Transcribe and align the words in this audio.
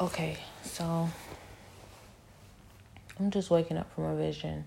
Okay, 0.00 0.36
so 0.64 1.08
I'm 3.20 3.30
just 3.30 3.48
waking 3.48 3.76
up 3.76 3.94
from 3.94 4.06
a 4.06 4.16
vision, 4.16 4.64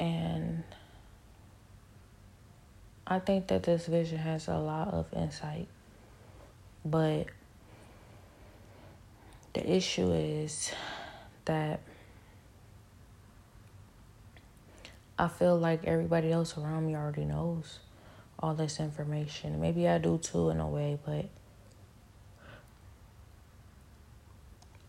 and 0.00 0.64
I 3.06 3.20
think 3.20 3.46
that 3.46 3.62
this 3.62 3.86
vision 3.86 4.18
has 4.18 4.48
a 4.48 4.58
lot 4.58 4.88
of 4.88 5.06
insight, 5.12 5.68
but 6.84 7.26
the 9.52 9.72
issue 9.72 10.10
is 10.10 10.72
that 11.44 11.80
I 15.16 15.28
feel 15.28 15.56
like 15.56 15.84
everybody 15.84 16.32
else 16.32 16.58
around 16.58 16.88
me 16.88 16.96
already 16.96 17.24
knows 17.24 17.78
all 18.40 18.54
this 18.54 18.80
information. 18.80 19.60
Maybe 19.60 19.86
I 19.86 19.98
do 19.98 20.18
too 20.18 20.50
in 20.50 20.58
a 20.58 20.66
way, 20.66 20.98
but 21.06 21.26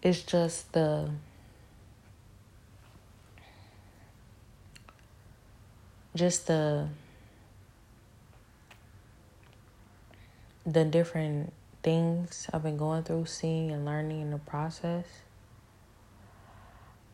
it's 0.01 0.21
just 0.21 0.71
the 0.73 1.09
just 6.15 6.47
the 6.47 6.87
the 10.65 10.85
different 10.85 11.53
things 11.83 12.47
I've 12.53 12.63
been 12.63 12.77
going 12.77 13.03
through, 13.03 13.25
seeing 13.25 13.71
and 13.71 13.85
learning 13.85 14.21
in 14.21 14.31
the 14.31 14.37
process. 14.37 15.05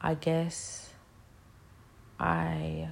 I 0.01 0.13
guess 0.13 0.89
I 2.19 2.89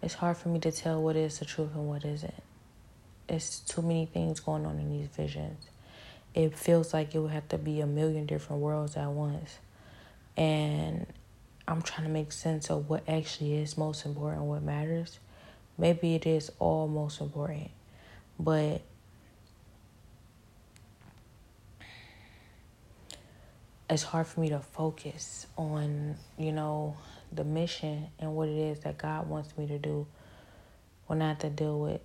it's 0.00 0.14
hard 0.14 0.36
for 0.36 0.48
me 0.48 0.58
to 0.60 0.72
tell 0.72 1.02
what 1.02 1.16
is 1.16 1.38
the 1.38 1.44
truth 1.44 1.74
and 1.74 1.88
what 1.88 2.04
isn't 2.04 2.51
it's 3.32 3.60
too 3.60 3.82
many 3.82 4.06
things 4.06 4.40
going 4.40 4.66
on 4.66 4.78
in 4.78 4.90
these 4.90 5.08
visions. 5.08 5.66
It 6.34 6.56
feels 6.56 6.92
like 6.92 7.14
it 7.14 7.18
would 7.18 7.32
have 7.32 7.48
to 7.48 7.58
be 7.58 7.80
a 7.80 7.86
million 7.86 8.26
different 8.26 8.62
worlds 8.62 8.96
at 8.96 9.08
once. 9.08 9.58
And 10.36 11.06
I'm 11.66 11.82
trying 11.82 12.06
to 12.06 12.12
make 12.12 12.32
sense 12.32 12.70
of 12.70 12.88
what 12.88 13.08
actually 13.08 13.54
is 13.54 13.78
most 13.78 14.04
important, 14.06 14.42
what 14.42 14.62
matters. 14.62 15.18
Maybe 15.78 16.14
it 16.14 16.26
is 16.26 16.50
all 16.58 16.88
most 16.88 17.20
important, 17.20 17.70
but 18.38 18.82
it's 23.88 24.02
hard 24.02 24.26
for 24.26 24.40
me 24.40 24.50
to 24.50 24.60
focus 24.60 25.46
on, 25.56 26.16
you 26.38 26.52
know, 26.52 26.96
the 27.30 27.44
mission 27.44 28.08
and 28.18 28.34
what 28.34 28.48
it 28.48 28.56
is 28.56 28.80
that 28.80 28.98
God 28.98 29.28
wants 29.28 29.56
me 29.56 29.66
to 29.66 29.78
do 29.78 30.06
when 31.06 31.22
I 31.22 31.28
have 31.28 31.38
to 31.40 31.50
deal 31.50 31.78
with 31.78 32.00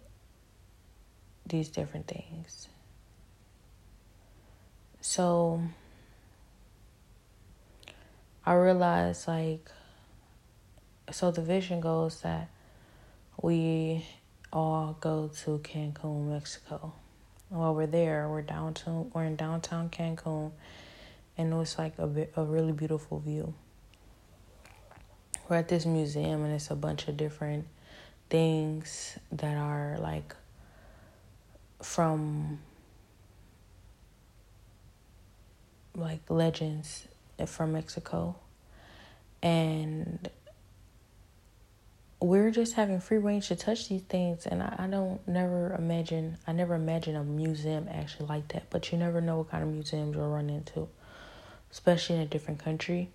these 1.47 1.69
different 1.69 2.07
things. 2.07 2.67
So 5.01 5.61
I 8.45 8.53
realized 8.53 9.27
like 9.27 9.71
so 11.11 11.31
the 11.31 11.41
vision 11.41 11.79
goes 11.79 12.21
that 12.21 12.49
we 13.41 14.05
all 14.51 14.97
go 14.99 15.29
to 15.43 15.59
Cancun, 15.59 16.27
Mexico. 16.29 16.93
While 17.49 17.75
we're 17.75 17.87
there, 17.87 18.27
we're 18.27 18.41
downtown 18.41 19.11
we're 19.13 19.23
in 19.23 19.35
downtown 19.35 19.89
Cancun 19.89 20.51
and 21.37 21.53
it 21.53 21.55
was 21.55 21.77
like 21.77 21.93
a 21.99 22.27
a 22.35 22.43
really 22.43 22.73
beautiful 22.73 23.19
view. 23.19 23.53
We're 25.47 25.57
at 25.57 25.69
this 25.69 25.85
museum 25.85 26.43
and 26.43 26.53
it's 26.53 26.69
a 26.69 26.75
bunch 26.75 27.07
of 27.07 27.15
different 27.15 27.67
things 28.29 29.17
that 29.31 29.55
are 29.55 29.97
like 29.99 30.35
from 31.81 32.59
like 35.95 36.21
legends 36.29 37.07
from 37.45 37.73
Mexico. 37.73 38.35
And 39.41 40.29
we're 42.19 42.49
just 42.49 42.73
having 42.73 42.99
free 42.99 43.17
range 43.19 43.49
to 43.49 43.55
touch 43.55 43.89
these 43.89 44.01
things 44.01 44.47
and 44.47 44.63
I, 44.63 44.75
I 44.79 44.87
don't 44.87 45.25
never 45.27 45.75
imagine 45.75 46.37
I 46.47 46.51
never 46.51 46.73
imagine 46.73 47.15
a 47.15 47.23
museum 47.23 47.87
actually 47.91 48.27
like 48.27 48.47
that. 48.49 48.69
But 48.69 48.91
you 48.91 48.97
never 48.97 49.21
know 49.21 49.39
what 49.39 49.51
kind 49.51 49.63
of 49.63 49.69
museums 49.69 50.15
you'll 50.15 50.29
run 50.29 50.49
into. 50.49 50.87
Especially 51.71 52.15
in 52.15 52.21
a 52.21 52.25
different 52.25 52.63
country. 52.63 53.09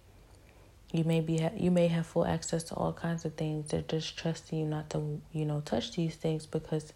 You 0.92 1.04
may 1.04 1.20
be 1.20 1.48
you 1.56 1.70
may 1.70 1.88
have 1.88 2.06
full 2.06 2.26
access 2.26 2.62
to 2.64 2.74
all 2.74 2.92
kinds 2.92 3.24
of 3.24 3.34
things. 3.34 3.70
They're 3.70 3.82
just 3.82 4.16
trusting 4.16 4.58
you 4.58 4.66
not 4.66 4.90
to, 4.90 5.20
you 5.32 5.46
know, 5.46 5.62
touch 5.64 5.96
these 5.96 6.16
things 6.16 6.44
because, 6.44 6.92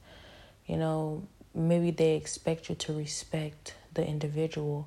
you 0.66 0.76
know, 0.76 1.26
maybe 1.56 1.90
they 1.90 2.14
expect 2.14 2.68
you 2.68 2.74
to 2.74 2.92
respect 2.92 3.74
the 3.94 4.06
individual 4.06 4.86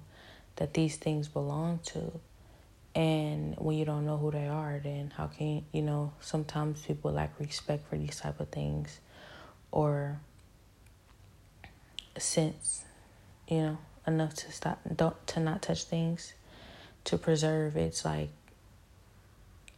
that 0.57 0.73
these 0.75 0.95
things 0.95 1.27
belong 1.27 1.79
to. 1.85 2.11
And 2.95 3.55
when 3.57 3.77
you 3.77 3.85
don't 3.85 4.05
know 4.05 4.17
who 4.17 4.31
they 4.31 4.47
are, 4.47 4.79
then 4.83 5.11
how 5.15 5.27
can 5.27 5.65
you 5.71 5.81
know? 5.81 6.13
Sometimes 6.21 6.81
people 6.81 7.11
lack 7.11 7.39
respect 7.39 7.87
for 7.89 7.97
these 7.97 8.19
type 8.19 8.39
of 8.39 8.49
things, 8.49 8.99
or 9.71 10.19
sense, 12.17 12.83
you 13.47 13.57
know, 13.57 13.77
enough 14.05 14.33
to 14.35 14.51
stop, 14.51 14.79
don't 14.95 15.15
to 15.27 15.39
not 15.39 15.61
touch 15.61 15.83
things, 15.83 16.33
to 17.05 17.17
preserve 17.17 17.77
its 17.77 18.03
like 18.03 18.29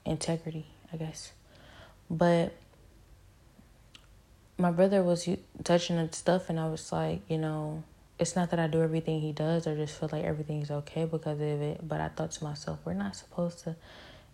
integrity, 0.06 0.66
I 0.91 0.97
guess. 0.97 1.31
But 2.09 2.53
my 4.62 4.72
brother 4.72 5.02
was 5.02 5.28
touching 5.64 5.96
the 5.96 6.08
stuff, 6.16 6.50
and 6.50 6.60
I 6.60 6.68
was 6.68 6.92
like, 6.92 7.22
you 7.28 7.38
know, 7.38 7.84
it's 8.20 8.36
not 8.36 8.52
that 8.52 8.60
I 8.60 8.68
do 8.68 8.82
everything 8.84 9.20
he 9.20 9.32
does. 9.32 9.66
or 9.66 9.76
just 9.76 10.00
feel 10.00 10.10
like 10.12 10.24
everything's 10.24 10.70
okay 10.70 11.06
because 11.06 11.42
of 11.42 11.62
it. 11.62 11.88
But 11.88 12.00
I 12.00 12.10
thought 12.10 12.32
to 12.32 12.44
myself, 12.44 12.80
we're 12.86 12.94
not 12.94 13.16
supposed 13.16 13.64
to. 13.64 13.76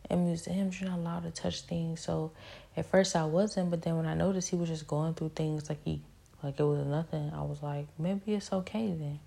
In 0.09 0.25
museums, 0.25 0.79
you're 0.79 0.89
not 0.89 0.99
allowed 0.99 1.23
to 1.23 1.31
touch 1.31 1.61
things. 1.61 2.01
So 2.01 2.31
at 2.75 2.85
first 2.85 3.15
I 3.15 3.25
wasn't, 3.25 3.71
but 3.71 3.81
then 3.81 3.95
when 3.95 4.05
I 4.05 4.13
noticed 4.13 4.49
he 4.49 4.55
was 4.57 4.69
just 4.69 4.87
going 4.87 5.13
through 5.13 5.31
things 5.35 5.69
like 5.69 5.79
he, 5.83 6.01
like 6.43 6.59
it 6.59 6.63
was 6.63 6.85
nothing, 6.85 7.31
I 7.33 7.41
was 7.41 7.63
like, 7.63 7.87
maybe 7.97 8.33
it's 8.33 8.51
okay 8.53 8.87
then, 8.87 9.19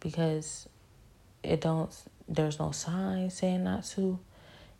because 0.00 0.68
it 1.42 1.60
don't. 1.60 1.90
There's 2.28 2.58
no 2.58 2.72
sign 2.72 3.30
saying 3.30 3.64
not 3.64 3.84
to, 3.96 4.18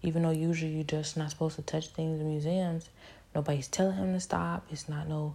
even 0.03 0.22
though 0.22 0.31
usually 0.31 0.72
you're 0.72 0.84
just 0.84 1.16
not 1.16 1.31
supposed 1.31 1.56
to 1.56 1.62
touch 1.62 1.88
things 1.88 2.21
in 2.21 2.28
museums. 2.28 2.91
Nobody's 3.34 3.69
telling 3.69 3.97
him 3.97 4.12
to 4.15 4.21
stop. 4.21 4.66
It's 4.71 4.89
not 4.89 5.09
no. 5.09 5.34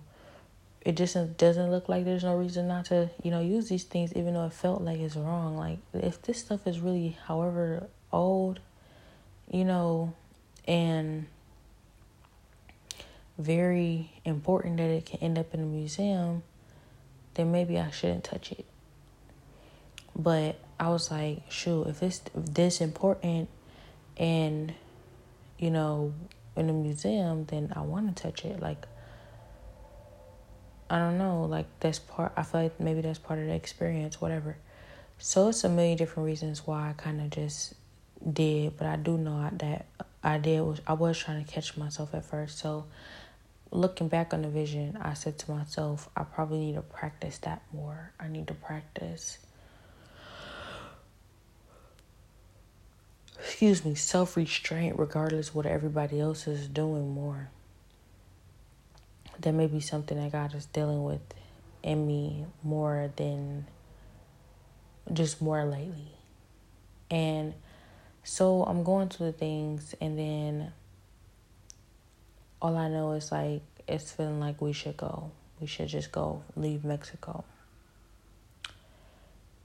It 0.81 0.97
just 0.97 1.15
doesn't 1.37 1.71
look 1.71 1.87
like 1.87 2.03
there's 2.03 2.23
no 2.23 2.35
reason 2.35 2.67
not 2.67 2.85
to, 2.85 3.09
you 3.21 3.31
know, 3.31 3.39
use 3.39 3.69
these 3.69 3.83
things, 3.83 4.13
even 4.13 4.33
though 4.33 4.45
it 4.45 4.53
felt 4.53 4.81
like 4.81 4.99
it's 4.99 5.15
wrong. 5.15 5.55
Like 5.55 5.79
if 5.93 6.21
this 6.21 6.39
stuff 6.39 6.67
is 6.67 6.79
really, 6.79 7.17
however 7.25 7.87
old, 8.11 8.59
you 9.49 9.63
know, 9.63 10.13
and 10.67 11.27
very 13.37 14.11
important 14.25 14.77
that 14.77 14.89
it 14.89 15.05
can 15.05 15.19
end 15.21 15.37
up 15.37 15.53
in 15.53 15.61
a 15.61 15.65
museum, 15.65 16.43
then 17.35 17.51
maybe 17.51 17.79
I 17.79 17.89
shouldn't 17.89 18.23
touch 18.23 18.51
it. 18.51 18.65
But 20.15 20.59
I 20.79 20.89
was 20.89 21.09
like, 21.09 21.49
shoot, 21.49 21.87
if 21.87 22.03
it's 22.03 22.21
this 22.35 22.81
important 22.81 23.49
and, 24.17 24.73
you 25.57 25.71
know, 25.71 26.13
in 26.55 26.69
a 26.69 26.73
museum, 26.73 27.45
then 27.45 27.73
I 27.75 27.81
want 27.81 28.15
to 28.15 28.23
touch 28.23 28.45
it. 28.45 28.59
Like, 28.59 28.85
I 30.89 30.99
don't 30.99 31.17
know. 31.17 31.45
Like, 31.45 31.67
that's 31.79 31.99
part, 31.99 32.33
I 32.35 32.43
feel 32.43 32.63
like 32.63 32.79
maybe 32.79 33.01
that's 33.01 33.19
part 33.19 33.39
of 33.39 33.45
the 33.45 33.53
experience, 33.53 34.21
whatever. 34.21 34.57
So 35.17 35.49
it's 35.49 35.63
a 35.63 35.69
million 35.69 35.97
different 35.97 36.25
reasons 36.27 36.67
why 36.67 36.89
I 36.89 36.93
kind 36.93 37.21
of 37.21 37.29
just 37.29 37.73
did, 38.31 38.77
but 38.77 38.87
I 38.87 38.95
do 38.95 39.17
know 39.17 39.49
that 39.53 39.85
I 40.23 40.37
did 40.37 40.61
was 40.61 40.81
I 40.87 40.93
was 40.93 41.17
trying 41.17 41.43
to 41.43 41.51
catch 41.51 41.75
myself 41.77 42.13
at 42.13 42.25
first. 42.25 42.59
So 42.59 42.85
looking 43.71 44.07
back 44.07 44.33
on 44.33 44.41
the 44.41 44.49
vision, 44.49 44.97
I 45.01 45.13
said 45.13 45.37
to 45.39 45.51
myself, 45.51 46.09
I 46.15 46.23
probably 46.23 46.59
need 46.59 46.75
to 46.75 46.81
practice 46.81 47.37
that 47.39 47.61
more. 47.73 48.11
I 48.19 48.27
need 48.27 48.47
to 48.47 48.53
practice 48.53 49.39
excuse 53.43 53.83
me, 53.83 53.93
self 53.93 54.37
restraint, 54.37 54.97
regardless 54.97 55.53
what 55.53 55.65
everybody 55.65 56.19
else 56.19 56.47
is 56.47 56.67
doing 56.67 57.13
more. 57.13 57.49
That 59.39 59.51
may 59.53 59.67
be 59.67 59.81
something 59.81 60.17
that 60.17 60.31
God 60.31 60.55
is 60.55 60.65
dealing 60.67 61.03
with 61.03 61.21
in 61.81 62.07
me 62.07 62.45
more 62.63 63.11
than 63.17 63.67
just 65.11 65.41
more 65.41 65.65
lately. 65.65 66.13
And 67.11 67.53
so 68.23 68.63
I'm 68.63 68.83
going 68.83 69.09
through 69.09 69.27
the 69.27 69.37
things, 69.37 69.93
and 69.99 70.17
then 70.17 70.71
all 72.61 72.77
I 72.77 72.87
know 72.87 73.11
is 73.11 73.29
like 73.29 73.61
it's 73.87 74.13
feeling 74.13 74.39
like 74.39 74.61
we 74.61 74.71
should 74.71 74.95
go. 74.95 75.31
We 75.59 75.67
should 75.67 75.89
just 75.89 76.13
go, 76.13 76.43
leave 76.55 76.85
Mexico. 76.85 77.43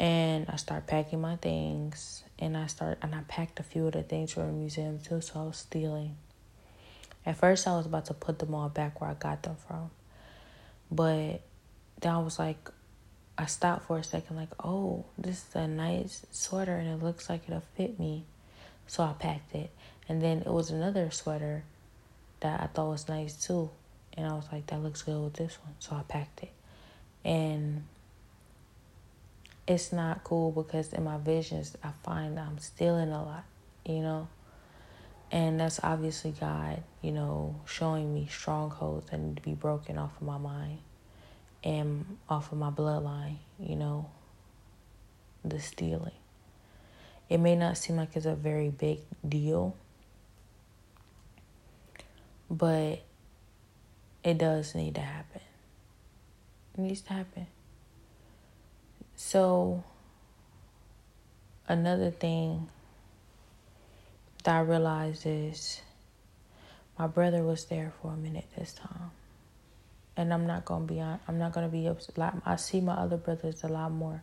And 0.01 0.47
I 0.49 0.57
start 0.57 0.87
packing 0.87 1.21
my 1.21 1.37
things 1.37 2.25
and 2.39 2.57
I 2.57 2.67
start 2.67 2.99
and 3.03 3.15
I 3.15 3.21
packed 3.29 3.61
a 3.61 3.63
few 3.63 3.87
of 3.87 3.93
the 3.93 4.03
things 4.03 4.33
from 4.33 4.47
the 4.47 4.53
museum 4.53 4.99
too, 5.01 5.21
so 5.21 5.41
I 5.41 5.43
was 5.45 5.59
stealing. 5.59 6.17
At 7.27 7.37
first 7.37 7.67
I 7.67 7.77
was 7.77 7.87
about 7.87 8.07
to 8.07 8.15
put 8.15 8.39
them 8.39 8.55
all 8.55 8.69
back 8.69 9.01
where 9.01 9.11
I 9.11 9.15
got 9.15 9.43
them 9.43 9.57
from. 9.67 9.91
But 10.91 11.43
then 12.01 12.13
I 12.13 12.19
was 12.19 12.39
like, 12.39 12.71
I 13.37 13.47
stopped 13.47 13.87
for 13.87 13.99
a 13.99 14.05
second, 14.05 14.37
like, 14.37 14.49
oh, 14.65 15.05
this 15.17 15.45
is 15.49 15.55
a 15.55 15.69
nice 15.69 16.27
sweater 16.31 16.77
and 16.77 16.89
it 16.89 17.05
looks 17.05 17.29
like 17.29 17.43
it'll 17.47 17.63
fit 17.77 17.99
me. 17.99 18.25
So 18.87 19.03
I 19.03 19.13
packed 19.13 19.55
it. 19.55 19.71
And 20.09 20.23
then 20.23 20.39
it 20.39 20.47
was 20.51 20.71
another 20.71 21.11
sweater 21.11 21.65
that 22.41 22.61
I 22.61 22.67
thought 22.67 22.91
was 22.91 23.09
nice 23.09 23.35
too. 23.35 23.71
And 24.15 24.27
I 24.27 24.33
was 24.33 24.47
like, 24.51 24.67
that 24.69 24.83
looks 24.83 25.03
good 25.03 25.23
with 25.23 25.35
this 25.35 25.59
one. 25.63 25.75
So 25.79 25.95
I 25.95 26.03
packed 26.03 26.43
it. 26.43 26.53
And 27.25 27.85
it's 29.69 29.93
not 29.93 30.25
cool 30.25 30.51
because 30.51 30.95
in 30.95 31.05
my 31.05 31.19
visions, 31.19 31.77
I 31.85 31.91
find 32.03 32.41
I'm 32.41 32.59
stealing 32.59 33.11
a 33.11 33.23
lot, 33.23 33.45
you 33.85 34.01
know? 34.01 34.29
And 35.31 35.61
that's 35.61 35.79
obviously 35.83 36.33
God, 36.33 36.83
you 37.03 37.13
know, 37.13 37.61
showing 37.67 38.15
me 38.15 38.29
strongholds 38.31 39.11
that 39.11 39.21
need 39.21 39.37
to 39.37 39.43
be 39.43 39.53
broken 39.53 39.99
off 39.99 40.17
of 40.19 40.27
my 40.27 40.39
mind 40.39 40.79
and 41.63 42.17
off 42.31 42.51
of 42.51 42.57
my 42.57 42.71
bloodline, 42.71 43.37
you 43.61 43.77
know, 43.77 44.09
the 45.45 45.61
stealing. 45.61 46.13
It 47.29 47.37
may 47.37 47.55
not 47.55 47.77
seem 47.77 47.97
like 47.97 48.17
it's 48.17 48.25
a 48.25 48.35
very 48.35 48.71
big 48.71 49.01
deal, 49.29 49.77
but 52.51 53.03
it 54.25 54.39
does 54.39 54.75
need 54.75 54.95
to 54.95 55.03
happen. 55.03 55.43
It 56.73 56.81
needs 56.81 57.03
to 57.03 57.13
happen. 57.13 57.49
So, 59.21 59.83
another 61.67 62.13
thing 62.13 62.69
that 64.45 64.55
I 64.55 64.61
realized 64.61 65.27
is 65.27 65.81
my 66.97 67.09
brother 67.09 67.43
was 67.43 67.65
there 67.65 67.93
for 68.01 68.13
a 68.13 68.17
minute 68.17 68.47
this 68.57 68.75
time. 68.75 69.11
And 70.17 70.33
I'm 70.33 70.47
not 70.47 70.65
gonna 70.65 70.85
be 70.85 71.01
on 71.01 71.19
I'm 71.27 71.37
not 71.37 71.53
gonna 71.53 71.69
be 71.69 71.89
upset. 71.89 72.33
I 72.47 72.55
see 72.55 72.81
my 72.81 72.95
other 72.95 73.17
brothers 73.17 73.65
a 73.65 73.69
lot 73.69 73.91
more. 73.91 74.23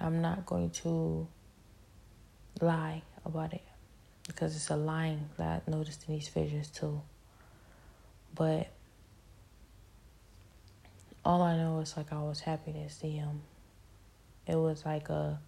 I'm 0.00 0.22
not 0.22 0.46
going 0.46 0.70
to 0.70 1.28
lie 2.62 3.02
about 3.26 3.52
it 3.52 3.64
because 4.26 4.56
it's 4.56 4.70
a 4.70 4.76
lying 4.76 5.28
that 5.36 5.64
I 5.68 5.70
noticed 5.70 6.08
in 6.08 6.14
these 6.14 6.28
visions 6.28 6.68
too. 6.68 7.02
But 8.34 8.68
all 11.26 11.42
I 11.42 11.58
know 11.58 11.80
is 11.80 11.94
like 11.94 12.10
I 12.10 12.22
was 12.22 12.40
happy 12.40 12.72
to 12.72 12.88
see 12.88 13.10
him. 13.10 13.42
It 14.46 14.56
was 14.56 14.84
like 14.84 15.08
a 15.08 15.40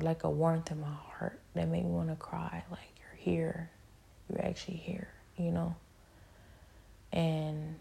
like 0.00 0.24
a 0.24 0.30
warmth 0.30 0.70
in 0.70 0.80
my 0.80 0.86
heart 0.86 1.40
that 1.54 1.68
made 1.68 1.84
me 1.84 1.90
want 1.90 2.08
to 2.08 2.16
cry. 2.16 2.62
Like 2.70 2.92
you're 2.98 3.16
here, 3.16 3.70
you're 4.28 4.44
actually 4.44 4.76
here, 4.76 5.08
you 5.36 5.50
know. 5.50 5.74
And 7.12 7.76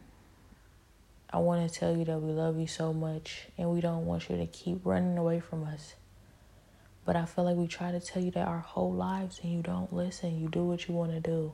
I 1.32 1.38
want 1.38 1.70
to 1.70 1.80
tell 1.80 1.96
you 1.96 2.06
that 2.06 2.20
we 2.22 2.32
love 2.32 2.60
you 2.60 2.68
so 2.68 2.94
much, 2.94 3.48
and 3.58 3.70
we 3.70 3.82
don't 3.82 4.06
want 4.06 4.30
you 4.30 4.38
to 4.38 4.48
keep 4.48 4.80
running 4.84 5.18
away 5.18 5.40
from 5.40 5.64
us. 5.64 5.94
But 7.06 7.16
I 7.16 7.26
feel 7.26 7.44
like 7.44 7.56
we 7.56 7.68
try 7.68 7.92
to 7.92 8.00
tell 8.00 8.24
you 8.24 8.32
that 8.32 8.48
our 8.48 8.60
whole 8.60 8.92
lives, 8.92 9.40
and 9.44 9.54
you 9.54 9.62
don't 9.62 9.94
listen. 9.94 10.40
You 10.42 10.50
do 10.50 10.64
what 10.64 10.88
you 10.88 10.96
want 10.96 11.12
to 11.12 11.20
do. 11.20 11.54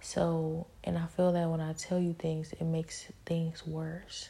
So, 0.00 0.66
and 0.84 0.98
I 0.98 1.06
feel 1.06 1.32
that 1.32 1.48
when 1.48 1.60
I 1.60 1.72
tell 1.72 2.00
you 2.00 2.12
things, 2.12 2.52
it 2.52 2.64
makes 2.64 3.06
things 3.24 3.66
worse. 3.66 4.28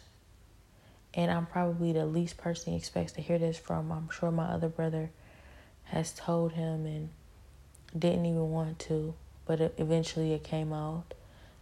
And 1.14 1.30
I'm 1.30 1.46
probably 1.46 1.92
the 1.92 2.06
least 2.06 2.38
person 2.38 2.72
he 2.72 2.78
expects 2.78 3.12
to 3.12 3.20
hear 3.20 3.38
this 3.38 3.58
from. 3.58 3.92
I'm 3.92 4.08
sure 4.10 4.30
my 4.30 4.46
other 4.46 4.68
brother 4.68 5.10
has 5.84 6.12
told 6.12 6.52
him 6.52 6.86
and 6.86 7.10
didn't 7.96 8.24
even 8.24 8.50
want 8.50 8.78
to, 8.78 9.14
but 9.44 9.60
it, 9.60 9.74
eventually 9.76 10.32
it 10.32 10.42
came 10.42 10.72
out. 10.72 11.04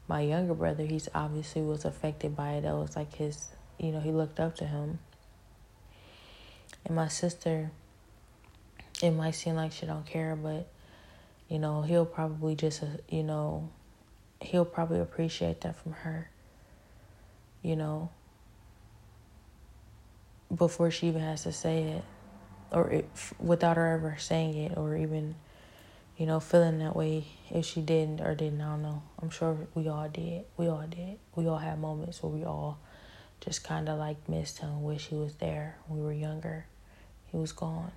My 0.07 0.21
younger 0.21 0.55
brother, 0.55 0.85
he's 0.85 1.09
obviously 1.15 1.63
was 1.63 1.85
affected 1.85 2.37
by 2.37 2.55
it. 2.55 2.63
That 2.63 2.75
was 2.75 2.95
like 2.97 3.15
his, 3.15 3.49
you 3.79 3.91
know, 3.91 4.01
he 4.01 4.13
looked 4.13 4.39
up 4.39 4.57
to 4.57 4.65
him. 4.65 5.01
And 6.85 6.95
my 6.95 7.09
sister, 7.09 7.71
it 9.03 9.11
might 9.11 9.35
seem 9.35 9.57
like 9.57 9.73
she 9.73 9.87
don't 9.87 10.07
care, 10.07 10.37
but 10.37 10.69
you 11.49 11.59
know, 11.59 11.83
he'll 11.83 12.07
probably 12.07 12.55
just, 12.55 12.83
uh, 12.83 12.87
you 13.09 13.25
know, 13.25 13.69
he'll 14.41 14.65
probably 14.65 15.01
appreciate 15.01 15.61
that 15.63 15.77
from 15.77 15.93
her. 15.93 16.31
You 17.63 17.77
know, 17.77 18.11
before 20.55 20.91
she 20.91 21.09
even 21.09 21.23
has 21.23 21.43
to 21.45 21.53
say 21.53 21.83
it, 21.83 22.05
or 22.73 22.89
it, 22.91 23.09
without 23.39 23.77
her 23.77 23.95
ever 23.95 24.17
saying 24.19 24.55
it, 24.55 24.77
or 24.77 24.97
even, 24.97 25.35
you 26.17 26.27
know, 26.27 26.41
feeling 26.41 26.79
that 26.79 26.95
way 26.97 27.27
if 27.51 27.65
she 27.65 27.81
didn't 27.81 28.21
or 28.21 28.35
didn't. 28.35 28.61
I 28.61 28.71
don't 28.71 28.83
know. 28.83 29.03
I'm 29.21 29.31
sure 29.31 29.57
we 29.75 29.89
all 29.89 30.09
did. 30.09 30.45
We 30.57 30.69
all 30.69 30.87
did. 30.89 31.19
We 31.35 31.47
all 31.47 31.59
had 31.59 31.81
moments 31.81 32.23
where 32.23 32.33
we 32.33 32.45
all 32.45 32.79
just 33.41 33.65
kind 33.65 33.89
of 33.89 33.99
like 33.99 34.29
missed 34.29 34.59
him, 34.59 34.83
wish 34.83 35.07
he 35.07 35.15
was 35.15 35.35
there 35.37 35.77
when 35.87 35.99
we 36.01 36.05
were 36.05 36.13
younger. 36.13 36.67
He 37.27 37.37
was 37.37 37.53
gone. 37.53 37.93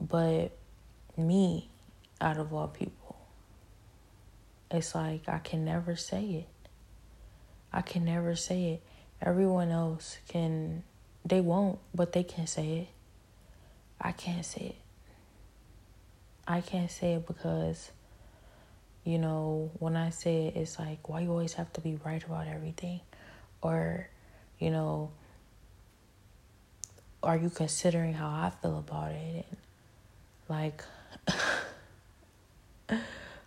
But 0.00 0.50
me, 1.16 1.70
out 2.20 2.36
of 2.36 2.52
all 2.52 2.68
people, 2.68 3.16
it's 4.70 4.94
like 4.94 5.28
I 5.28 5.38
can 5.38 5.64
never 5.64 5.96
say 5.96 6.24
it. 6.24 6.48
I 7.72 7.82
can 7.82 8.04
never 8.04 8.36
say 8.36 8.72
it. 8.72 8.82
Everyone 9.22 9.70
else 9.70 10.18
can, 10.28 10.82
they 11.24 11.40
won't, 11.40 11.78
but 11.94 12.12
they 12.12 12.22
can 12.22 12.46
say 12.46 12.78
it. 12.78 12.88
I 14.00 14.12
can't 14.12 14.44
say 14.44 14.66
it. 14.66 14.76
I 16.46 16.60
can't 16.60 16.90
say 16.90 17.14
it 17.14 17.26
because, 17.26 17.90
you 19.04 19.18
know, 19.18 19.70
when 19.78 19.96
I 19.96 20.10
say 20.10 20.46
it, 20.46 20.56
it's 20.56 20.78
like, 20.78 21.08
why 21.08 21.20
you 21.20 21.30
always 21.30 21.54
have 21.54 21.72
to 21.74 21.80
be 21.80 21.98
right 22.04 22.22
about 22.22 22.46
everything? 22.46 23.00
Or, 23.62 24.08
you 24.58 24.70
know, 24.70 25.10
are 27.22 27.36
you 27.36 27.50
considering 27.50 28.12
how 28.12 28.28
I 28.28 28.50
feel 28.62 28.78
about 28.78 29.12
it? 29.12 29.46
And 29.50 29.56
like, 30.48 30.84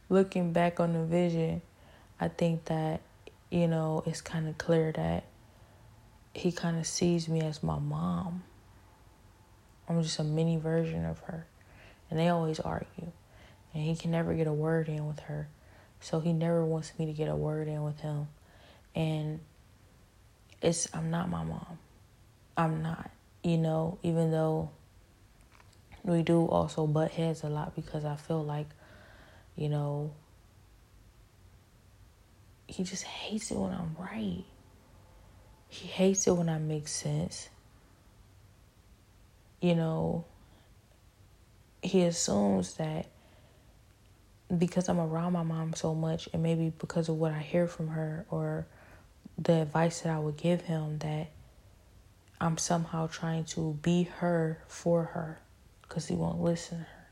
looking 0.10 0.52
back 0.52 0.80
on 0.80 0.94
the 0.94 1.04
vision, 1.04 1.62
I 2.20 2.28
think 2.28 2.66
that, 2.66 3.02
you 3.50 3.68
know, 3.68 4.04
it's 4.06 4.22
kind 4.22 4.48
of 4.50 4.58
clear 4.58 4.92
that 4.92 5.24
he 6.34 6.52
kind 6.52 6.78
of 6.78 6.86
sees 6.86 7.28
me 7.28 7.42
as 7.42 7.64
my 7.64 7.80
mom. 7.80 8.44
I'm 9.88 10.02
just 10.04 10.20
a 10.20 10.24
mini 10.24 10.58
version 10.58 11.06
of 11.06 11.20
her. 11.22 11.46
And 12.10 12.20
they 12.20 12.30
always 12.30 12.60
argue. 12.60 13.12
And 13.74 13.84
he 13.84 13.96
can 13.96 14.12
never 14.12 14.34
get 14.34 14.48
a 14.48 14.54
word 14.54 14.88
in 14.88 15.08
with 15.08 15.20
her. 15.22 15.48
So 16.00 16.20
he 16.20 16.34
never 16.34 16.64
wants 16.64 16.94
me 16.98 17.06
to 17.08 17.14
get 17.14 17.28
a 17.28 17.36
word 17.36 17.68
in 17.68 17.84
with 17.84 18.00
him. 18.00 18.28
And 18.96 19.40
it's 20.62 20.88
I'm 20.94 21.10
not 21.10 21.30
my 21.30 21.44
mom. 21.44 21.80
I'm 22.58 22.82
not. 22.82 23.12
You 23.44 23.58
know, 23.58 23.98
even 24.04 24.32
though 24.32 24.70
we 26.04 26.24
do 26.24 26.46
also 26.46 26.88
butt 26.88 27.12
heads 27.12 27.44
a 27.44 27.50
lot 27.50 27.76
because 27.76 28.06
I 28.06 28.16
feel 28.16 28.44
like 28.44 28.68
you 29.56 29.68
know, 29.68 30.12
he 32.68 32.84
just 32.84 33.04
hates 33.04 33.52
it 33.52 33.58
when 33.58 33.74
I'm 33.74 33.96
right. 34.00 34.46
He 35.70 35.88
hates 35.88 36.28
it 36.28 36.32
when 36.32 36.50
I 36.50 36.58
make 36.58 36.88
sense. 36.88 37.50
You 39.62 39.76
know, 39.76 40.26
he 41.82 42.04
assumes 42.04 42.74
that 42.76 43.08
because 44.58 44.90
I'm 44.90 45.00
around 45.00 45.34
my 45.34 45.44
mom 45.44 45.74
so 45.74 45.94
much, 45.94 46.28
and 46.34 46.42
maybe 46.42 46.74
because 46.80 47.08
of 47.08 47.16
what 47.16 47.32
I 47.32 47.40
hear 47.40 47.68
from 47.68 47.90
her 47.90 48.26
or 48.32 48.66
the 49.38 49.62
advice 49.62 50.02
that 50.02 50.14
I 50.14 50.20
would 50.20 50.38
give 50.38 50.62
him, 50.62 50.98
that 51.00 51.28
I'm 52.42 52.58
somehow 52.58 53.08
trying 53.08 53.46
to 53.46 53.78
be 53.82 54.04
her 54.04 54.64
for 54.68 55.04
her 55.04 55.40
because 55.84 56.08
he 56.08 56.16
won't 56.16 56.42
listen 56.42 56.80
to 56.80 56.84
her. 56.84 57.08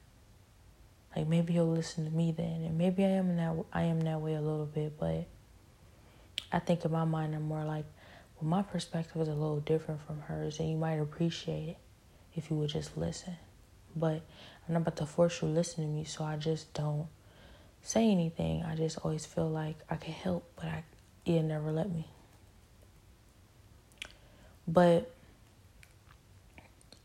Like 1.15 1.27
maybe 1.27 1.53
he'll 1.53 1.71
listen 1.71 2.05
to 2.05 2.11
me 2.11 2.31
then, 2.31 2.63
and 2.63 2.77
maybe 2.77 3.03
I 3.03 3.09
am 3.09 3.35
that 3.37 3.55
I 3.71 3.83
am 3.83 4.01
that 4.01 4.19
way 4.19 4.33
a 4.33 4.41
little 4.41 4.65
bit, 4.65 4.97
but 4.99 5.25
I 6.51 6.59
think 6.59 6.85
in 6.85 6.91
my 6.91 7.05
mind 7.05 7.35
I'm 7.35 7.43
more 7.43 7.63
like, 7.63 7.85
well, 8.39 8.49
my 8.49 8.61
perspective 8.61 9.21
is 9.21 9.27
a 9.27 9.33
little 9.33 9.59
different 9.59 10.01
from 10.05 10.21
hers, 10.21 10.59
and 10.59 10.69
you 10.69 10.77
might 10.77 10.99
appreciate 10.99 11.69
it 11.69 11.77
if 12.35 12.49
you 12.49 12.57
would 12.57 12.69
just 12.69 12.97
listen. 12.97 13.35
But 13.95 14.21
I'm 14.67 14.73
not 14.73 14.81
about 14.81 14.97
to 14.97 15.05
force 15.05 15.41
you 15.41 15.47
to 15.47 15.53
listen 15.53 15.83
to 15.83 15.89
me, 15.89 16.03
so 16.03 16.23
I 16.23 16.35
just 16.35 16.73
don't 16.73 17.07
say 17.81 18.09
anything. 18.11 18.63
I 18.63 18.75
just 18.75 18.99
always 19.03 19.25
feel 19.25 19.49
like 19.49 19.77
I 19.89 19.95
can 19.95 20.13
help, 20.13 20.49
but 20.55 20.65
I 20.65 20.83
it 21.25 21.41
never 21.43 21.71
let 21.71 21.91
me. 21.91 22.07
But 24.67 25.11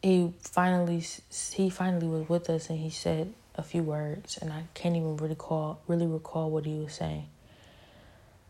he 0.02 0.32
finally 0.40 1.04
he 1.54 1.70
finally 1.70 2.08
was 2.08 2.28
with 2.28 2.50
us, 2.50 2.68
and 2.68 2.78
he 2.78 2.90
said 2.90 3.32
a 3.54 3.62
few 3.62 3.82
words, 3.82 4.38
and 4.38 4.52
I 4.52 4.64
can't 4.74 4.96
even 4.96 5.16
really 5.16 5.30
recall 5.30 5.80
really 5.86 6.06
recall 6.06 6.50
what 6.50 6.66
he 6.66 6.78
was 6.78 6.92
saying. 6.92 7.26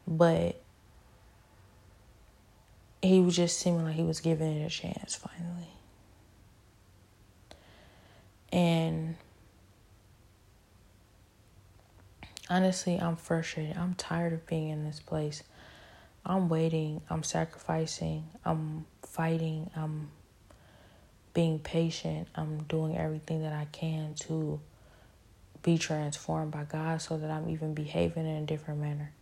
But 0.07 0.61
he 3.03 3.21
was 3.21 3.37
just 3.37 3.59
seeming 3.59 3.85
like 3.85 3.97
he 3.97 4.05
was 4.05 4.21
giving 4.21 4.61
it 4.61 4.65
a 4.65 4.71
chance 4.71 5.17
finally. 5.17 5.69
And 8.53 9.17
honestly, 12.49 12.99
I'm 12.99 13.17
frustrated. 13.17 13.77
I'm 13.77 13.95
tired 13.95 14.33
of 14.33 14.47
being 14.47 14.69
in 14.69 14.85
this 14.85 15.01
place. 15.01 15.43
I'm 16.25 16.49
waiting, 16.49 17.01
I'm 17.11 17.25
sacrificing, 17.25 18.25
I'm 18.45 18.87
fighting, 19.03 19.71
I'm 19.75 20.11
being 21.35 21.59
patient, 21.59 22.29
I'm 22.37 22.63
doing 22.65 22.97
everything 22.97 23.43
that 23.43 23.53
I 23.53 23.67
can 23.73 24.15
to 24.21 24.61
be 25.65 25.79
transformed 25.79 26.53
by 26.53 26.63
God 26.65 27.03
so 27.03 27.17
that 27.17 27.29
I'm 27.29 27.49
even 27.51 27.75
behaving 27.75 28.27
in 28.27 28.43
a 28.43 28.47
different 28.47 28.81
manner. 28.81 29.13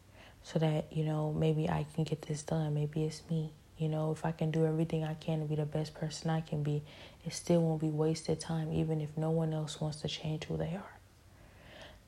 So 0.42 0.58
that, 0.58 0.92
you 0.92 1.04
know, 1.04 1.32
maybe 1.32 1.70
I 1.70 1.86
can 1.94 2.04
get 2.04 2.22
this 2.22 2.42
done. 2.42 2.74
Maybe 2.74 3.04
it's 3.04 3.22
me. 3.30 3.52
You 3.80 3.88
know, 3.88 4.12
if 4.12 4.26
I 4.26 4.32
can 4.32 4.50
do 4.50 4.66
everything 4.66 5.04
I 5.04 5.14
can 5.14 5.40
to 5.40 5.46
be 5.46 5.54
the 5.54 5.64
best 5.64 5.94
person 5.94 6.28
I 6.28 6.42
can 6.42 6.62
be, 6.62 6.82
it 7.24 7.32
still 7.32 7.62
won't 7.62 7.80
be 7.80 7.88
wasted 7.88 8.38
time, 8.38 8.70
even 8.74 9.00
if 9.00 9.16
no 9.16 9.30
one 9.30 9.54
else 9.54 9.80
wants 9.80 10.02
to 10.02 10.08
change 10.08 10.44
who 10.44 10.58
they 10.58 10.74
are. 10.74 10.98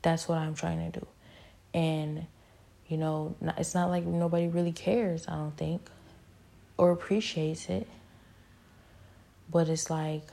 That's 0.02 0.28
what 0.28 0.36
I'm 0.36 0.54
trying 0.54 0.92
to 0.92 1.00
do. 1.00 1.06
And, 1.72 2.26
you 2.88 2.98
know, 2.98 3.36
it's 3.56 3.74
not 3.74 3.88
like 3.88 4.04
nobody 4.04 4.48
really 4.48 4.72
cares, 4.72 5.26
I 5.26 5.32
don't 5.36 5.56
think, 5.56 5.88
or 6.76 6.90
appreciates 6.90 7.70
it. 7.70 7.88
But 9.50 9.70
it's 9.70 9.88
like, 9.88 10.24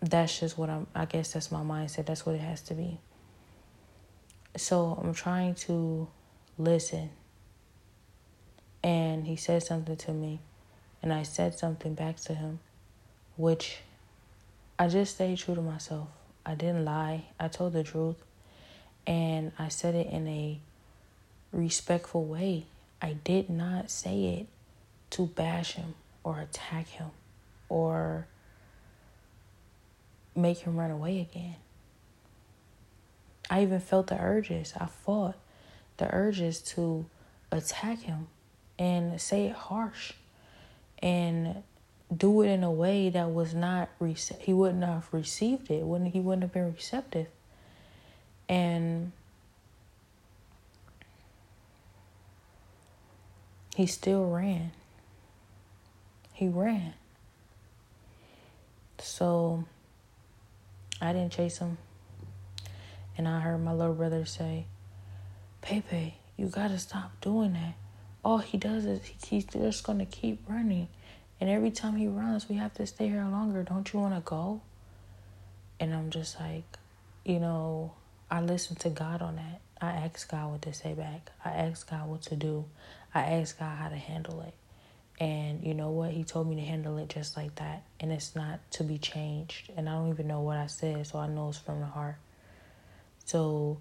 that's 0.00 0.38
just 0.38 0.56
what 0.56 0.70
I'm, 0.70 0.86
I 0.94 1.06
guess 1.06 1.32
that's 1.32 1.50
my 1.50 1.62
mindset. 1.62 2.06
That's 2.06 2.24
what 2.24 2.36
it 2.36 2.40
has 2.40 2.62
to 2.62 2.74
be. 2.74 3.00
So 4.56 4.96
I'm 5.02 5.12
trying 5.12 5.56
to 5.56 6.06
listen. 6.56 7.10
And 8.84 9.26
he 9.26 9.36
said 9.36 9.62
something 9.62 9.96
to 9.96 10.12
me, 10.12 10.40
and 11.02 11.10
I 11.10 11.22
said 11.22 11.58
something 11.58 11.94
back 11.94 12.16
to 12.16 12.34
him, 12.34 12.60
which 13.38 13.78
I 14.78 14.88
just 14.88 15.14
stayed 15.14 15.38
true 15.38 15.54
to 15.54 15.62
myself. 15.62 16.08
I 16.44 16.54
didn't 16.54 16.84
lie, 16.84 17.24
I 17.40 17.48
told 17.48 17.72
the 17.72 17.82
truth. 17.82 18.22
And 19.06 19.52
I 19.58 19.68
said 19.68 19.94
it 19.94 20.08
in 20.08 20.28
a 20.28 20.60
respectful 21.50 22.26
way. 22.26 22.66
I 23.00 23.14
did 23.14 23.48
not 23.48 23.90
say 23.90 24.24
it 24.24 24.46
to 25.10 25.26
bash 25.28 25.72
him 25.72 25.94
or 26.22 26.40
attack 26.40 26.88
him 26.88 27.10
or 27.70 28.26
make 30.36 30.58
him 30.58 30.76
run 30.76 30.90
away 30.90 31.20
again. 31.20 31.56
I 33.48 33.62
even 33.62 33.80
felt 33.80 34.08
the 34.08 34.20
urges. 34.20 34.74
I 34.78 34.86
fought 34.86 35.36
the 35.96 36.12
urges 36.14 36.60
to 36.60 37.06
attack 37.50 38.00
him 38.00 38.28
and 38.78 39.20
say 39.20 39.46
it 39.46 39.54
harsh 39.54 40.12
and 41.00 41.62
do 42.14 42.42
it 42.42 42.48
in 42.48 42.62
a 42.62 42.70
way 42.70 43.08
that 43.10 43.32
was 43.32 43.54
not 43.54 43.88
he 44.38 44.52
wouldn't 44.52 44.84
have 44.84 45.08
received 45.12 45.70
it. 45.70 45.84
Wouldn't 45.84 46.12
he 46.12 46.20
wouldn't 46.20 46.42
have 46.42 46.52
been 46.52 46.72
receptive. 46.72 47.26
And 48.48 49.12
he 53.74 53.86
still 53.86 54.26
ran. 54.26 54.72
He 56.32 56.48
ran. 56.48 56.94
So 58.98 59.64
I 61.00 61.12
didn't 61.12 61.32
chase 61.32 61.58
him. 61.58 61.78
And 63.16 63.28
I 63.28 63.40
heard 63.40 63.58
my 63.58 63.72
little 63.72 63.94
brother 63.94 64.24
say, 64.24 64.66
Pepe, 65.60 66.16
you 66.36 66.46
gotta 66.46 66.78
stop 66.78 67.12
doing 67.20 67.52
that. 67.54 67.74
All 68.24 68.38
he 68.38 68.56
does 68.58 68.84
is 68.84 69.04
he, 69.04 69.16
he's 69.26 69.44
just 69.44 69.84
gonna 69.84 70.06
keep 70.06 70.40
running. 70.48 70.88
And 71.40 71.50
every 71.50 71.70
time 71.70 71.96
he 71.96 72.06
runs, 72.06 72.48
we 72.48 72.56
have 72.56 72.74
to 72.74 72.86
stay 72.86 73.08
here 73.08 73.24
longer. 73.24 73.62
Don't 73.62 73.92
you 73.92 74.00
wanna 74.00 74.22
go? 74.24 74.60
And 75.78 75.94
I'm 75.94 76.10
just 76.10 76.40
like, 76.40 76.64
you 77.24 77.38
know, 77.38 77.92
I 78.30 78.40
listen 78.40 78.76
to 78.76 78.88
God 78.88 79.22
on 79.22 79.36
that. 79.36 79.60
I 79.80 79.90
ask 79.90 80.30
God 80.30 80.52
what 80.52 80.62
to 80.62 80.72
say 80.72 80.94
back. 80.94 81.30
I 81.44 81.50
ask 81.50 81.88
God 81.90 82.08
what 82.08 82.22
to 82.22 82.36
do. 82.36 82.64
I 83.14 83.22
ask 83.22 83.58
God 83.58 83.76
how 83.76 83.88
to 83.88 83.96
handle 83.96 84.40
it. 84.42 84.54
And 85.22 85.62
you 85.64 85.74
know 85.74 85.90
what? 85.90 86.10
He 86.10 86.24
told 86.24 86.48
me 86.48 86.56
to 86.56 86.62
handle 86.62 86.98
it 86.98 87.08
just 87.08 87.36
like 87.36 87.54
that. 87.56 87.82
And 88.00 88.10
it's 88.10 88.34
not 88.34 88.58
to 88.72 88.84
be 88.84 88.98
changed. 88.98 89.70
And 89.76 89.88
I 89.88 89.92
don't 89.92 90.08
even 90.08 90.26
know 90.26 90.40
what 90.40 90.56
I 90.56 90.66
said, 90.66 91.06
so 91.06 91.18
I 91.18 91.28
know 91.28 91.50
it's 91.50 91.58
from 91.58 91.80
the 91.80 91.86
heart. 91.86 92.16
So 93.24 93.78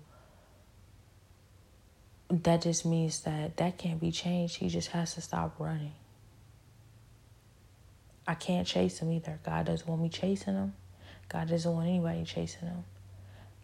that 2.30 2.62
just 2.62 2.86
means 2.86 3.22
that 3.22 3.58
that 3.58 3.78
can't 3.78 4.00
be 4.00 4.12
changed. 4.12 4.58
He 4.58 4.70
just 4.70 4.90
has 4.90 5.16
to 5.16 5.22
stop 5.22 5.56
running. 5.60 5.94
I 8.26 8.36
can't 8.36 8.66
chase 8.66 9.00
him 9.00 9.12
either. 9.12 9.40
God 9.44 9.66
doesn't 9.66 9.88
want 9.88 10.02
me 10.02 10.10
chasing 10.10 10.54
him. 10.54 10.74
God 11.30 11.50
doesn't 11.50 11.72
want 11.72 11.88
anybody 11.88 12.24
chasing 12.24 12.68
him. 12.68 12.86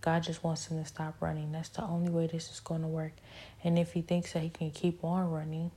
God 0.02 0.24
just 0.24 0.44
wants 0.44 0.68
him 0.68 0.82
to 0.82 0.88
stop 0.88 1.16
running. 1.20 1.52
That's 1.52 1.70
the 1.70 1.84
only 1.84 2.10
way 2.10 2.28
this 2.28 2.50
is 2.52 2.60
going 2.60 2.82
to 2.82 2.88
work. 2.88 3.14
And 3.64 3.78
if 3.78 3.94
he 3.94 4.02
thinks 4.02 4.34
that 4.34 4.42
he 4.42 4.50
can 4.50 4.72
keep 4.72 5.04
on 5.04 5.30
running, 5.30 5.72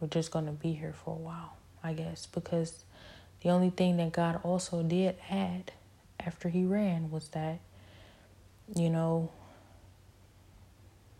we're 0.00 0.08
just 0.08 0.30
going 0.30 0.46
to 0.46 0.52
be 0.52 0.72
here 0.72 0.92
for 0.92 1.14
a 1.14 1.18
while, 1.18 1.56
I 1.82 1.92
guess. 1.94 2.26
Because 2.26 2.84
the 3.42 3.50
only 3.50 3.70
thing 3.70 3.96
that 3.96 4.12
God 4.12 4.40
also 4.42 4.82
did 4.82 5.16
add 5.28 5.72
after 6.18 6.48
he 6.48 6.64
ran 6.64 7.10
was 7.10 7.28
that, 7.28 7.60
you 8.74 8.90
know, 8.90 9.30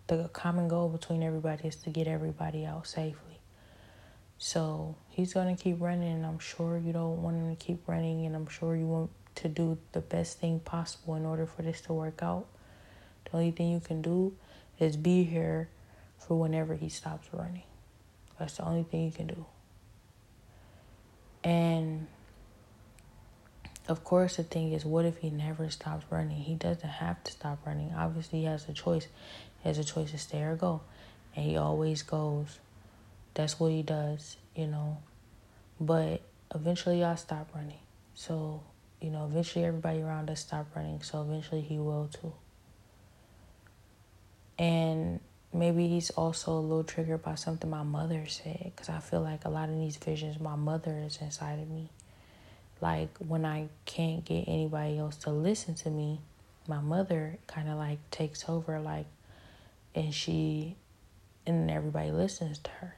the 0.06 0.28
common 0.32 0.68
goal 0.68 0.88
between 0.88 1.22
everybody 1.22 1.68
is 1.68 1.76
to 1.76 1.90
get 1.90 2.06
everybody 2.06 2.64
out 2.64 2.86
safely. 2.86 3.40
So 4.38 4.96
he's 5.08 5.32
going 5.32 5.54
to 5.54 5.62
keep 5.62 5.80
running, 5.80 6.12
and 6.12 6.26
I'm 6.26 6.38
sure 6.38 6.78
you 6.78 6.92
don't 6.92 7.22
want 7.22 7.36
him 7.36 7.56
to 7.56 7.64
keep 7.64 7.88
running, 7.88 8.26
and 8.26 8.36
I'm 8.36 8.46
sure 8.46 8.76
you 8.76 8.86
want 8.86 9.10
to 9.36 9.48
do 9.48 9.78
the 9.92 10.00
best 10.00 10.38
thing 10.38 10.60
possible 10.60 11.14
in 11.14 11.25
order 11.25 11.46
for 11.46 11.62
this 11.62 11.80
to 11.82 11.92
work 11.92 12.22
out. 12.22 12.46
The 13.25 13.36
only 13.38 13.50
thing 13.50 13.70
you 13.70 13.80
can 13.80 14.02
do 14.02 14.34
is 14.78 14.96
be 14.96 15.25
here 15.25 15.68
for 16.18 16.38
whenever 16.38 16.75
he 16.75 16.88
stops 16.88 17.28
running. 17.32 17.64
That's 18.38 18.58
the 18.58 18.64
only 18.64 18.82
thing 18.82 19.04
you 19.04 19.12
can 19.12 19.26
do. 19.26 19.46
And 21.42 22.06
of 23.88 24.05
course, 24.05 24.37
the 24.37 24.43
thing 24.43 24.73
is, 24.73 24.85
what 24.85 25.05
if 25.05 25.19
he 25.19 25.31
never 25.31 25.71
stops 25.71 26.05
running? 26.11 26.38
He 26.38 26.55
doesn't 26.55 26.88
have 26.88 27.23
to 27.25 27.33
stop 27.33 27.59
running. 27.66 27.93
Obviously, 27.97 28.40
he 28.40 28.45
has 28.47 28.69
a 28.69 28.73
choice. 28.73 29.07
He 29.62 29.69
has 29.69 29.78
a 29.78 29.85
choice 29.85 30.11
to 30.11 30.19
stay 30.19 30.43
or 30.43 30.57
go. 30.57 30.81
And 31.35 31.45
he 31.45 31.57
always 31.57 32.02
goes. 32.02 32.59
That's 33.35 33.61
what 33.61 33.71
he 33.71 33.83
does, 33.83 34.37
you 34.55 34.66
know. 34.66 34.99
But 35.81 36.23
eventually, 36.55 37.05
I'll 37.05 37.16
stop 37.16 37.49
running. 37.55 37.78
So 38.14 38.62
you 39.00 39.11
know, 39.11 39.26
eventually 39.26 39.64
everybody 39.64 40.00
around 40.00 40.31
us 40.31 40.40
stop 40.40 40.66
running, 40.75 41.02
so 41.02 41.23
eventually 41.23 41.61
he 41.61 41.78
will 41.78 42.09
too. 42.12 42.33
And 44.59 45.21
maybe 45.52 45.87
he's 45.88 46.11
also 46.11 46.52
a 46.52 46.61
little 46.61 46.85
triggered 46.85 47.23
by 47.23 47.35
something 47.35 47.69
my 47.69 47.83
mother 47.83 48.26
said, 48.26 48.73
because 48.75 48.88
I 48.88 49.00
feel 49.00 49.21
like 49.21 49.45
a 49.45 49.50
lot 49.50 49.69
of 49.69 49.76
these 49.76 49.97
visions, 49.97 50.40
my 50.40 50.57
mother 50.57 51.02
is 51.07 51.19
inside 51.21 51.59
of 51.59 51.69
me. 51.69 51.90
Like 52.80 53.16
when 53.18 53.45
I 53.45 53.68
can't 53.85 54.25
get 54.25 54.45
anybody 54.47 54.99
else 54.99 55.16
to 55.18 55.30
listen 55.30 55.75
to 55.76 55.90
me, 55.90 56.21
my 56.68 56.80
mother 56.80 57.38
kind 57.47 57.68
of 57.68 57.78
like 57.78 57.99
takes 58.11 58.49
over, 58.49 58.80
like, 58.80 59.06
and 59.95 60.12
she, 60.12 60.76
and 61.47 61.71
everybody 61.71 62.11
listens 62.11 62.59
to 62.59 62.71
her. 62.71 62.97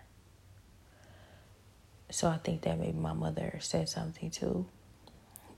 So 2.11 2.28
I 2.28 2.38
think 2.38 2.62
that 2.62 2.78
maybe 2.78 2.99
my 2.99 3.12
mother 3.12 3.58
said 3.61 3.88
something 3.88 4.30
too. 4.30 4.66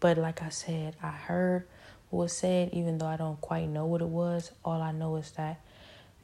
But 0.00 0.18
like 0.18 0.42
I 0.42 0.48
said, 0.48 0.96
I 1.02 1.10
heard 1.10 1.66
what 2.10 2.24
was 2.24 2.36
said, 2.36 2.70
even 2.72 2.98
though 2.98 3.06
I 3.06 3.16
don't 3.16 3.40
quite 3.40 3.68
know 3.68 3.86
what 3.86 4.00
it 4.00 4.08
was. 4.08 4.50
All 4.64 4.82
I 4.82 4.92
know 4.92 5.16
is 5.16 5.30
that 5.32 5.60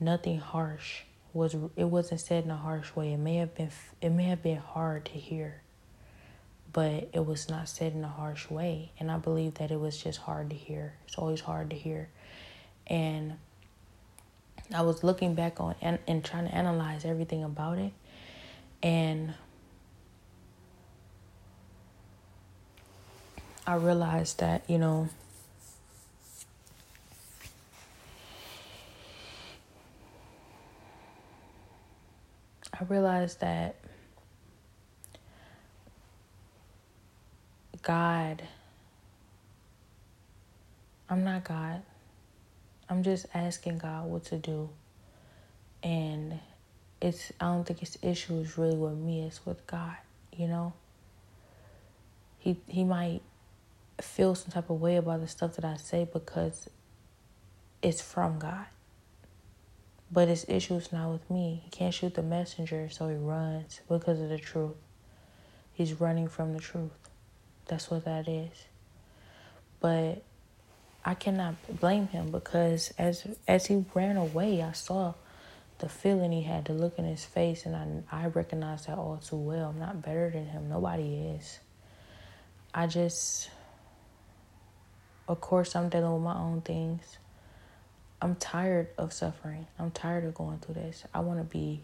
nothing 0.01 0.39
harsh 0.39 1.03
was. 1.33 1.55
It 1.77 1.85
wasn't 1.85 2.21
said 2.21 2.45
in 2.45 2.51
a 2.51 2.57
harsh 2.57 2.95
way. 2.97 3.13
It 3.13 3.19
may 3.19 3.37
have 3.37 3.55
been. 3.55 3.71
It 4.01 4.11
may 4.11 4.25
have 4.25 4.43
been 4.43 4.59
hard 4.59 5.05
to 5.07 5.13
hear, 5.13 5.63
but 6.77 7.09
it 7.15 7.25
was 7.25 7.49
not 7.49 7.71
said 7.71 7.95
in 7.95 8.05
a 8.05 8.09
harsh 8.09 8.51
way. 8.51 8.93
And 9.01 9.11
I 9.11 9.17
believe 9.17 9.55
that 9.55 9.71
it 9.71 9.81
was 9.81 9.97
just 9.97 10.19
hard 10.19 10.51
to 10.51 10.57
hear. 10.57 10.93
It's 11.07 11.17
always 11.17 11.41
hard 11.41 11.71
to 11.71 11.77
hear, 11.77 12.11
and 12.87 13.39
I 14.75 14.83
was 14.83 15.03
looking 15.03 15.35
back 15.35 15.59
on 15.59 15.75
and, 15.81 15.99
and 16.07 16.23
trying 16.23 16.47
to 16.47 16.55
analyze 16.55 17.07
everything 17.07 17.43
about 17.43 17.79
it, 17.79 17.93
and 18.83 19.33
I 23.67 23.77
realized 23.77 24.41
that, 24.41 24.69
you 24.69 24.77
know, 24.77 25.09
I 32.79 32.85
realized 32.85 33.41
that 33.41 33.77
God, 37.87 38.43
I'm 41.09 41.23
not 41.23 41.45
God. 41.45 41.83
I'm 42.89 43.05
just 43.05 43.27
asking 43.33 43.79
God 43.79 44.07
what 44.07 44.25
to 44.25 44.39
do. 44.39 44.71
And 45.85 46.41
it's, 47.01 47.33
I 47.41 47.45
don't 47.45 47.65
think 47.65 47.79
his 47.79 47.97
issue 48.03 48.41
is 48.41 48.59
really 48.59 48.75
with 48.77 48.97
me, 48.97 49.23
it's 49.23 49.47
with 49.47 49.65
God, 49.69 49.95
you 50.37 50.49
know? 50.49 50.73
He, 52.41 52.57
he 52.67 52.83
might 52.83 53.21
feel 54.01 54.35
some 54.35 54.51
type 54.51 54.69
of 54.69 54.81
way 54.81 54.97
about 54.97 55.21
the 55.21 55.29
stuff 55.29 55.55
that 55.55 55.65
I 55.65 55.77
say 55.77 56.09
because 56.13 56.69
it's 57.83 58.03
from 58.03 58.41
God. 58.41 58.67
But 60.11 60.27
his 60.27 60.45
issue 60.49 60.75
is 60.75 60.93
not 60.93 61.13
with 61.13 61.31
me. 61.31 61.61
He 61.63 61.71
can't 61.71 61.95
shoot 61.95 62.17
the 62.17 62.23
messenger, 62.25 62.89
so 62.91 63.09
he 63.09 63.15
runs 63.15 63.81
because 63.89 64.21
of 64.21 64.29
the 64.29 64.39
truth. 64.39 64.75
He's 65.73 66.01
running 66.01 66.27
from 66.27 66.53
the 66.53 66.59
truth. 66.59 66.91
That's 67.67 67.91
what 67.91 68.05
that 68.05 68.29
is. 68.29 68.67
But 69.81 70.23
I 71.05 71.15
cannot 71.15 71.55
blame 71.81 72.09
him 72.09 72.31
because 72.31 72.93
as 72.99 73.27
as 73.47 73.67
he 73.67 73.85
ran 73.95 74.17
away, 74.17 74.63
I 74.63 74.73
saw 74.73 75.15
the 75.79 75.89
feeling 75.89 76.33
he 76.33 76.43
had, 76.43 76.65
the 76.65 76.73
look 76.73 76.99
in 76.99 77.05
his 77.05 77.25
face, 77.25 77.67
and 77.67 77.77
I 78.11 78.25
I 78.25 78.27
recognized 78.27 78.87
that 78.87 78.99
all 78.99 79.19
too 79.19 79.37
well. 79.37 79.71
I'm 79.71 79.79
not 79.79 80.03
better 80.03 80.31
than 80.31 80.47
him. 80.47 80.69
Nobody 80.69 81.15
is. 81.37 81.61
I 82.75 82.87
just, 82.87 83.51
of 85.29 85.41
course, 85.41 85.75
I'm 85.75 85.89
dealing 85.89 86.13
with 86.13 86.23
my 86.23 86.37
own 86.37 86.61
things. 86.61 87.19
I'm 88.21 88.35
tired 88.37 88.89
of 88.99 89.13
suffering. 89.13 89.67
I'm 89.79 89.91
tired 89.91 90.25
of 90.25 90.35
going 90.35 90.59
through 90.59 90.75
this. 90.75 91.05
I 91.15 91.21
want 91.21 91.39
to 91.39 91.45
be 91.45 91.83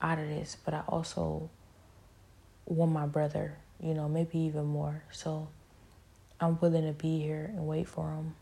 out 0.00 0.18
of 0.18 0.28
this, 0.28 0.56
but 0.64 0.74
I 0.74 0.82
also 0.88 1.48
want 2.66 2.92
my 2.92 3.06
brother, 3.06 3.56
you 3.80 3.94
know, 3.94 4.08
maybe 4.08 4.38
even 4.38 4.64
more. 4.64 5.02
So 5.12 5.48
I'm 6.40 6.58
willing 6.60 6.86
to 6.86 6.92
be 6.92 7.20
here 7.20 7.50
and 7.54 7.66
wait 7.66 7.88
for 7.88 8.10
him. 8.10 8.34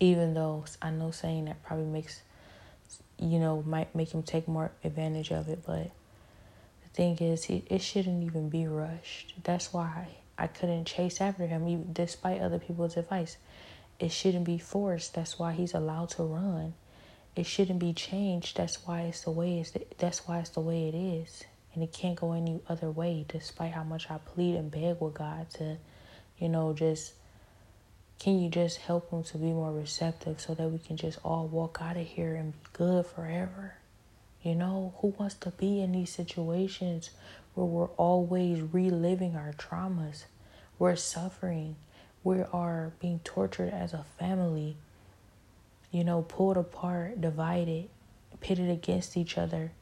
Even 0.00 0.34
though 0.34 0.64
I 0.82 0.90
know 0.90 1.10
saying 1.10 1.46
that 1.46 1.62
probably 1.62 1.86
makes, 1.86 2.20
you 3.18 3.38
know, 3.38 3.62
might 3.66 3.94
make 3.94 4.12
him 4.12 4.22
take 4.22 4.48
more 4.48 4.72
advantage 4.82 5.30
of 5.30 5.48
it, 5.48 5.60
but 5.64 5.90
the 6.82 6.88
thing 6.92 7.16
is, 7.18 7.44
he, 7.44 7.64
it 7.70 7.80
shouldn't 7.80 8.22
even 8.24 8.48
be 8.48 8.66
rushed. 8.66 9.34
That's 9.42 9.72
why 9.72 10.08
I 10.36 10.48
couldn't 10.48 10.84
chase 10.86 11.20
after 11.20 11.46
him, 11.46 11.68
even 11.68 11.92
despite 11.92 12.40
other 12.40 12.58
people's 12.58 12.96
advice. 12.96 13.36
It 13.98 14.10
shouldn't 14.10 14.44
be 14.44 14.58
forced. 14.58 15.14
That's 15.14 15.38
why 15.38 15.52
he's 15.52 15.72
allowed 15.74 16.10
to 16.10 16.24
run. 16.24 16.74
It 17.36 17.46
shouldn't 17.46 17.78
be 17.78 17.92
changed. 17.92 18.56
That's 18.56 18.84
why 18.86 19.02
it's 19.02 19.22
the 19.22 19.30
way 19.30 19.60
it's. 19.60 19.72
That's 19.98 20.26
why 20.26 20.40
it's 20.40 20.50
the 20.50 20.60
way 20.60 20.88
it 20.88 20.94
is, 20.94 21.44
and 21.74 21.82
it 21.82 21.92
can't 21.92 22.16
go 22.16 22.32
any 22.32 22.60
other 22.68 22.90
way. 22.90 23.24
Despite 23.28 23.72
how 23.72 23.84
much 23.84 24.10
I 24.10 24.18
plead 24.18 24.54
and 24.56 24.70
beg 24.70 25.00
with 25.00 25.14
God 25.14 25.50
to, 25.54 25.76
you 26.38 26.48
know, 26.48 26.72
just 26.72 27.14
can 28.18 28.38
you 28.38 28.48
just 28.48 28.78
help 28.78 29.10
him 29.10 29.22
to 29.24 29.38
be 29.38 29.46
more 29.46 29.72
receptive 29.72 30.40
so 30.40 30.54
that 30.54 30.68
we 30.68 30.78
can 30.78 30.96
just 30.96 31.18
all 31.24 31.46
walk 31.46 31.78
out 31.82 31.96
of 31.96 32.06
here 32.06 32.34
and 32.34 32.52
be 32.52 32.68
good 32.72 33.06
forever? 33.06 33.74
You 34.42 34.54
know, 34.54 34.94
who 34.98 35.08
wants 35.18 35.34
to 35.36 35.50
be 35.50 35.80
in 35.80 35.92
these 35.92 36.10
situations 36.10 37.10
where 37.54 37.66
we're 37.66 37.86
always 37.96 38.60
reliving 38.60 39.36
our 39.36 39.52
traumas? 39.52 40.24
We're 40.78 40.96
suffering 40.96 41.76
we 42.24 42.40
are 42.40 42.92
being 43.00 43.20
tortured 43.22 43.70
as 43.70 43.92
a 43.92 44.06
family, 44.18 44.76
you 45.90 46.02
know, 46.02 46.22
pulled 46.22 46.56
apart, 46.56 47.20
divided, 47.20 47.90
pitted 48.40 48.70
against 48.70 49.16
each 49.16 49.36
other, 49.36 49.72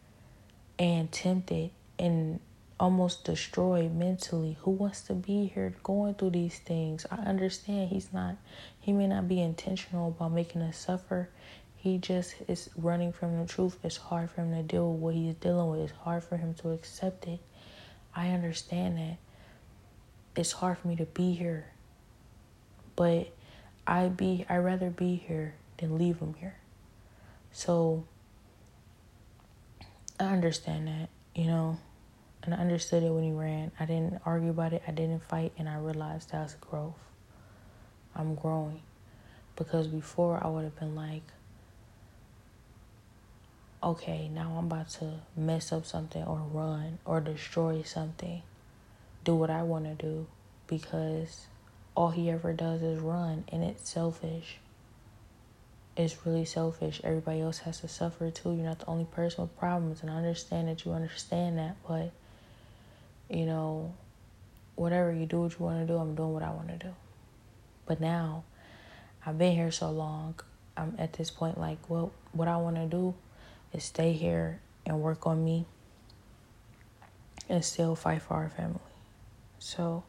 and 0.78 1.10
tempted 1.12 1.70
and 2.02 2.38
almost 2.78 3.24
destroyed 3.24 3.94
mentally. 3.94 4.58
Who 4.60 4.72
wants 4.72 5.00
to 5.02 5.14
be 5.14 5.46
here 5.46 5.74
going 5.82 6.14
through 6.14 6.30
these 6.30 6.58
things? 6.58 7.06
I 7.10 7.16
understand 7.16 7.88
he's 7.88 8.12
not, 8.12 8.36
he 8.78 8.92
may 8.92 9.06
not 9.06 9.26
be 9.26 9.40
intentional 9.40 10.08
about 10.08 10.32
making 10.32 10.60
us 10.60 10.76
suffer. 10.76 11.30
He 11.76 11.96
just 11.96 12.34
is 12.46 12.68
running 12.76 13.12
from 13.12 13.38
the 13.40 13.46
truth. 13.46 13.78
It's 13.82 13.96
hard 13.96 14.30
for 14.30 14.42
him 14.42 14.52
to 14.54 14.62
deal 14.62 14.92
with 14.92 15.00
what 15.00 15.14
he's 15.14 15.34
dealing 15.36 15.70
with. 15.70 15.90
It's 15.90 15.98
hard 16.00 16.22
for 16.22 16.36
him 16.36 16.54
to 16.54 16.70
accept 16.70 17.26
it. 17.26 17.40
I 18.14 18.28
understand 18.30 18.98
that. 18.98 19.16
It's 20.34 20.52
hard 20.52 20.78
for 20.78 20.88
me 20.88 20.96
to 20.96 21.04
be 21.06 21.32
here 21.32 21.72
but 22.96 23.28
I 23.86 24.08
be 24.08 24.46
I 24.48 24.56
rather 24.56 24.90
be 24.90 25.16
here 25.16 25.54
than 25.78 25.98
leave 25.98 26.18
him 26.18 26.34
here. 26.34 26.56
So 27.52 28.04
I 30.20 30.24
understand 30.24 30.88
that, 30.88 31.08
you 31.34 31.46
know, 31.46 31.78
and 32.42 32.54
I 32.54 32.58
understood 32.58 33.02
it 33.02 33.10
when 33.10 33.24
he 33.24 33.32
ran. 33.32 33.70
I 33.78 33.84
didn't 33.84 34.20
argue 34.26 34.50
about 34.50 34.72
it. 34.72 34.82
I 34.86 34.90
didn't 34.90 35.22
fight, 35.22 35.52
and 35.56 35.68
I 35.68 35.76
realized 35.76 36.32
that's 36.32 36.54
growth. 36.54 36.98
I'm 38.14 38.34
growing 38.34 38.82
because 39.56 39.86
before 39.86 40.40
I 40.42 40.48
would 40.48 40.64
have 40.64 40.78
been 40.78 40.94
like, 40.94 41.22
okay, 43.82 44.28
now 44.28 44.56
I'm 44.58 44.66
about 44.66 44.90
to 44.90 45.20
mess 45.36 45.72
up 45.72 45.86
something 45.86 46.22
or 46.22 46.38
run 46.52 46.98
or 47.04 47.20
destroy 47.20 47.82
something, 47.82 48.42
do 49.24 49.34
what 49.34 49.50
I 49.50 49.62
want 49.62 49.84
to 49.84 49.94
do 49.94 50.26
because 50.66 51.46
all 51.94 52.10
he 52.10 52.30
ever 52.30 52.52
does 52.52 52.82
is 52.82 53.00
run, 53.00 53.44
and 53.48 53.62
it's 53.62 53.88
selfish. 53.88 54.58
It's 55.94 56.16
really 56.24 56.46
selfish. 56.46 57.00
Everybody 57.04 57.40
else 57.40 57.58
has 57.58 57.80
to 57.80 57.88
suffer 57.88 58.30
too. 58.30 58.52
You're 58.52 58.64
not 58.64 58.78
the 58.78 58.86
only 58.86 59.04
person 59.04 59.42
with 59.42 59.58
problems, 59.58 60.00
and 60.00 60.10
I 60.10 60.14
understand 60.14 60.68
that 60.68 60.84
you 60.84 60.92
understand 60.92 61.58
that, 61.58 61.76
but 61.86 62.12
you 63.32 63.46
know, 63.46 63.94
whatever 64.74 65.12
you 65.12 65.26
do, 65.26 65.40
what 65.40 65.58
you 65.58 65.64
want 65.64 65.80
to 65.80 65.92
do, 65.92 65.98
I'm 65.98 66.14
doing 66.14 66.32
what 66.32 66.42
I 66.42 66.50
want 66.50 66.68
to 66.68 66.76
do. 66.76 66.94
But 67.86 68.00
now, 68.00 68.44
I've 69.24 69.38
been 69.38 69.54
here 69.54 69.70
so 69.70 69.90
long, 69.90 70.34
I'm 70.76 70.94
at 70.98 71.14
this 71.14 71.30
point 71.30 71.58
like, 71.58 71.90
well, 71.90 72.12
what 72.32 72.48
I 72.48 72.56
want 72.56 72.76
to 72.76 72.86
do 72.86 73.14
is 73.72 73.84
stay 73.84 74.12
here 74.12 74.60
and 74.86 75.00
work 75.00 75.26
on 75.26 75.44
me 75.44 75.64
and 77.48 77.64
still 77.64 77.94
fight 77.94 78.22
for 78.22 78.34
our 78.34 78.48
family. 78.48 78.78
So, 79.58 80.04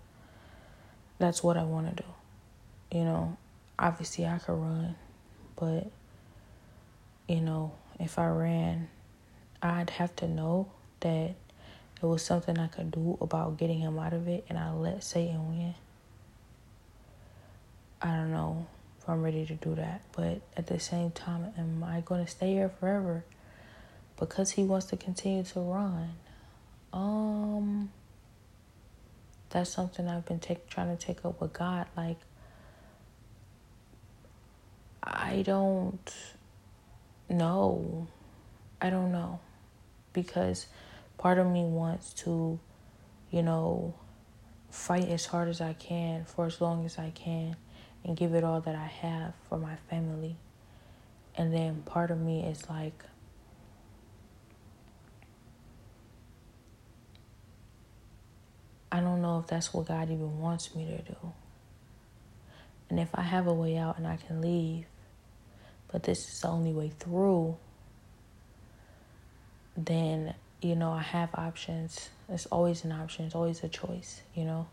that's 1.19 1.43
what 1.43 1.57
I 1.57 1.63
want 1.63 1.95
to 1.95 2.03
do. 2.03 2.97
You 2.97 3.05
know, 3.05 3.37
obviously 3.79 4.25
I 4.25 4.37
could 4.37 4.53
run, 4.53 4.95
but 5.55 5.89
you 7.27 7.41
know, 7.41 7.71
if 7.99 8.19
I 8.19 8.27
ran, 8.27 8.89
I'd 9.61 9.89
have 9.91 10.15
to 10.17 10.27
know 10.27 10.69
that 10.99 11.35
it 12.03 12.07
was 12.07 12.23
something 12.23 12.57
I 12.57 12.67
could 12.67 12.91
do 12.91 13.17
about 13.21 13.57
getting 13.57 13.79
him 13.79 13.97
out 13.97 14.13
of 14.13 14.27
it 14.27 14.45
and 14.49 14.57
I 14.57 14.71
let 14.73 15.03
Satan 15.03 15.47
win. 15.49 15.73
I 18.01 18.07
don't 18.17 18.31
know 18.31 18.67
if 18.99 19.07
I'm 19.09 19.23
ready 19.23 19.45
to 19.45 19.53
do 19.53 19.75
that, 19.75 20.01
but 20.11 20.41
at 20.57 20.67
the 20.67 20.79
same 20.79 21.11
time, 21.11 21.53
am 21.57 21.83
I 21.83 22.01
going 22.01 22.23
to 22.23 22.29
stay 22.29 22.53
here 22.53 22.69
forever 22.79 23.23
because 24.19 24.51
he 24.51 24.63
wants 24.63 24.87
to 24.87 24.97
continue 24.97 25.43
to 25.43 25.59
run? 25.59 26.09
Um 26.91 27.89
that's 29.53 29.69
something 29.69 30.07
I've 30.07 30.25
been 30.25 30.39
take, 30.39 30.67
trying 30.67 30.95
to 30.95 31.05
take 31.05 31.23
up 31.23 31.39
with 31.39 31.53
God. 31.53 31.85
Like, 31.95 32.17
I 35.03 35.43
don't 35.45 36.13
know. 37.29 38.07
I 38.81 38.89
don't 38.89 39.11
know. 39.11 39.39
Because 40.11 40.65
part 41.23 41.39
of 41.39 41.47
me 41.47 41.63
wants 41.63 42.11
to, 42.11 42.59
you 43.31 43.41
know, 43.41 43.93
fight 44.69 45.07
as 45.07 45.25
hard 45.25 45.47
as 45.47 45.61
I 45.61 45.71
can 45.71 46.25
for 46.25 46.45
as 46.45 46.59
long 46.59 46.83
as 46.85 46.99
I 46.99 47.11
can 47.11 47.55
and 48.03 48.17
give 48.17 48.33
it 48.33 48.43
all 48.43 48.59
that 48.59 48.75
I 48.75 48.87
have 48.87 49.33
for 49.47 49.57
my 49.57 49.77
family. 49.89 50.35
And 51.37 51.53
then 51.53 51.83
part 51.83 52.11
of 52.11 52.19
me 52.19 52.43
is 52.43 52.69
like, 52.69 53.05
I 58.91 58.99
don't 58.99 59.21
know 59.21 59.39
if 59.39 59.47
that's 59.47 59.73
what 59.73 59.87
God 59.87 60.11
even 60.11 60.41
wants 60.41 60.75
me 60.75 60.87
to 60.87 61.13
do. 61.13 61.31
And 62.89 62.99
if 62.99 63.07
I 63.15 63.21
have 63.21 63.47
a 63.47 63.53
way 63.53 63.77
out 63.77 63.97
and 63.97 64.05
I 64.05 64.17
can 64.17 64.41
leave, 64.41 64.87
but 65.89 66.03
this 66.03 66.27
is 66.27 66.41
the 66.41 66.49
only 66.49 66.73
way 66.73 66.91
through, 66.99 67.55
then, 69.77 70.35
you 70.63 70.75
know, 70.75 70.91
I 70.91 71.01
have 71.01 71.29
options. 71.35 72.09
It's 72.29 72.45
always 72.47 72.83
an 72.83 72.91
option, 72.91 73.25
it's 73.25 73.35
always 73.35 73.63
a 73.63 73.69
choice, 73.69 74.21
you 74.33 74.45
know. 74.45 74.67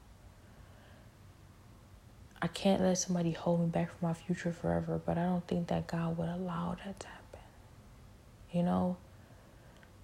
I 2.43 2.47
can't 2.47 2.81
let 2.81 2.97
somebody 2.97 3.33
hold 3.33 3.61
me 3.61 3.67
back 3.67 3.91
from 3.91 4.09
my 4.09 4.15
future 4.15 4.53
forever, 4.53 5.01
but 5.05 5.19
I 5.19 5.25
don't 5.25 5.47
think 5.47 5.69
that 5.69 5.87
God 5.87 6.17
would 6.17 6.29
allow 6.29 6.77
that 6.85 6.99
to 7.01 7.07
happen. 7.07 7.41
You 8.51 8.63
know? 8.63 8.97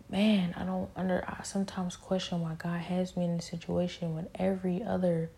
man, 0.09 0.55
I 0.57 0.65
don't 0.65 0.91
under 0.97 1.25
I 1.27 1.43
sometimes 1.43 1.97
question 1.97 2.41
why 2.41 2.55
God 2.55 2.81
has 2.81 3.17
me 3.17 3.25
in 3.25 3.31
a 3.31 3.43
situation 3.43 4.15
when 4.15 4.29
every 4.35 4.83
other 4.83 5.31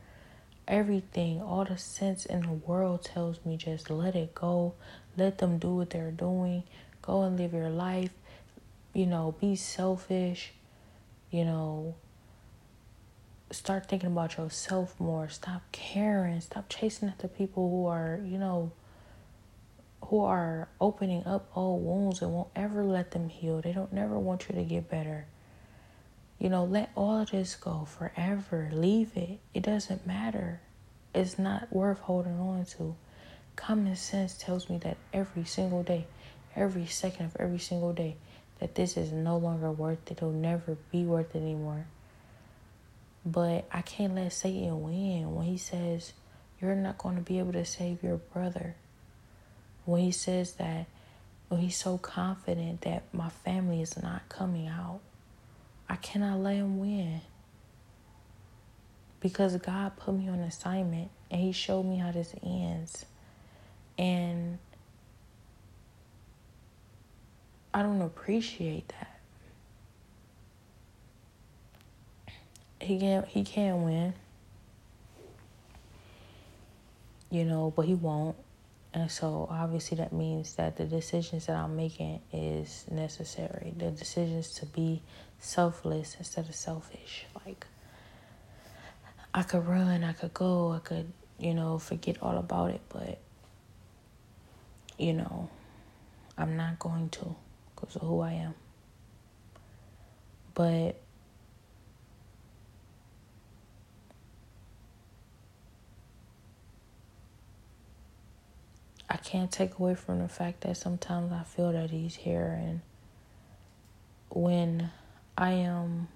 everything, 0.67 1.41
all 1.41 1.65
the 1.65 1.79
sense 1.79 2.27
in 2.27 2.43
the 2.43 2.53
world 2.53 3.03
tells 3.03 3.45
me 3.45 3.57
just 3.57 3.89
let 3.89 4.15
it 4.15 4.35
go. 4.35 4.75
Let 5.17 5.39
them 5.39 5.59
do 5.59 5.75
what 5.75 5.91
they're 5.91 6.11
doing. 6.11 6.65
Go 7.01 7.23
and 7.23 7.39
live 7.39 7.55
your 7.55 7.71
life. 7.71 8.11
You 8.93 9.07
know, 9.07 9.35
be 9.41 9.57
selfish. 9.57 10.53
You 11.31 11.45
know, 11.45 11.95
start 13.51 13.87
thinking 13.89 14.11
about 14.11 14.37
yourself 14.39 14.99
more. 14.99 15.29
Stop 15.29 15.63
caring. 15.73 16.41
Stop 16.41 16.69
chasing 16.69 17.09
after 17.09 17.29
people 17.29 17.69
who 17.71 17.87
are, 17.87 18.21
you 18.25 18.39
know, 18.39 18.73
who 20.05 20.21
are 20.21 20.69
opening 20.81 21.25
up 21.27 21.51
old 21.55 21.85
wounds 21.85 22.23
and 22.23 22.33
won't 22.33 22.49
ever 22.57 22.83
let 22.85 23.11
them 23.11 23.29
heal. 23.29 23.61
They 23.61 23.73
don't 23.73 23.93
never 23.93 24.19
want 24.19 24.49
you 24.49 24.55
to 24.55 24.65
get 24.65 24.89
better. 24.91 25.27
You 26.39 26.49
know, 26.49 26.65
let 26.65 26.91
all 26.95 27.21
of 27.21 27.31
this 27.31 27.57
go 27.57 27.85
forever. 27.85 28.71
Leave 28.73 29.17
it. 29.17 29.41
It 29.55 29.63
doesn't 29.65 30.07
matter. 30.07 30.61
It's 31.15 31.39
not 31.39 31.73
worth 31.73 31.99
holding 31.99 32.39
on 32.39 32.65
to. 32.77 32.95
Common 33.57 33.97
sense 33.97 34.37
tells 34.39 34.71
me 34.71 34.79
that 34.79 34.97
every 35.13 35.45
single 35.45 35.83
day. 35.83 36.07
every 36.57 36.87
second 36.87 37.27
of 37.27 37.37
every 37.39 37.59
single 37.59 37.93
day 37.93 38.17
that 38.61 38.75
this 38.75 38.97
is 38.97 39.13
no 39.13 39.37
longer 39.37 39.71
worth 39.71 40.11
it. 40.11 40.19
It'll 40.19 40.31
never 40.31 40.77
be 40.91 41.05
worth 41.05 41.35
it 41.35 41.39
anymore. 41.39 41.87
But 43.25 43.69
I 43.73 43.83
can't 43.83 44.15
let 44.15 44.33
Satan 44.33 44.83
win 44.83 45.35
when 45.35 45.47
he 45.47 45.59
says, 45.59 46.13
You're 46.61 46.75
not 46.75 46.99
going 46.99 47.17
to 47.17 47.23
be 47.23 47.39
able 47.39 47.53
to 47.53 47.65
save 47.65 48.03
your 48.03 48.17
brother. 48.17 48.75
When 49.85 50.03
he 50.03 50.13
says 50.13 50.53
that, 50.55 50.87
when 51.49 51.61
he's 51.61 51.77
so 51.77 51.99
confident 51.99 52.83
that 52.83 53.03
my 53.13 53.29
family 53.29 53.81
is 53.81 54.01
not 54.01 54.29
coming 54.29 54.69
out, 54.69 55.01
I 55.89 55.97
cannot 55.97 56.41
let 56.41 56.57
him 56.57 56.79
win. 56.79 57.21
Because 59.21 59.57
God 59.57 59.97
put 59.97 60.15
me 60.15 60.29
on 60.29 60.41
assignment 60.41 61.11
and 61.31 61.41
he 61.41 61.53
showed 61.53 61.85
me 61.85 61.97
how 61.97 62.13
this 62.13 62.35
ends. 62.43 63.05
And 63.99 64.59
I 67.79 67.83
don't 67.85 68.03
appreciate 68.03 68.89
that. 68.89 69.21
He 72.81 72.99
can 72.99 73.23
he 73.29 73.45
can 73.45 73.85
win. 73.85 74.15
You 77.31 77.45
know, 77.45 77.73
but 77.77 77.87
he 77.87 77.95
won't. 77.95 78.35
And 78.93 79.09
so 79.09 79.47
obviously 79.49 79.97
that 79.99 80.13
means 80.13 80.57
that 80.57 80.77
the 80.77 80.87
decisions 80.87 81.47
that 81.47 81.55
I'm 81.55 81.77
making 81.77 82.21
is 82.33 82.85
necessary. 82.91 83.73
The 83.77 83.93
decisions 83.93 84.51
to 84.55 84.67
be 84.67 85.01
selfless 85.39 86.17
instead 86.19 86.49
of 86.49 86.57
selfish. 86.57 87.27
Like 87.47 87.65
I 89.33 89.45
could 89.45 89.65
run, 89.65 90.03
I 90.03 90.15
could 90.15 90.35
go, 90.35 90.73
I 90.73 90.81
could, 90.81 91.13
you 91.39 91.55
know, 91.55 91.79
forget 91.79 92.17
all 92.23 92.39
about 92.39 92.71
it, 92.71 92.81
but 92.89 93.21
you 94.99 95.13
know, 95.13 95.49
I'm 96.37 96.57
not 96.57 96.81
going 96.81 97.11
to 97.11 97.37
because 97.79 97.97
of 97.97 98.03
who 98.03 98.21
I 98.21 98.33
am. 98.33 98.55
But 100.55 101.01
I 109.09 109.17
can't 109.17 109.51
take 109.51 109.79
away 109.79 109.95
from 109.95 110.21
the 110.21 110.29
fact 110.29 110.63
that 110.63 110.77
sometimes 110.77 111.33
I 111.33 111.45
feel 111.45 111.73
that 111.73 111.91
he's 111.91 112.17
here 112.17 112.59
and 112.61 112.81
when 114.29 114.91
I 115.37 115.53
am 115.53 116.09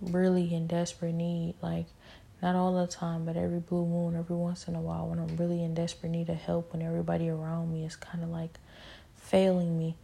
really 0.00 0.54
in 0.54 0.66
desperate 0.66 1.12
need, 1.12 1.54
like 1.60 1.86
not 2.42 2.54
all 2.54 2.74
the 2.74 2.86
time, 2.86 3.26
but 3.26 3.36
every 3.36 3.58
blue 3.58 3.84
moon, 3.84 4.16
every 4.16 4.36
once 4.36 4.66
in 4.66 4.74
a 4.74 4.80
while, 4.80 5.08
when 5.08 5.18
I'm 5.18 5.36
really 5.36 5.62
in 5.62 5.74
desperate 5.74 6.10
need 6.10 6.30
of 6.30 6.36
help, 6.36 6.72
when 6.72 6.80
everybody 6.80 7.28
around 7.28 7.72
me 7.72 7.84
is 7.84 7.96
kind 7.96 8.24
of 8.24 8.30
like 8.30 8.58
failing 9.16 9.78
me, 9.78 9.96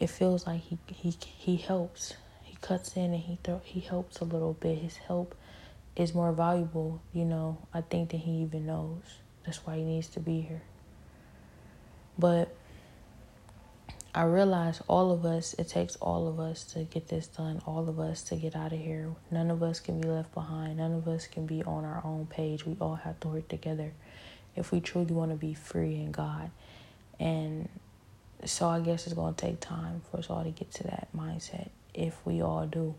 it 0.00 0.08
feels 0.08 0.46
like 0.46 0.62
he 0.62 0.78
he 0.88 1.14
he 1.20 1.56
helps. 1.56 2.14
He 2.42 2.56
cuts 2.60 2.96
in 2.96 3.12
and 3.12 3.22
he 3.22 3.38
throw, 3.44 3.60
he 3.62 3.80
helps 3.80 4.20
a 4.20 4.24
little 4.24 4.54
bit. 4.54 4.78
His 4.78 4.96
help 4.96 5.34
is 5.94 6.14
more 6.14 6.32
valuable, 6.32 7.00
you 7.12 7.24
know. 7.24 7.58
I 7.72 7.82
think 7.82 8.10
than 8.10 8.20
he 8.20 8.42
even 8.42 8.66
knows. 8.66 9.02
That's 9.44 9.64
why 9.66 9.76
he 9.76 9.84
needs 9.84 10.08
to 10.08 10.20
be 10.20 10.40
here. 10.40 10.62
But 12.18 12.54
I 14.14 14.24
realize 14.24 14.82
all 14.88 15.12
of 15.12 15.24
us, 15.24 15.54
it 15.58 15.68
takes 15.68 15.96
all 15.96 16.26
of 16.26 16.40
us 16.40 16.64
to 16.72 16.84
get 16.84 17.08
this 17.08 17.26
done, 17.28 17.62
all 17.64 17.88
of 17.88 18.00
us 18.00 18.22
to 18.24 18.36
get 18.36 18.56
out 18.56 18.72
of 18.72 18.80
here. 18.80 19.14
None 19.30 19.50
of 19.50 19.62
us 19.62 19.80
can 19.80 20.00
be 20.00 20.08
left 20.08 20.34
behind. 20.34 20.78
None 20.78 20.94
of 20.94 21.06
us 21.06 21.26
can 21.26 21.46
be 21.46 21.62
on 21.62 21.84
our 21.84 22.02
own 22.04 22.26
page. 22.26 22.66
We 22.66 22.76
all 22.80 22.96
have 22.96 23.20
to 23.20 23.28
work 23.28 23.48
together 23.48 23.92
if 24.56 24.72
we 24.72 24.80
truly 24.80 25.12
want 25.14 25.30
to 25.30 25.36
be 25.36 25.54
free 25.54 25.96
in 25.96 26.10
God. 26.10 26.50
And 27.20 27.68
so 28.44 28.68
I 28.68 28.80
guess 28.80 29.06
it's 29.06 29.14
going 29.14 29.34
to 29.34 29.46
take 29.46 29.60
time 29.60 30.02
for 30.10 30.18
us 30.18 30.30
all 30.30 30.42
to 30.42 30.50
get 30.50 30.70
to 30.74 30.84
that 30.84 31.08
mindset 31.16 31.70
if 31.94 32.16
we 32.24 32.42
all 32.42 32.66
do. 32.66 32.94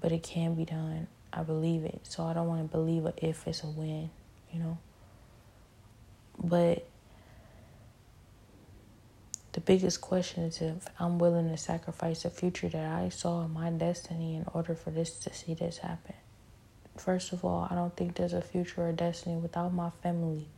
But 0.00 0.12
it 0.12 0.22
can 0.22 0.54
be 0.54 0.64
done. 0.64 1.08
I 1.32 1.42
believe 1.42 1.84
it. 1.84 2.00
So 2.04 2.24
I 2.24 2.32
don't 2.32 2.46
want 2.46 2.62
to 2.62 2.76
believe 2.76 3.06
it 3.06 3.18
if 3.22 3.46
it's 3.46 3.62
a 3.62 3.68
win, 3.68 4.10
you 4.52 4.60
know. 4.60 4.78
But 6.42 6.86
the 9.52 9.60
biggest 9.60 10.00
question 10.00 10.44
is 10.44 10.60
if 10.60 10.86
I'm 10.98 11.18
willing 11.18 11.48
to 11.50 11.56
sacrifice 11.56 12.22
the 12.22 12.30
future 12.30 12.68
that 12.68 12.86
I 12.86 13.10
saw 13.10 13.44
in 13.44 13.52
my 13.52 13.70
destiny 13.70 14.36
in 14.36 14.46
order 14.52 14.74
for 14.74 14.90
this 14.90 15.18
to 15.20 15.34
see 15.34 15.54
this 15.54 15.78
happen. 15.78 16.14
First 16.96 17.32
of 17.32 17.44
all, 17.44 17.68
I 17.70 17.74
don't 17.74 17.94
think 17.96 18.16
there's 18.16 18.32
a 18.32 18.42
future 18.42 18.86
or 18.86 18.92
destiny 18.92 19.36
without 19.36 19.72
my 19.72 19.90
family 20.02 20.48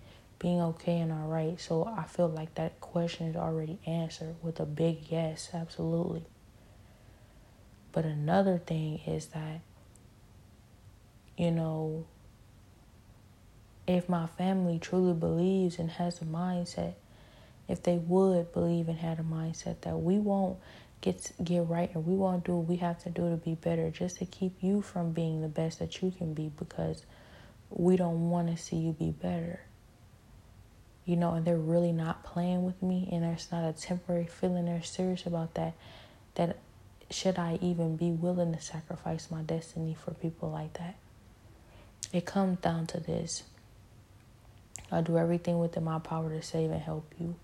being 0.44 0.60
okay 0.60 0.98
and 0.98 1.10
all 1.10 1.26
right. 1.26 1.58
So 1.58 1.90
I 1.96 2.02
feel 2.02 2.28
like 2.28 2.54
that 2.56 2.78
question 2.78 3.28
is 3.28 3.34
already 3.34 3.78
answered 3.86 4.34
with 4.42 4.60
a 4.60 4.66
big 4.66 4.98
yes, 5.08 5.48
absolutely. 5.54 6.22
But 7.92 8.04
another 8.04 8.58
thing 8.58 9.00
is 9.06 9.28
that, 9.28 9.62
you 11.38 11.50
know, 11.50 12.04
if 13.86 14.06
my 14.06 14.26
family 14.26 14.78
truly 14.78 15.14
believes 15.14 15.78
and 15.78 15.92
has 15.92 16.20
a 16.20 16.26
mindset, 16.26 16.92
if 17.66 17.82
they 17.82 17.96
would 17.96 18.52
believe 18.52 18.90
and 18.90 18.98
had 18.98 19.18
a 19.18 19.22
mindset 19.22 19.80
that 19.80 19.96
we 19.96 20.18
won't 20.18 20.58
get 21.00 21.32
get 21.42 21.66
right 21.66 21.94
and 21.94 22.04
we 22.06 22.14
won't 22.14 22.44
do 22.44 22.56
what 22.56 22.68
we 22.68 22.76
have 22.76 23.02
to 23.04 23.08
do 23.08 23.30
to 23.30 23.36
be 23.38 23.54
better 23.54 23.90
just 23.90 24.16
to 24.16 24.26
keep 24.26 24.62
you 24.62 24.82
from 24.82 25.12
being 25.12 25.40
the 25.40 25.48
best 25.48 25.78
that 25.78 26.02
you 26.02 26.10
can 26.10 26.34
be 26.34 26.50
because 26.58 27.06
we 27.70 27.96
don't 27.96 28.28
want 28.28 28.54
to 28.54 28.62
see 28.62 28.76
you 28.76 28.92
be 28.92 29.10
better 29.10 29.60
you 31.04 31.16
know, 31.16 31.32
and 31.32 31.44
they're 31.44 31.56
really 31.56 31.92
not 31.92 32.24
playing 32.24 32.64
with 32.64 32.82
me 32.82 33.08
and 33.12 33.22
there's 33.22 33.48
not 33.52 33.68
a 33.68 33.72
temporary 33.72 34.26
feeling, 34.26 34.66
they're 34.66 34.82
serious 34.82 35.26
about 35.26 35.54
that, 35.54 35.74
that 36.34 36.58
should 37.10 37.38
I 37.38 37.58
even 37.60 37.96
be 37.96 38.10
willing 38.10 38.54
to 38.54 38.60
sacrifice 38.60 39.30
my 39.30 39.42
destiny 39.42 39.94
for 39.94 40.12
people 40.12 40.50
like 40.50 40.72
that? 40.74 40.96
It 42.12 42.24
comes 42.24 42.58
down 42.58 42.86
to 42.88 43.00
this. 43.00 43.42
I'll 44.90 45.02
do 45.02 45.18
everything 45.18 45.58
within 45.58 45.84
my 45.84 45.98
power 45.98 46.30
to 46.30 46.42
save 46.42 46.70
and 46.70 46.80
help 46.80 47.12
you. 47.20 47.34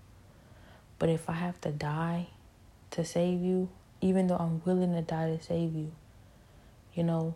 But 0.99 1.09
if 1.09 1.29
I 1.29 1.33
have 1.33 1.59
to 1.61 1.71
die 1.71 2.27
to 2.91 3.03
save 3.03 3.41
you, 3.41 3.69
even 4.01 4.27
though 4.27 4.37
I'm 4.37 4.61
willing 4.65 4.93
to 4.93 5.01
die 5.01 5.35
to 5.35 5.41
save 5.41 5.75
you, 5.75 5.91
you 6.93 7.03
know, 7.03 7.35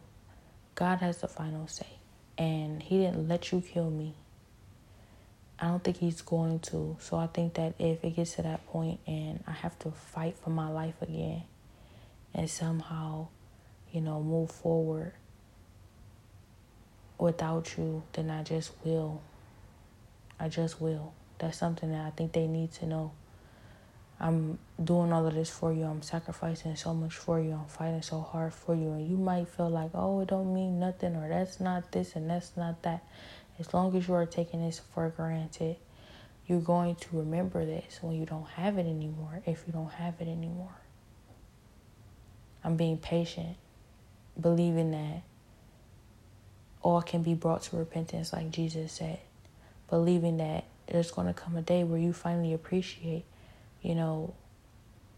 God 0.76 1.00
has 1.00 1.18
the 1.18 1.28
final 1.28 1.68
say. 1.68 1.88
And 2.38 2.82
He 2.84 2.98
didn't 2.98 3.28
let 3.28 3.52
you 3.52 3.62
kill 3.62 3.90
me. 3.90 4.14
I 5.60 5.68
don't 5.68 5.84
think 5.84 5.98
he's 5.98 6.22
going 6.22 6.60
to. 6.60 6.98
So 7.00 7.18
I 7.18 7.28
think 7.28 7.54
that 7.56 7.76
if 7.80 8.04
it 8.04 8.16
gets 8.16 8.36
to 8.36 8.42
that 8.42 8.66
point 8.68 9.00
and 9.08 9.44
I 9.48 9.52
have 9.52 9.78
to 9.80 9.92
fight 9.92 10.36
for 10.38 10.50
my 10.50 10.70
life 10.70 11.02
again 11.02 11.44
and 12.34 12.50
somehow, 12.50 13.28
you 13.92 14.02
know, 14.02 14.22
move 14.22 14.52
forward 14.52 15.14
without 17.18 17.78
you, 17.78 18.04
then 18.14 18.30
I 18.30 18.44
just 18.44 18.72
will. 18.84 19.22
I 20.40 20.50
just 20.50 20.82
will. 20.82 21.14
That's 21.38 21.58
something 21.58 21.92
that 21.92 22.06
I 22.06 22.10
think 22.12 22.34
they 22.34 22.48
need 22.48 22.74
to 22.74 22.86
know. 22.86 23.12
I'm 24.20 24.60
doing 24.82 25.12
all 25.12 25.28
of 25.28 25.34
this 25.34 25.50
for 25.50 25.74
you. 25.74 25.84
I'm 25.84 26.02
sacrificing 26.02 26.76
so 26.76 26.94
much 26.94 27.16
for 27.16 27.40
you. 27.40 27.52
I'm 27.52 27.66
fighting 27.66 28.02
so 28.02 28.22
hard 28.22 28.54
for 28.54 28.74
you. 28.74 28.92
And 28.94 29.10
you 29.10 29.18
might 29.18 29.50
feel 29.50 29.70
like, 29.70 29.92
oh, 29.94 30.22
it 30.22 30.30
don't 30.30 30.54
mean 30.54 30.80
nothing 30.80 31.16
or 31.16 31.28
that's 31.28 31.60
not 31.60 31.92
this 31.92 32.16
and 32.16 32.30
that's 32.30 32.56
not 32.56 32.82
that. 32.84 33.04
As 33.60 33.74
long 33.74 33.96
as 33.96 34.08
you 34.08 34.14
are 34.14 34.26
taking 34.26 34.66
this 34.66 34.82
for 34.94 35.10
granted, 35.10 35.78
you're 36.48 36.60
going 36.60 36.96
to 36.96 37.08
remember 37.14 37.66
this 37.66 38.00
when 38.02 38.16
you 38.16 38.26
don't 38.26 38.48
have 38.50 38.78
it 38.78 38.86
anymore, 38.86 39.42
if 39.46 39.64
you 39.66 39.74
don't 39.74 39.92
have 39.94 40.16
it 40.20 40.28
anymore. 40.28 40.76
I'm 42.64 42.76
being 42.76 42.98
patient, 42.98 43.56
believing 44.40 44.92
that 44.92 45.22
all 46.82 47.02
can 47.02 47.24
be 47.24 47.34
brought 47.34 47.64
to 47.64 47.78
repentance, 47.78 48.34
like 48.34 48.52
Jesus 48.52 48.92
said. 48.92 49.20
Believing 49.90 50.38
that 50.38 50.66
there's 50.88 51.12
going 51.12 51.28
to 51.28 51.34
come 51.34 51.56
a 51.56 51.62
day 51.62 51.84
where 51.84 52.00
you 52.00 52.14
finally 52.14 52.54
appreciate, 52.54 53.26
you 53.82 53.96
know, 53.96 54.34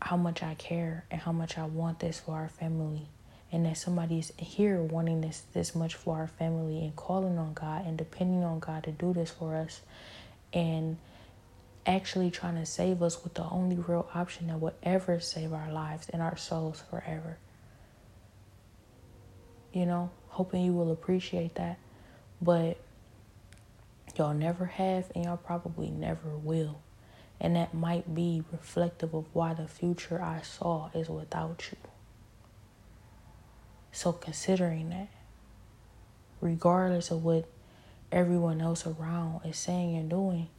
how 0.01 0.15
much 0.15 0.43
I 0.43 0.53
care 0.53 1.05
and 1.09 1.19
how 1.21 1.31
much 1.31 1.57
I 1.57 1.65
want 1.65 1.99
this 1.99 2.19
for 2.19 2.35
our 2.35 2.49
family 2.49 3.07
and 3.51 3.65
that 3.65 3.77
somebody's 3.77 4.31
here 4.37 4.81
wanting 4.81 5.21
this 5.21 5.43
this 5.53 5.73
much 5.73 5.95
for 5.95 6.17
our 6.17 6.27
family 6.27 6.79
and 6.79 6.95
calling 6.95 7.37
on 7.37 7.53
God 7.53 7.85
and 7.85 7.97
depending 7.97 8.43
on 8.43 8.59
God 8.59 8.83
to 8.83 8.91
do 8.91 9.13
this 9.13 9.31
for 9.31 9.55
us 9.55 9.81
and 10.53 10.97
actually 11.85 12.29
trying 12.29 12.55
to 12.55 12.65
save 12.65 13.01
us 13.01 13.23
with 13.23 13.33
the 13.35 13.45
only 13.45 13.77
real 13.77 14.09
option 14.13 14.47
that 14.47 14.59
would 14.59 14.73
ever 14.83 15.19
save 15.19 15.53
our 15.53 15.71
lives 15.71 16.09
and 16.09 16.21
our 16.21 16.35
souls 16.35 16.83
forever. 16.89 17.37
You 19.71 19.85
know, 19.85 20.09
hoping 20.27 20.63
you 20.63 20.73
will 20.73 20.91
appreciate 20.91 21.55
that. 21.55 21.79
But 22.41 22.77
y'all 24.17 24.33
never 24.33 24.65
have 24.65 25.11
and 25.15 25.25
y'all 25.25 25.37
probably 25.37 25.89
never 25.89 26.29
will. 26.29 26.81
And 27.39 27.55
that 27.55 27.73
might 27.73 28.13
be 28.13 28.43
reflective 28.51 29.13
of 29.13 29.25
why 29.33 29.53
the 29.53 29.67
future 29.67 30.21
I 30.21 30.41
saw 30.41 30.89
is 30.93 31.07
without 31.07 31.63
you. 31.71 31.77
So, 33.91 34.11
considering 34.11 34.89
that, 34.89 35.09
regardless 36.41 37.09
of 37.11 37.23
what 37.23 37.49
everyone 38.11 38.61
else 38.61 38.85
around 38.85 39.41
is 39.45 39.57
saying 39.57 39.95
and 39.95 40.09
doing, 40.09 40.49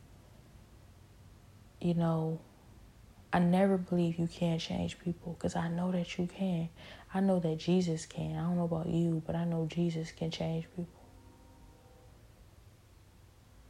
you 1.80 1.94
know, 1.94 2.40
I 3.32 3.38
never 3.38 3.76
believe 3.76 4.18
you 4.18 4.26
can't 4.26 4.60
change 4.60 4.98
people 4.98 5.34
because 5.34 5.54
I 5.54 5.68
know 5.68 5.92
that 5.92 6.18
you 6.18 6.26
can. 6.26 6.70
I 7.12 7.20
know 7.20 7.38
that 7.40 7.58
Jesus 7.58 8.06
can. 8.06 8.36
I 8.36 8.42
don't 8.42 8.56
know 8.56 8.64
about 8.64 8.88
you, 8.88 9.22
but 9.26 9.36
I 9.36 9.44
know 9.44 9.66
Jesus 9.70 10.10
can 10.10 10.30
change 10.30 10.64
people. 10.64 10.88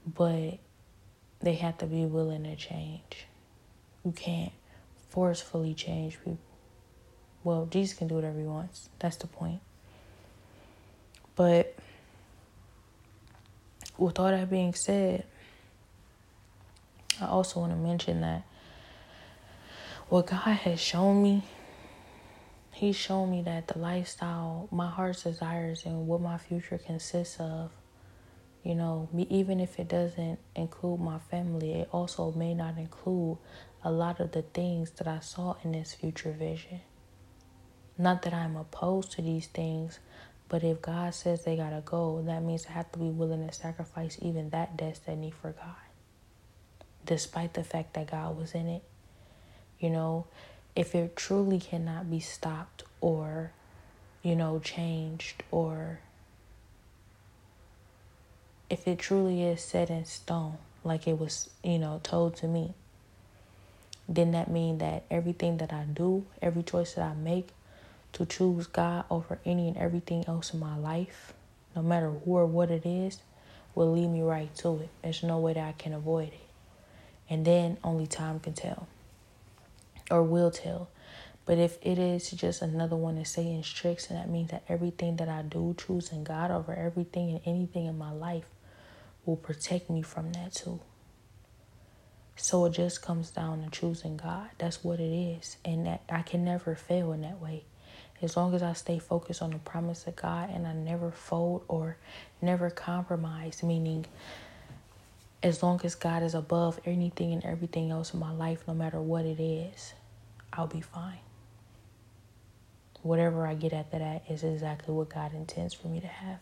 But 0.07 0.59
they 1.41 1.55
have 1.55 1.79
to 1.79 1.87
be 1.87 2.05
willing 2.07 2.45
to 2.45 2.57
change. 2.57 3.27
You 4.05 4.13
can't 4.13 4.53
forcefully 5.11 5.75
change 5.75 6.19
people. 6.19 6.39
Well, 7.49 7.65
Jesus 7.65 7.97
can 7.97 8.09
do 8.09 8.17
whatever 8.17 8.39
he 8.39 8.45
wants. 8.45 8.91
That's 8.99 9.17
the 9.17 9.27
point. 9.27 9.63
But 11.35 11.75
with 13.97 14.19
all 14.19 14.29
that 14.29 14.51
being 14.51 14.75
said, 14.75 15.25
I 17.19 17.25
also 17.25 17.61
want 17.61 17.73
to 17.73 17.79
mention 17.79 18.21
that 18.21 18.43
what 20.11 20.27
God 20.27 20.37
has 20.41 20.79
shown 20.79 21.23
me, 21.23 21.43
He's 22.71 22.97
shown 22.97 23.31
me 23.31 23.41
that 23.45 23.69
the 23.69 23.79
lifestyle, 23.79 24.69
my 24.71 24.91
heart's 24.91 25.23
desires, 25.23 25.87
and 25.87 26.07
what 26.07 26.21
my 26.21 26.37
future 26.37 26.77
consists 26.77 27.41
of, 27.41 27.71
you 28.63 28.75
know, 28.75 29.09
me, 29.11 29.27
even 29.31 29.59
if 29.59 29.79
it 29.79 29.89
doesn't 29.89 30.39
include 30.55 31.01
my 31.01 31.19
family, 31.19 31.77
it 31.77 31.89
also 31.93 32.31
may 32.33 32.53
not 32.53 32.77
include 32.77 33.39
a 33.83 33.91
lot 33.91 34.21
of 34.21 34.33
the 34.33 34.43
things 34.43 34.91
that 34.99 35.09
I 35.09 35.21
saw 35.21 35.57
in 35.65 35.73
this 35.73 35.95
future 35.95 36.33
vision. 36.33 36.83
Not 38.01 38.23
that 38.23 38.33
I'm 38.33 38.57
opposed 38.57 39.11
to 39.13 39.23
these 39.23 39.49
things, 39.49 39.99
but 40.49 40.63
if 40.63 40.81
God 40.81 41.15
says 41.15 41.45
they 41.45 41.57
gotta 41.57 41.83
go, 41.85 42.23
that 42.23 42.43
means 42.45 42.67
I 42.67 42.73
have 42.73 42.93
to 42.93 42.99
be 42.99 43.11
willing 43.11 43.47
to 43.47 43.53
sacrifice 43.53 44.17
even 44.23 44.51
that 44.51 44.77
destiny 44.77 45.33
for 45.33 45.51
God. 45.51 45.75
Despite 47.05 47.55
the 47.55 47.65
fact 47.65 47.95
that 47.95 48.11
God 48.11 48.39
was 48.39 48.55
in 48.55 48.69
it. 48.69 48.83
You 49.81 49.91
know, 49.91 50.27
if 50.77 50.95
it 50.95 51.17
truly 51.17 51.59
cannot 51.59 52.09
be 52.09 52.21
stopped 52.21 52.85
or, 53.01 53.51
you 54.23 54.37
know, 54.37 54.61
changed 54.61 55.43
or 55.51 55.99
if 58.71 58.87
it 58.87 58.99
truly 58.99 59.43
is 59.43 59.61
set 59.63 59.91
in 59.91 60.05
stone, 60.05 60.59
like 60.85 61.09
it 61.09 61.19
was, 61.19 61.51
you 61.65 61.79
know, 61.79 62.01
told 62.03 62.37
to 62.37 62.47
me, 62.47 62.75
then 64.09 64.33
that 64.33 64.51
mean 64.51 64.79
that 64.79 65.05
everything 65.11 65.59
that 65.59 65.73
I 65.73 65.83
do, 65.85 66.27
every 66.41 66.63
choice 66.63 66.95
that 66.95 67.05
I 67.05 67.15
make 67.15 67.49
to 68.19 68.27
choose 68.27 68.67
God 68.67 69.05
over 69.11 69.39
any 69.45 69.69
and 69.69 69.77
everything 69.77 70.25
else 70.27 70.53
in 70.53 70.59
my 70.59 70.77
life, 70.77 71.33
no 71.77 71.83
matter 71.83 72.11
who 72.11 72.33
or 72.33 72.47
what 72.47 72.69
it 72.71 72.85
is, 72.85 73.21
will 73.77 73.93
lead 73.93 74.09
me 74.09 74.23
right 74.23 74.53
to 74.57 74.81
it. 74.81 74.89
There's 75.03 75.23
no 75.23 75.39
way 75.39 75.53
that 75.53 75.69
I 75.69 75.73
can 75.73 75.93
avoid 75.95 76.29
it. 76.29 76.49
And 77.31 77.45
then 77.45 77.79
only 77.85 78.09
time 78.09 78.41
can 78.41 78.55
tell 78.55 78.89
or 80.11 80.25
will 80.25 80.51
tell. 80.51 80.89
But 81.47 81.59
if 81.59 81.79
it 81.81 81.99
is 81.99 82.31
just 82.33 82.61
another 82.61 82.97
one 82.97 83.19
of 83.19 83.27
Satan's 83.29 83.73
tricks, 83.73 84.11
and 84.11 84.19
that 84.19 84.29
means 84.29 84.51
that 84.51 84.65
everything 84.69 85.17
that 85.17 85.29
I 85.29 85.43
do, 85.43 85.77
choosing 85.79 86.25
God 86.25 86.51
over 86.51 86.75
everything 86.75 87.31
and 87.31 87.41
anything 87.47 87.87
in 87.87 87.97
my 87.97 88.11
life, 88.11 88.47
will 89.25 89.37
protect 89.37 89.89
me 89.89 90.03
from 90.03 90.33
that 90.33 90.55
too. 90.55 90.81
So 92.35 92.65
it 92.67 92.71
just 92.73 93.01
comes 93.01 93.31
down 93.31 93.63
to 93.63 93.71
choosing 93.71 94.17
God. 94.17 94.51
That's 94.59 94.83
what 94.83 94.99
it 94.99 95.13
is. 95.13 95.57
And 95.65 95.87
that 95.87 96.03
I 96.09 96.23
can 96.23 96.45
never 96.45 96.75
fail 96.75 97.13
in 97.13 97.23
that 97.23 97.41
way. 97.41 97.65
As 98.21 98.37
long 98.37 98.55
as 98.55 98.63
I 98.63 98.73
stay 98.73 98.99
focused 98.99 99.43
on 99.43 99.51
the 99.51 99.59
promise 99.59 100.07
of 100.07 100.17
God 100.17 100.51
and 100.51 100.67
I 100.67 100.73
never 100.73 101.11
fold 101.11 101.65
or 101.69 101.97
never 102.43 102.69
compromise, 102.71 103.63
meaning 103.63 104.07
as 105.43 105.63
long 105.63 105.81
as 105.85 105.95
God 105.95 106.23
is 106.23 106.35
above 106.35 106.81
anything 106.85 107.33
and 107.33 107.45
everything 107.45 107.91
else 107.91 108.13
in 108.13 108.19
my 108.19 108.33
life, 108.33 108.65
no 108.67 108.75
matter 108.75 109.01
what 109.01 109.25
it 109.25 109.41
is, 109.41 109.95
I'll 110.53 110.67
be 110.67 110.81
fine. 110.81 111.21
Whatever 113.03 113.47
I 113.47 113.55
get 113.55 113.73
at 113.73 113.93
that 113.93 114.25
is 114.29 114.43
exactly 114.43 114.93
what 114.93 115.09
God 115.09 115.33
intends 115.33 115.73
for 115.75 115.87
me 115.87 116.01
to 116.01 116.09
have. 116.09 116.41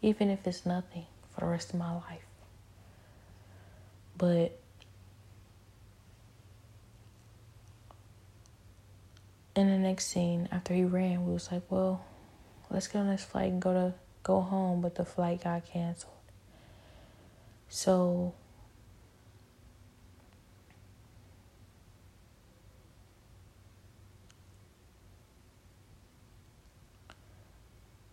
Even 0.00 0.30
if 0.30 0.46
it's 0.46 0.64
nothing 0.64 1.04
for 1.34 1.40
the 1.40 1.46
rest 1.46 1.74
of 1.74 1.78
my 1.78 1.92
life. 1.92 2.24
But 4.16 4.58
in 9.60 9.68
the 9.68 9.78
next 9.78 10.06
scene, 10.06 10.48
after 10.50 10.74
he 10.74 10.84
ran, 10.84 11.26
we 11.26 11.32
was 11.32 11.52
like, 11.52 11.62
well, 11.70 12.04
let's 12.70 12.88
get 12.88 13.00
on 13.00 13.08
this 13.08 13.24
flight 13.24 13.52
and 13.52 13.60
go 13.60 13.72
to 13.72 13.94
go 14.22 14.40
home, 14.40 14.80
but 14.80 14.94
the 14.94 15.04
flight 15.04 15.44
got 15.44 15.66
canceled. 15.66 16.12
So 17.68 18.34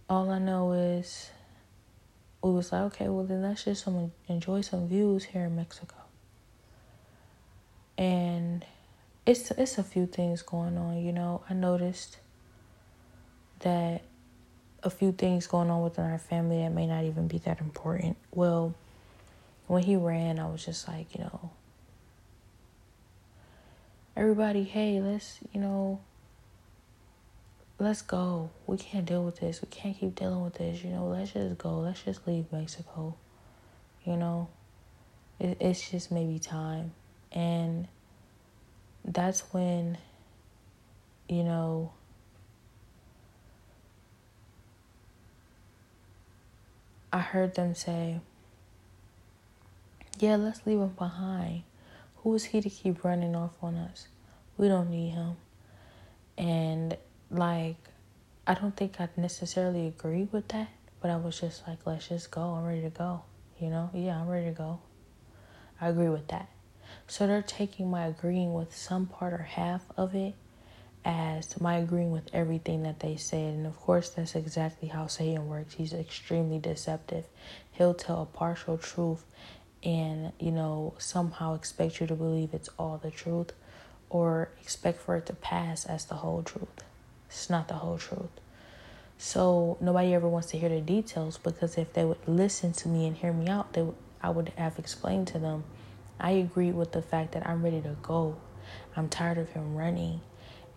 all 0.09 0.29
I 0.29 0.39
know 0.39 0.73
is 0.73 1.31
we 2.41 2.51
was 2.51 2.71
like, 2.71 2.81
okay, 2.81 3.09
well 3.09 3.25
then 3.25 3.41
let's 3.41 3.63
just 3.63 3.87
enjoy 4.27 4.61
some 4.61 4.87
views 4.87 5.23
here 5.23 5.45
in 5.45 5.55
Mexico. 5.55 5.95
And 7.97 8.63
it's 9.27 9.51
it's 9.51 9.77
a 9.77 9.83
few 9.83 10.07
things 10.07 10.41
going 10.41 10.77
on, 10.77 10.97
you 11.03 11.11
know. 11.11 11.43
I 11.49 11.53
noticed 11.53 12.17
that 13.59 14.01
a 14.81 14.89
few 14.89 15.11
things 15.11 15.47
going 15.47 15.69
on 15.69 15.83
within 15.83 16.05
our 16.05 16.17
family 16.17 16.59
that 16.59 16.71
may 16.71 16.87
not 16.87 17.03
even 17.03 17.27
be 17.27 17.37
that 17.39 17.59
important. 17.59 18.15
Well, 18.33 18.73
when 19.67 19.83
he 19.83 19.97
ran, 19.97 20.39
I 20.39 20.47
was 20.49 20.63
just 20.63 20.87
like, 20.87 21.13
you 21.13 21.25
know, 21.25 21.51
everybody, 24.15 24.63
hey, 24.63 25.01
let's, 25.01 25.39
you 25.51 25.59
know, 25.59 25.99
let's 27.79 28.01
go. 28.01 28.49
We 28.65 28.77
can't 28.77 29.05
deal 29.05 29.25
with 29.25 29.41
this. 29.41 29.61
We 29.61 29.67
can't 29.69 29.97
keep 29.99 30.15
dealing 30.15 30.41
with 30.41 30.53
this. 30.53 30.83
You 30.83 30.91
know, 30.91 31.07
let's 31.07 31.31
just 31.31 31.57
go. 31.57 31.79
Let's 31.79 32.01
just 32.01 32.25
leave 32.25 32.45
Mexico. 32.53 33.15
You 34.05 34.15
know, 34.15 34.47
it, 35.37 35.57
it's 35.59 35.91
just 35.91 36.13
maybe 36.13 36.39
time. 36.39 36.93
And 37.33 37.89
that's 39.07 39.41
when, 39.53 39.97
you 41.29 41.43
know, 41.43 41.93
I 47.11 47.19
heard 47.19 47.55
them 47.55 47.73
say, 47.73 48.19
yeah, 50.19 50.35
let's 50.35 50.65
leave 50.65 50.79
him 50.79 50.89
behind. 50.89 51.63
Who 52.17 52.33
is 52.35 52.45
he 52.45 52.59
to 52.59 52.69
keep 52.69 53.03
running 53.03 53.35
off 53.35 53.53
on 53.61 53.75
us? 53.75 54.07
We 54.57 54.67
don't 54.67 54.89
need 54.89 55.11
him. 55.11 55.37
And 56.37 56.97
like, 57.31 57.77
I 58.45 58.55
don't 58.55 58.75
think 58.75 58.99
I 58.99 59.07
necessarily 59.15 59.87
agree 59.87 60.27
with 60.31 60.49
that, 60.49 60.69
but 61.01 61.11
I 61.11 61.15
was 61.15 61.39
just 61.39 61.65
like, 61.67 61.79
let's 61.85 62.09
just 62.09 62.29
go. 62.29 62.41
I'm 62.41 62.65
ready 62.65 62.81
to 62.81 62.89
go. 62.89 63.21
You 63.59 63.69
know? 63.69 63.89
Yeah, 63.93 64.19
I'm 64.19 64.27
ready 64.27 64.47
to 64.47 64.51
go. 64.51 64.79
I 65.79 65.89
agree 65.89 66.09
with 66.09 66.27
that. 66.27 66.49
So 67.07 67.25
they're 67.25 67.41
taking 67.41 67.89
my 67.89 68.05
agreeing 68.05 68.53
with 68.53 68.75
some 68.75 69.05
part 69.05 69.33
or 69.33 69.43
half 69.43 69.83
of 69.95 70.13
it 70.15 70.33
as 71.05 71.59
my 71.61 71.77
agreeing 71.77 72.11
with 72.11 72.29
everything 72.33 72.83
that 72.83 72.99
they 72.99 73.15
said. 73.15 73.53
And 73.53 73.65
of 73.65 73.79
course, 73.79 74.09
that's 74.09 74.35
exactly 74.35 74.89
how 74.89 75.07
Satan 75.07 75.47
works. 75.47 75.75
He's 75.75 75.93
extremely 75.93 76.59
deceptive. 76.59 77.25
He'll 77.71 77.93
tell 77.93 78.23
a 78.23 78.25
partial 78.25 78.77
truth 78.77 79.23
and, 79.83 80.33
you 80.39 80.51
know, 80.51 80.95
somehow 80.97 81.53
expect 81.53 82.01
you 82.01 82.07
to 82.07 82.15
believe 82.15 82.53
it's 82.53 82.69
all 82.77 82.99
the 83.01 83.11
truth 83.11 83.53
or 84.09 84.49
expect 84.61 84.99
for 84.99 85.15
it 85.15 85.25
to 85.27 85.33
pass 85.33 85.85
as 85.85 86.05
the 86.05 86.15
whole 86.15 86.43
truth. 86.43 86.83
It's 87.29 87.49
not 87.49 87.67
the 87.67 87.75
whole 87.75 87.97
truth. 87.97 88.29
So 89.17 89.77
nobody 89.81 90.13
ever 90.13 90.27
wants 90.27 90.49
to 90.51 90.57
hear 90.57 90.69
the 90.69 90.81
details 90.81 91.37
because 91.37 91.77
if 91.77 91.93
they 91.93 92.05
would 92.05 92.27
listen 92.27 92.73
to 92.73 92.87
me 92.87 93.07
and 93.07 93.15
hear 93.15 93.33
me 93.33 93.47
out, 93.47 93.73
they 93.73 93.81
would, 93.81 93.95
I 94.21 94.29
would 94.29 94.49
have 94.57 94.77
explained 94.77 95.27
to 95.29 95.39
them. 95.39 95.63
I 96.19 96.31
agree 96.31 96.71
with 96.71 96.91
the 96.91 97.01
fact 97.01 97.33
that 97.33 97.47
I'm 97.47 97.63
ready 97.63 97.81
to 97.81 97.95
go. 98.01 98.37
I'm 98.95 99.09
tired 99.09 99.37
of 99.37 99.49
him 99.49 99.75
running. 99.75 100.21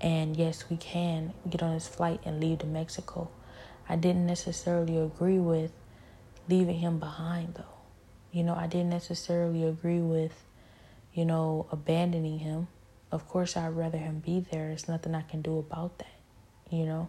And 0.01 0.37
yes, 0.37 0.65
we 0.71 0.77
can 0.77 1.35
get 1.49 1.63
on 1.63 1.75
this 1.75 1.89
flight 1.89 2.21
and 2.25 2.41
leave 2.41 2.59
to 2.61 2.67
Mexico. 2.67 3.31
I 3.89 3.97
didn't 3.97 4.27
necessarily 4.27 4.99
agree 4.99 5.39
with 5.39 5.73
leaving 6.49 6.79
him 6.79 6.99
behind 6.99 7.55
though. 7.55 7.65
You 8.33 8.45
know, 8.45 8.55
I 8.55 8.67
didn't 8.67 8.91
necessarily 8.91 9.65
agree 9.65 9.99
with, 9.99 10.33
you 11.13 11.25
know, 11.25 11.67
abandoning 11.73 12.39
him. 12.39 12.69
Of 13.11 13.27
course, 13.29 13.57
I'd 13.57 13.69
rather 13.69 13.99
him 13.99 14.21
be 14.21 14.41
there. 14.41 14.69
There's 14.69 14.89
nothing 14.89 15.15
I 15.15 15.23
can 15.23 15.43
do 15.43 15.59
about 15.59 15.99
that, 15.99 16.15
you 16.71 16.87
know. 16.87 17.09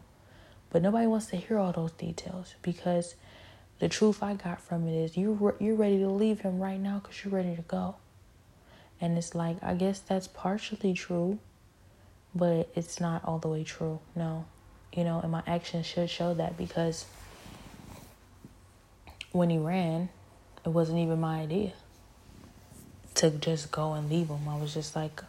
But 0.71 0.81
nobody 0.81 1.05
wants 1.05 1.27
to 1.27 1.35
hear 1.35 1.59
all 1.59 1.71
those 1.71 1.91
details 1.91 2.55
because 2.61 3.15
the 3.79 3.89
truth 3.89 4.23
I 4.23 4.33
got 4.33 4.59
from 4.61 4.87
it 4.87 4.95
is 4.95 5.17
you're, 5.17 5.55
you're 5.59 5.75
ready 5.75 5.99
to 5.99 6.09
leave 6.09 6.41
him 6.41 6.59
right 6.59 6.79
now 6.79 6.99
because 6.99 7.23
you're 7.23 7.33
ready 7.33 7.55
to 7.55 7.61
go. 7.61 7.95
And 9.01 9.17
it's 9.17 9.35
like 9.35 9.57
I 9.61 9.73
guess 9.73 9.99
that's 9.99 10.27
partially 10.27 10.93
true, 10.93 11.39
but 12.33 12.69
it's 12.75 12.99
not 12.99 13.25
all 13.25 13.39
the 13.39 13.47
way 13.49 13.63
true. 13.63 13.99
No, 14.15 14.45
you 14.93 15.03
know, 15.03 15.19
and 15.19 15.31
my 15.31 15.43
actions 15.47 15.85
should 15.87 16.09
show 16.09 16.33
that 16.35 16.57
because 16.57 17.05
when 19.31 19.49
he 19.49 19.57
ran, 19.57 20.09
it 20.65 20.69
wasn't 20.69 20.99
even 20.99 21.19
my 21.19 21.39
idea 21.41 21.73
to 23.15 23.29
just 23.31 23.71
go 23.71 23.93
and 23.93 24.09
leave 24.09 24.27
him. 24.27 24.47
I 24.47 24.57
was 24.57 24.73
just 24.73 24.95
like, 24.95 25.21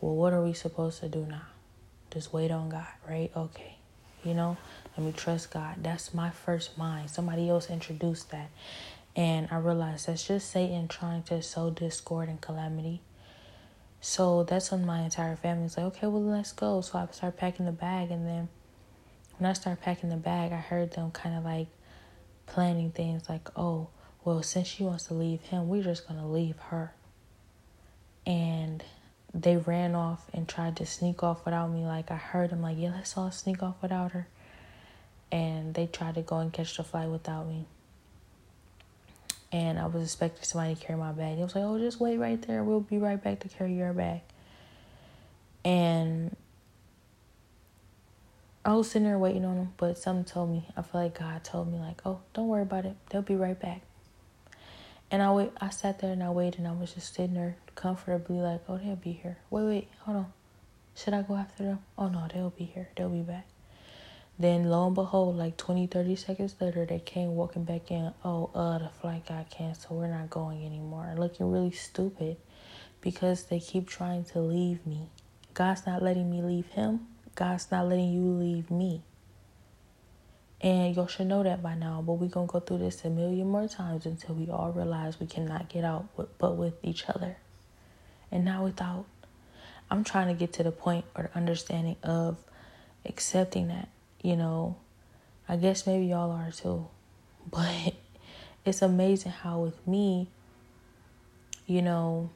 well, 0.00 0.14
what 0.14 0.32
are 0.32 0.42
we 0.42 0.52
supposed 0.52 1.00
to 1.00 1.08
do 1.08 1.26
now? 1.26 1.42
Just 2.12 2.32
wait 2.32 2.50
on 2.50 2.68
God, 2.68 2.86
right? 3.08 3.30
Okay. 3.36 3.76
You 4.24 4.34
know, 4.34 4.56
let 4.96 5.06
me 5.06 5.12
trust 5.12 5.50
God. 5.52 5.76
That's 5.82 6.12
my 6.12 6.30
first 6.30 6.76
mind. 6.76 7.10
Somebody 7.10 7.48
else 7.48 7.70
introduced 7.70 8.30
that. 8.30 8.50
And 9.18 9.48
I 9.50 9.56
realized 9.56 10.06
that's 10.06 10.28
just 10.28 10.48
Satan 10.48 10.86
trying 10.86 11.24
to 11.24 11.42
sow 11.42 11.70
discord 11.70 12.28
and 12.28 12.40
calamity. 12.40 13.00
So 14.00 14.44
that's 14.44 14.70
when 14.70 14.86
my 14.86 15.00
entire 15.00 15.34
family's 15.34 15.76
like, 15.76 15.86
okay, 15.86 16.06
well, 16.06 16.22
let's 16.22 16.52
go. 16.52 16.80
So 16.82 16.98
I 16.98 17.08
started 17.10 17.36
packing 17.36 17.66
the 17.66 17.72
bag. 17.72 18.12
And 18.12 18.24
then 18.24 18.48
when 19.36 19.50
I 19.50 19.54
started 19.54 19.82
packing 19.82 20.10
the 20.10 20.16
bag, 20.16 20.52
I 20.52 20.58
heard 20.58 20.92
them 20.92 21.10
kind 21.10 21.36
of 21.36 21.44
like 21.44 21.66
planning 22.46 22.92
things 22.92 23.28
like, 23.28 23.48
oh, 23.56 23.88
well, 24.24 24.40
since 24.44 24.68
she 24.68 24.84
wants 24.84 25.08
to 25.08 25.14
leave 25.14 25.40
him, 25.40 25.68
we're 25.68 25.82
just 25.82 26.06
going 26.06 26.20
to 26.20 26.26
leave 26.26 26.56
her. 26.68 26.94
And 28.24 28.84
they 29.34 29.56
ran 29.56 29.96
off 29.96 30.26
and 30.32 30.46
tried 30.46 30.76
to 30.76 30.86
sneak 30.86 31.24
off 31.24 31.44
without 31.44 31.72
me. 31.72 31.84
Like, 31.84 32.12
I 32.12 32.16
heard 32.16 32.50
them, 32.50 32.62
like, 32.62 32.76
yeah, 32.78 32.92
let's 32.94 33.16
all 33.16 33.32
sneak 33.32 33.64
off 33.64 33.82
without 33.82 34.12
her. 34.12 34.28
And 35.32 35.74
they 35.74 35.86
tried 35.86 36.14
to 36.14 36.22
go 36.22 36.38
and 36.38 36.52
catch 36.52 36.76
the 36.76 36.84
flight 36.84 37.08
without 37.08 37.48
me. 37.48 37.66
And 39.50 39.78
I 39.78 39.86
was 39.86 40.02
expecting 40.02 40.44
somebody 40.44 40.74
to 40.74 40.80
carry 40.80 40.98
my 40.98 41.12
bag. 41.12 41.38
It 41.38 41.42
was 41.42 41.54
like, 41.54 41.64
oh, 41.64 41.78
just 41.78 42.00
wait 42.00 42.18
right 42.18 42.40
there. 42.42 42.62
We'll 42.62 42.80
be 42.80 42.98
right 42.98 43.22
back 43.22 43.40
to 43.40 43.48
carry 43.48 43.74
your 43.74 43.92
bag. 43.94 44.20
And 45.64 46.36
I 48.64 48.74
was 48.74 48.90
sitting 48.90 49.08
there 49.08 49.18
waiting 49.18 49.46
on 49.46 49.56
them, 49.56 49.72
but 49.78 49.96
something 49.96 50.24
told 50.24 50.50
me, 50.50 50.66
I 50.76 50.82
feel 50.82 51.00
like 51.00 51.18
God 51.18 51.42
told 51.42 51.72
me, 51.72 51.78
like, 51.78 52.02
oh, 52.04 52.20
don't 52.34 52.48
worry 52.48 52.62
about 52.62 52.84
it. 52.84 52.96
They'll 53.08 53.22
be 53.22 53.36
right 53.36 53.58
back. 53.58 53.80
And 55.10 55.22
I 55.22 55.32
wait, 55.32 55.52
I 55.58 55.70
sat 55.70 56.00
there 56.00 56.12
and 56.12 56.22
I 56.22 56.28
waited 56.30 56.58
and 56.58 56.68
I 56.68 56.72
was 56.72 56.92
just 56.92 57.14
sitting 57.14 57.34
there 57.34 57.56
comfortably 57.74 58.36
like, 58.36 58.60
oh, 58.68 58.76
they'll 58.76 58.96
be 58.96 59.12
here. 59.12 59.38
Wait, 59.48 59.64
wait, 59.64 59.88
hold 60.00 60.18
on. 60.18 60.32
Should 60.94 61.14
I 61.14 61.22
go 61.22 61.36
after 61.36 61.62
them? 61.62 61.78
Oh, 61.96 62.08
no, 62.08 62.28
they'll 62.32 62.50
be 62.50 62.64
here. 62.64 62.90
They'll 62.94 63.08
be 63.08 63.22
back. 63.22 63.46
Then 64.38 64.70
lo 64.70 64.86
and 64.86 64.94
behold, 64.94 65.36
like 65.36 65.56
20, 65.56 65.88
30 65.88 66.16
seconds 66.16 66.54
later, 66.60 66.86
they 66.86 67.00
came 67.00 67.34
walking 67.34 67.64
back 67.64 67.90
in. 67.90 68.12
Oh, 68.24 68.50
uh, 68.54 68.78
the 68.78 68.88
flight 68.88 69.26
got 69.26 69.50
canceled. 69.50 69.98
We're 69.98 70.06
not 70.06 70.30
going 70.30 70.64
anymore. 70.64 71.12
Looking 71.16 71.50
really 71.50 71.72
stupid 71.72 72.36
because 73.00 73.44
they 73.44 73.58
keep 73.58 73.88
trying 73.88 74.24
to 74.26 74.40
leave 74.40 74.86
me. 74.86 75.08
God's 75.54 75.86
not 75.86 76.02
letting 76.02 76.30
me 76.30 76.40
leave 76.40 76.66
him. 76.68 77.08
God's 77.34 77.70
not 77.70 77.88
letting 77.88 78.12
you 78.12 78.22
leave 78.22 78.70
me. 78.70 79.02
And 80.60 80.94
y'all 80.94 81.06
should 81.06 81.26
know 81.26 81.42
that 81.44 81.62
by 81.62 81.74
now, 81.74 82.02
but 82.04 82.14
we're 82.14 82.28
going 82.28 82.48
to 82.48 82.52
go 82.52 82.60
through 82.60 82.78
this 82.78 83.04
a 83.04 83.10
million 83.10 83.48
more 83.48 83.68
times 83.68 84.06
until 84.06 84.34
we 84.34 84.50
all 84.50 84.72
realize 84.72 85.20
we 85.20 85.26
cannot 85.26 85.68
get 85.68 85.84
out 85.84 86.06
with, 86.16 86.36
but 86.38 86.56
with 86.56 86.74
each 86.82 87.08
other. 87.08 87.36
And 88.30 88.44
not 88.44 88.64
without. 88.64 89.06
I'm 89.90 90.04
trying 90.04 90.28
to 90.28 90.34
get 90.34 90.52
to 90.54 90.62
the 90.62 90.72
point 90.72 91.04
or 91.16 91.24
the 91.24 91.36
understanding 91.38 91.96
of 92.02 92.36
accepting 93.06 93.68
that, 93.68 93.88
you 94.22 94.36
know. 94.36 94.76
I 95.48 95.56
guess 95.56 95.86
maybe 95.86 96.06
y'all 96.06 96.30
are 96.30 96.50
too. 96.50 96.86
But 97.50 97.94
it's 98.64 98.82
amazing 98.82 99.32
how 99.32 99.60
with 99.60 99.86
me, 99.86 100.28
you 101.66 101.80
know, 101.80 102.30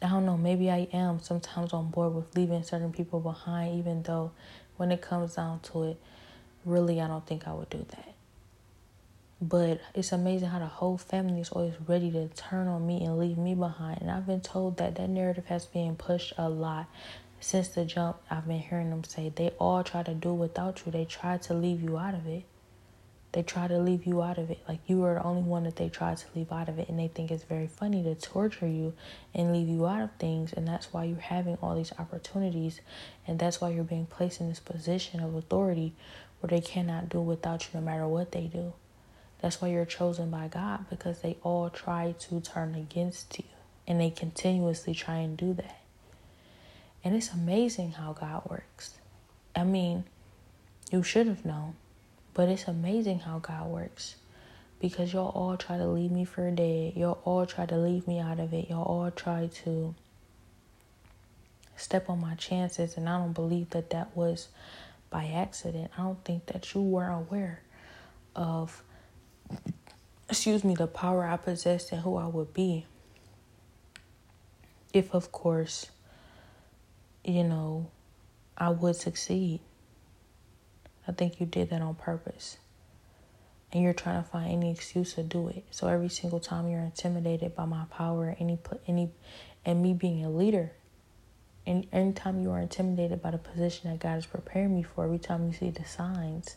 I 0.00 0.08
don't 0.08 0.24
know, 0.26 0.36
maybe 0.36 0.70
I 0.70 0.88
am 0.92 1.20
sometimes 1.20 1.72
on 1.72 1.90
board 1.90 2.14
with 2.14 2.34
leaving 2.36 2.62
certain 2.62 2.92
people 2.92 3.20
behind, 3.20 3.78
even 3.78 4.02
though 4.02 4.32
when 4.76 4.92
it 4.92 5.02
comes 5.02 5.34
down 5.36 5.60
to 5.60 5.84
it, 5.84 6.00
really, 6.64 7.00
I 7.00 7.06
don't 7.06 7.26
think 7.26 7.46
I 7.46 7.52
would 7.52 7.70
do 7.70 7.84
that. 7.90 8.14
But 9.40 9.80
it's 9.94 10.12
amazing 10.12 10.48
how 10.48 10.58
the 10.58 10.66
whole 10.66 10.96
family 10.96 11.40
is 11.40 11.50
always 11.50 11.74
ready 11.86 12.10
to 12.12 12.28
turn 12.28 12.66
on 12.66 12.86
me 12.86 13.04
and 13.04 13.18
leave 13.18 13.36
me 13.36 13.54
behind. 13.54 14.00
And 14.00 14.10
I've 14.10 14.26
been 14.26 14.40
told 14.40 14.78
that 14.78 14.94
that 14.94 15.10
narrative 15.10 15.46
has 15.46 15.66
been 15.66 15.96
pushed 15.96 16.32
a 16.38 16.48
lot 16.48 16.86
since 17.44 17.68
the 17.68 17.84
jump. 17.84 18.16
I've 18.30 18.48
been 18.48 18.58
hearing 18.58 18.88
them 18.88 19.04
say 19.04 19.28
they 19.28 19.50
all 19.58 19.84
try 19.84 20.02
to 20.02 20.14
do 20.14 20.32
without 20.32 20.82
you, 20.84 20.92
they 20.92 21.04
try 21.04 21.36
to 21.36 21.54
leave 21.54 21.82
you 21.82 21.98
out 21.98 22.14
of 22.14 22.26
it. 22.26 22.44
They 23.32 23.42
try 23.42 23.66
to 23.66 23.78
leave 23.78 24.06
you 24.06 24.22
out 24.22 24.38
of 24.38 24.50
it. 24.50 24.60
Like 24.68 24.78
you 24.86 25.02
are 25.04 25.14
the 25.14 25.24
only 25.24 25.42
one 25.42 25.64
that 25.64 25.76
they 25.76 25.88
try 25.88 26.14
to 26.14 26.24
leave 26.34 26.52
out 26.52 26.68
of 26.68 26.78
it. 26.78 26.88
And 26.88 26.98
they 26.98 27.08
think 27.08 27.30
it's 27.30 27.42
very 27.42 27.66
funny 27.66 28.02
to 28.04 28.14
torture 28.14 28.68
you 28.68 28.94
and 29.34 29.52
leave 29.52 29.68
you 29.68 29.86
out 29.86 30.02
of 30.02 30.10
things. 30.18 30.52
And 30.52 30.66
that's 30.66 30.92
why 30.92 31.04
you're 31.04 31.18
having 31.18 31.56
all 31.56 31.74
these 31.74 31.92
opportunities. 31.98 32.80
And 33.26 33.38
that's 33.38 33.60
why 33.60 33.70
you're 33.70 33.84
being 33.84 34.06
placed 34.06 34.40
in 34.40 34.48
this 34.48 34.60
position 34.60 35.20
of 35.20 35.34
authority 35.34 35.94
where 36.40 36.48
they 36.48 36.60
cannot 36.60 37.08
do 37.08 37.20
without 37.20 37.64
you 37.64 37.80
no 37.80 37.84
matter 37.84 38.06
what 38.06 38.30
they 38.30 38.46
do. 38.46 38.72
That's 39.42 39.60
why 39.60 39.68
you're 39.68 39.84
chosen 39.84 40.30
by 40.30 40.48
God 40.48 40.86
because 40.88 41.20
they 41.20 41.36
all 41.42 41.68
try 41.70 42.14
to 42.20 42.40
turn 42.40 42.76
against 42.76 43.36
you. 43.38 43.44
And 43.86 44.00
they 44.00 44.10
continuously 44.10 44.94
try 44.94 45.16
and 45.16 45.36
do 45.36 45.52
that. 45.54 45.83
And 47.04 47.14
it's 47.14 47.30
amazing 47.32 47.92
how 47.92 48.14
God 48.14 48.48
works. 48.48 48.94
I 49.54 49.62
mean, 49.64 50.04
you 50.90 51.02
should 51.02 51.26
have 51.26 51.44
known. 51.44 51.74
But 52.32 52.48
it's 52.48 52.66
amazing 52.66 53.20
how 53.20 53.38
God 53.38 53.68
works. 53.68 54.16
Because 54.80 55.12
y'all 55.12 55.28
all 55.28 55.56
try 55.56 55.76
to 55.76 55.86
leave 55.86 56.10
me 56.10 56.24
for 56.24 56.50
dead. 56.50 56.94
Y'all 56.96 57.20
all 57.24 57.46
try 57.46 57.66
to 57.66 57.76
leave 57.76 58.08
me 58.08 58.18
out 58.18 58.40
of 58.40 58.52
it. 58.52 58.70
Y'all 58.70 58.82
all 58.82 59.10
try 59.10 59.48
to 59.64 59.94
step 61.76 62.08
on 62.08 62.20
my 62.20 62.34
chances. 62.34 62.96
And 62.96 63.08
I 63.08 63.18
don't 63.18 63.34
believe 63.34 63.70
that 63.70 63.90
that 63.90 64.16
was 64.16 64.48
by 65.10 65.26
accident. 65.26 65.90
I 65.96 66.02
don't 66.02 66.24
think 66.24 66.46
that 66.46 66.74
you 66.74 66.82
were 66.82 67.08
aware 67.08 67.60
of, 68.34 68.82
excuse 70.28 70.64
me, 70.64 70.74
the 70.74 70.86
power 70.86 71.24
I 71.24 71.36
possessed 71.36 71.92
and 71.92 72.00
who 72.00 72.16
I 72.16 72.26
would 72.26 72.52
be. 72.52 72.86
If, 74.92 75.14
of 75.14 75.30
course, 75.30 75.90
you 77.24 77.44
know, 77.44 77.90
I 78.56 78.70
would 78.70 78.96
succeed. 78.96 79.60
I 81.08 81.12
think 81.12 81.40
you 81.40 81.46
did 81.46 81.70
that 81.70 81.82
on 81.82 81.94
purpose. 81.94 82.58
And 83.72 83.82
you're 83.82 83.92
trying 83.92 84.22
to 84.22 84.28
find 84.28 84.52
any 84.52 84.70
excuse 84.70 85.14
to 85.14 85.22
do 85.22 85.48
it. 85.48 85.64
So 85.70 85.88
every 85.88 86.08
single 86.08 86.38
time 86.38 86.68
you're 86.68 86.80
intimidated 86.80 87.56
by 87.56 87.64
my 87.64 87.84
power, 87.90 88.36
any 88.38 88.58
any 88.86 89.10
and 89.64 89.82
me 89.82 89.94
being 89.94 90.24
a 90.24 90.30
leader, 90.30 90.72
and 91.66 91.86
anytime 91.92 92.40
you 92.40 92.50
are 92.50 92.60
intimidated 92.60 93.22
by 93.22 93.32
the 93.32 93.38
position 93.38 93.90
that 93.90 93.98
God 93.98 94.18
is 94.18 94.26
preparing 94.26 94.74
me 94.74 94.82
for, 94.82 95.04
every 95.04 95.18
time 95.18 95.46
you 95.46 95.52
see 95.52 95.70
the 95.70 95.84
signs, 95.84 96.56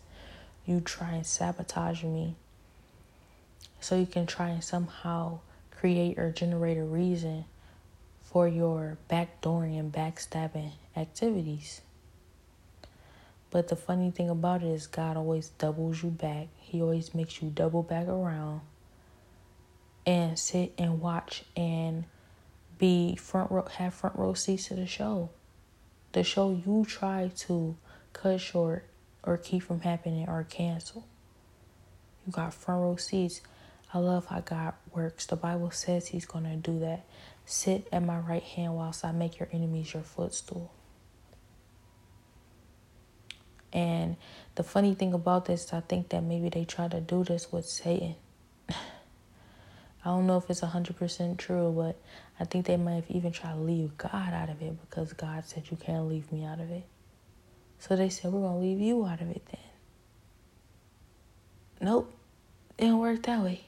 you 0.66 0.82
try 0.82 1.14
and 1.14 1.26
sabotage 1.26 2.04
me. 2.04 2.36
So 3.80 3.96
you 3.98 4.06
can 4.06 4.28
try 4.28 4.50
and 4.50 4.64
somehow 4.64 5.40
create 5.72 6.20
or 6.20 6.32
generate 6.32 6.78
a 6.78 6.84
reason 6.84 7.46
for 8.32 8.48
your 8.48 8.98
backdooring 9.10 9.80
and 9.80 9.92
backstabbing 9.92 10.72
activities. 10.96 11.82
But 13.50 13.70
the 13.70 13.78
funny 13.78 14.12
thing 14.12 14.30
about 14.30 14.64
it 14.64 14.68
is, 14.68 14.88
God 14.88 15.16
always 15.16 15.50
doubles 15.50 16.04
you 16.04 16.10
back. 16.10 16.48
He 16.58 16.82
always 16.82 17.16
makes 17.16 17.42
you 17.42 17.50
double 17.50 17.84
back 17.84 18.08
around 18.08 18.62
and 20.06 20.38
sit 20.38 20.74
and 20.78 21.00
watch 21.00 21.44
and 21.56 22.04
be 22.78 23.16
front 23.16 23.50
row, 23.50 23.66
have 23.78 23.94
front 23.94 24.18
row 24.18 24.34
seats 24.34 24.68
to 24.68 24.76
the 24.76 24.86
show. 24.86 25.30
The 26.12 26.24
show 26.24 26.52
you 26.52 26.86
try 26.88 27.32
to 27.38 27.78
cut 28.12 28.42
short 28.42 28.86
or 29.24 29.38
keep 29.38 29.64
from 29.64 29.82
happening 29.82 30.28
or 30.28 30.46
cancel. 30.50 31.08
You 32.26 32.34
got 32.34 32.54
front 32.54 32.82
row 32.82 32.96
seats. 32.98 33.40
I 33.94 34.00
love 34.00 34.26
how 34.26 34.42
God 34.42 34.74
works. 34.94 35.26
The 35.26 35.38
Bible 35.38 35.72
says 35.72 36.08
He's 36.08 36.26
going 36.26 36.44
to 36.44 36.58
do 36.58 36.80
that. 36.80 37.06
Sit 37.50 37.88
at 37.94 38.04
my 38.04 38.18
right 38.20 38.44
hand 38.44 38.76
whilst 38.76 39.06
I 39.06 39.14
make 39.14 39.40
your 39.40 39.48
enemies 39.54 39.94
your 39.94 40.04
footstool. 40.04 40.70
And 43.72 44.18
the 44.56 44.64
funny 44.64 44.94
thing 44.96 45.14
about 45.14 45.46
this, 45.46 45.72
I 45.72 45.80
think 45.80 46.10
that 46.10 46.24
maybe 46.24 46.50
they 46.50 46.66
try 46.66 46.90
to 46.90 47.00
do 47.00 47.24
this 47.24 47.50
with 47.50 47.66
Satan. 47.66 48.16
I 48.70 48.76
don't 50.04 50.28
know 50.28 50.36
if 50.36 50.50
it's 50.50 50.60
100% 50.60 51.38
true, 51.38 51.72
but 51.72 51.96
I 52.38 52.44
think 52.44 52.66
they 52.66 52.76
might 52.76 52.96
have 52.96 53.10
even 53.12 53.32
tried 53.32 53.54
to 53.54 53.60
leave 53.60 53.98
God 53.98 54.34
out 54.34 54.50
of 54.50 54.62
it 54.62 54.76
because 54.82 55.14
God 55.14 55.46
said, 55.46 55.72
You 55.72 55.78
can't 55.78 56.10
leave 56.10 56.30
me 56.34 56.44
out 56.44 56.60
of 56.60 56.70
it. 56.70 56.84
So 57.80 57.96
they 57.96 58.10
said, 58.10 58.34
We're 58.34 58.42
going 58.42 58.60
to 58.60 58.68
leave 58.68 58.82
you 58.82 59.06
out 59.06 59.22
of 59.22 59.30
it 59.30 59.46
then. 59.46 59.62
Nope, 61.80 62.14
it 62.78 62.82
didn't 62.82 63.00
work 63.00 63.24
that 63.24 63.42
way. 63.42 63.62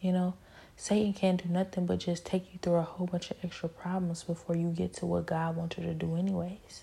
You 0.00 0.12
know, 0.12 0.34
Satan 0.82 1.12
can't 1.12 1.40
do 1.40 1.48
nothing 1.48 1.86
but 1.86 2.00
just 2.00 2.26
take 2.26 2.52
you 2.52 2.58
through 2.60 2.74
a 2.74 2.82
whole 2.82 3.06
bunch 3.06 3.30
of 3.30 3.36
extra 3.44 3.68
problems 3.68 4.24
before 4.24 4.56
you 4.56 4.70
get 4.70 4.92
to 4.94 5.06
what 5.06 5.26
God 5.26 5.54
wants 5.54 5.78
you 5.78 5.84
to 5.84 5.94
do, 5.94 6.16
anyways. 6.16 6.82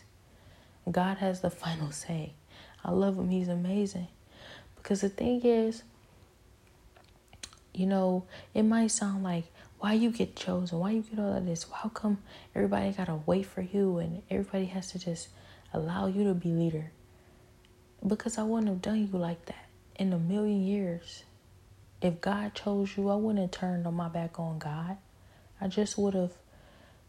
God 0.89 1.17
has 1.17 1.41
the 1.41 1.49
final 1.65 1.91
say. 1.91 2.31
I 2.81 2.91
love 2.91 3.19
him. 3.19 3.27
He's 3.27 3.49
amazing. 3.49 4.07
Because 4.77 5.01
the 5.01 5.09
thing 5.09 5.41
is, 5.43 5.83
you 7.73 7.87
know, 7.87 8.23
it 8.53 8.63
might 8.63 8.91
sound 8.91 9.21
like 9.21 9.51
why 9.79 9.95
you 9.95 10.11
get 10.11 10.33
chosen, 10.33 10.79
why 10.79 10.91
you 10.91 11.01
get 11.01 11.19
all 11.19 11.35
of 11.35 11.45
this, 11.45 11.65
how 11.69 11.89
come 11.89 12.19
everybody 12.55 12.91
gotta 12.91 13.19
wait 13.25 13.47
for 13.47 13.63
you 13.63 13.97
and 13.97 14.21
everybody 14.29 14.67
has 14.67 14.93
to 14.93 14.99
just 14.99 15.27
allow 15.73 16.07
you 16.07 16.23
to 16.23 16.33
be 16.33 16.53
leader? 16.53 16.91
Because 18.07 18.37
I 18.37 18.43
wouldn't 18.43 18.69
have 18.69 18.81
done 18.81 19.09
you 19.11 19.19
like 19.19 19.47
that 19.47 19.67
in 19.97 20.13
a 20.13 20.17
million 20.17 20.65
years. 20.65 21.23
If 22.01 22.21
God 22.21 22.55
chose 22.55 22.95
you, 22.95 23.09
I 23.09 23.15
wouldn't 23.15 23.41
have 23.41 23.51
turned 23.51 23.85
on 23.85 23.93
my 23.93 24.07
back 24.07 24.39
on 24.39 24.59
God. 24.59 24.97
I 25.59 25.67
just 25.67 25.97
would 25.97 26.13
have 26.13 26.31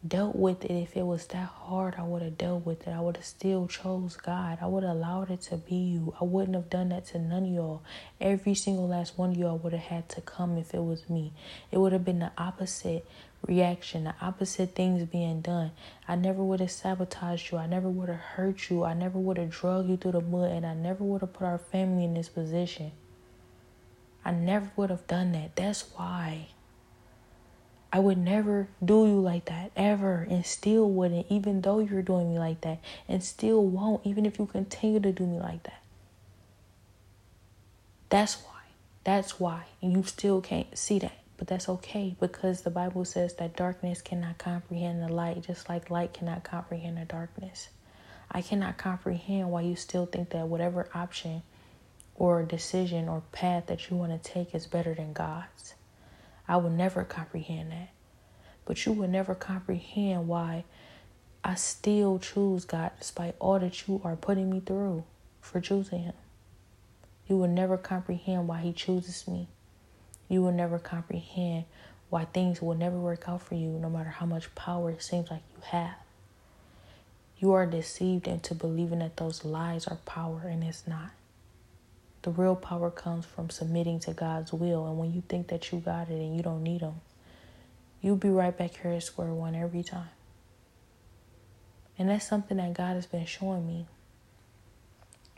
dealt 0.07 0.34
with 0.34 0.64
it 0.64 0.70
if 0.70 0.97
it 0.97 1.03
was 1.03 1.26
that 1.26 1.47
hard 1.47 1.95
i 1.99 2.03
would 2.03 2.22
have 2.22 2.38
dealt 2.38 2.64
with 2.64 2.86
it 2.88 2.91
i 2.91 2.99
would 2.99 3.18
have 3.18 3.24
still 3.24 3.66
chose 3.66 4.16
god 4.16 4.57
i 4.62 4.66
would 4.66 4.82
have 4.82 4.97
allowed 4.97 5.30
it 5.30 5.43
to 5.43 5.59
be 5.59 5.74
you 5.74 6.14
i 6.18 6.24
wouldn't 6.24 6.55
have 6.55 6.70
done 6.70 6.88
that 6.88 7.05
to 7.05 7.18
none 7.18 7.45
of 7.45 7.51
y'all 7.51 7.82
every 8.18 8.55
single 8.55 8.88
last 8.88 9.18
one 9.18 9.30
of 9.30 9.36
y'all 9.36 9.59
would 9.59 9.74
have 9.74 9.82
had 9.82 10.09
to 10.09 10.22
come 10.22 10.57
if 10.57 10.72
it 10.72 10.82
was 10.82 11.11
me 11.11 11.30
it 11.70 11.76
would 11.76 11.93
have 11.93 12.03
been 12.03 12.18
the 12.18 12.32
opposite 12.38 13.07
reaction 13.47 14.05
the 14.05 14.14
opposite 14.22 14.74
things 14.74 15.05
being 15.05 15.43
done 15.43 15.70
i 16.09 16.16
never 16.16 16.43
would 16.43 16.61
have 16.61 16.70
sabotaged 16.70 17.53
you 17.53 17.59
i 17.59 17.66
never 17.66 17.88
would 17.91 18.09
have 18.09 18.18
hurt 18.18 18.70
you 18.70 18.82
i 18.82 18.95
never 18.95 19.18
would 19.18 19.36
have 19.36 19.51
drug 19.51 19.86
you 19.86 19.99
through 19.99 20.12
the 20.12 20.20
mud 20.22 20.51
and 20.51 20.64
i 20.64 20.72
never 20.72 21.05
would 21.05 21.20
have 21.20 21.32
put 21.34 21.45
our 21.45 21.59
family 21.59 22.05
in 22.05 22.14
this 22.14 22.30
position 22.30 22.91
i 24.25 24.31
never 24.31 24.71
would 24.77 24.91
have 24.91 25.07
done 25.07 25.33
that 25.33 25.55
that's 25.57 25.83
why 25.97 26.47
I 27.93 27.99
would 27.99 28.18
never 28.18 28.68
do 28.85 29.07
you 29.07 29.21
like 29.21 29.47
that 29.47 29.73
ever 29.75 30.27
and 30.31 30.47
still 30.47 30.89
wouldn't, 30.89 31.27
even 31.29 31.61
though 31.61 31.81
you're 31.81 32.03
doing 32.03 32.33
me 32.33 32.39
like 32.39 32.61
that, 32.61 32.79
and 33.09 33.23
still 33.23 33.64
won't, 33.64 34.07
even 34.07 34.27
if 34.27 34.39
you 34.39 34.47
continue 34.47 35.01
to 35.01 35.11
do 35.11 35.27
me 35.27 35.41
like 35.41 35.64
that. 35.64 35.83
That's 38.09 38.35
why. 38.43 38.61
That's 39.03 39.41
why. 39.41 39.64
And 39.83 39.93
you 39.93 40.05
still 40.05 40.41
can't 40.41 40.77
see 40.79 41.01
that. 41.01 41.18
But 41.37 41.49
that's 41.49 41.68
okay 41.68 42.16
because 42.21 42.62
the 42.62 42.71
Bible 42.71 43.05
says 43.05 43.35
that 43.35 43.57
darkness 43.57 44.03
cannot 44.03 44.39
comprehend 44.39 45.03
the 45.03 45.12
light, 45.12 45.43
just 45.43 45.68
like 45.68 45.91
light 45.91 46.12
cannot 46.12 46.45
comprehend 46.45 46.99
the 46.99 47.07
darkness. 47.07 47.71
I 48.31 48.43
cannot 48.43 48.77
comprehend 48.77 49.51
why 49.51 49.62
you 49.62 49.75
still 49.75 50.07
think 50.07 50.31
that 50.31 50.47
whatever 50.47 50.89
option 50.95 51.43
or 52.21 52.43
decision 52.43 53.09
or 53.09 53.23
path 53.33 53.64
that 53.66 53.89
you 53.89 53.97
want 53.97 54.12
to 54.12 54.31
take 54.31 54.55
is 54.55 54.66
better 54.66 54.93
than 54.93 55.14
God's. 55.14 55.73
I 56.47 56.59
will 56.59 56.68
never 56.68 57.03
comprehend 57.03 57.73
that. 57.73 57.89
But 58.66 58.85
you 58.85 58.93
will 58.93 59.09
never 59.09 59.35
comprehend 59.35 60.29
why 60.29 60.64
I 61.43 61.55
still 61.55 62.18
choose 62.18 62.66
God 62.66 62.91
despite 62.99 63.37
all 63.39 63.59
that 63.59 63.89
you 63.89 64.03
are 64.05 64.16
putting 64.16 64.51
me 64.51 64.61
through 64.61 65.05
for 65.41 65.62
choosing 65.62 66.03
Him. 66.03 66.12
You 67.27 67.39
will 67.39 67.49
never 67.49 67.79
comprehend 67.79 68.47
why 68.47 68.61
He 68.61 68.75
chooses 68.75 69.27
me. 69.27 69.49
You 70.29 70.43
will 70.43 70.53
never 70.53 70.79
comprehend 70.79 71.64
why 72.11 72.27
things 72.27 72.61
will 72.61 72.75
never 72.75 72.99
work 72.99 73.31
out 73.31 73.41
for 73.41 73.55
you 73.55 73.71
no 73.71 73.89
matter 73.89 74.11
how 74.11 74.27
much 74.27 74.55
power 74.55 74.91
it 74.91 75.03
seems 75.03 75.31
like 75.31 75.43
you 75.57 75.62
have. 75.68 75.95
You 77.39 77.53
are 77.53 77.64
deceived 77.64 78.29
into 78.29 78.55
believing 78.55 78.99
that 78.99 79.16
those 79.16 79.43
lies 79.43 79.87
are 79.87 79.97
power 80.05 80.43
and 80.45 80.62
it's 80.62 80.87
not. 80.87 81.12
The 82.23 82.31
real 82.31 82.57
power 82.57 82.91
comes 82.91 83.25
from 83.25 83.49
submitting 83.49 83.99
to 84.01 84.12
God's 84.12 84.53
will. 84.53 84.87
And 84.87 84.99
when 84.99 85.14
you 85.14 85.23
think 85.29 85.49
that 85.49 85.73
you 85.73 85.79
got 85.79 86.11
it 86.11 86.14
and 86.14 86.37
you 86.37 86.43
don't 86.43 86.62
need 86.62 86.83
Him, 86.83 87.01
you'll 88.01 88.16
be 88.16 88.29
right 88.29 88.57
back 88.57 88.77
here 88.77 88.93
at 88.93 89.03
square 89.03 89.33
one 89.33 89.55
every 89.55 89.83
time. 89.83 90.11
And 91.99 92.09
that's 92.09 92.27
something 92.27 92.57
that 92.59 92.75
God 92.75 92.95
has 92.95 93.07
been 93.07 93.27
showing 93.27 93.66
me. 93.66 93.87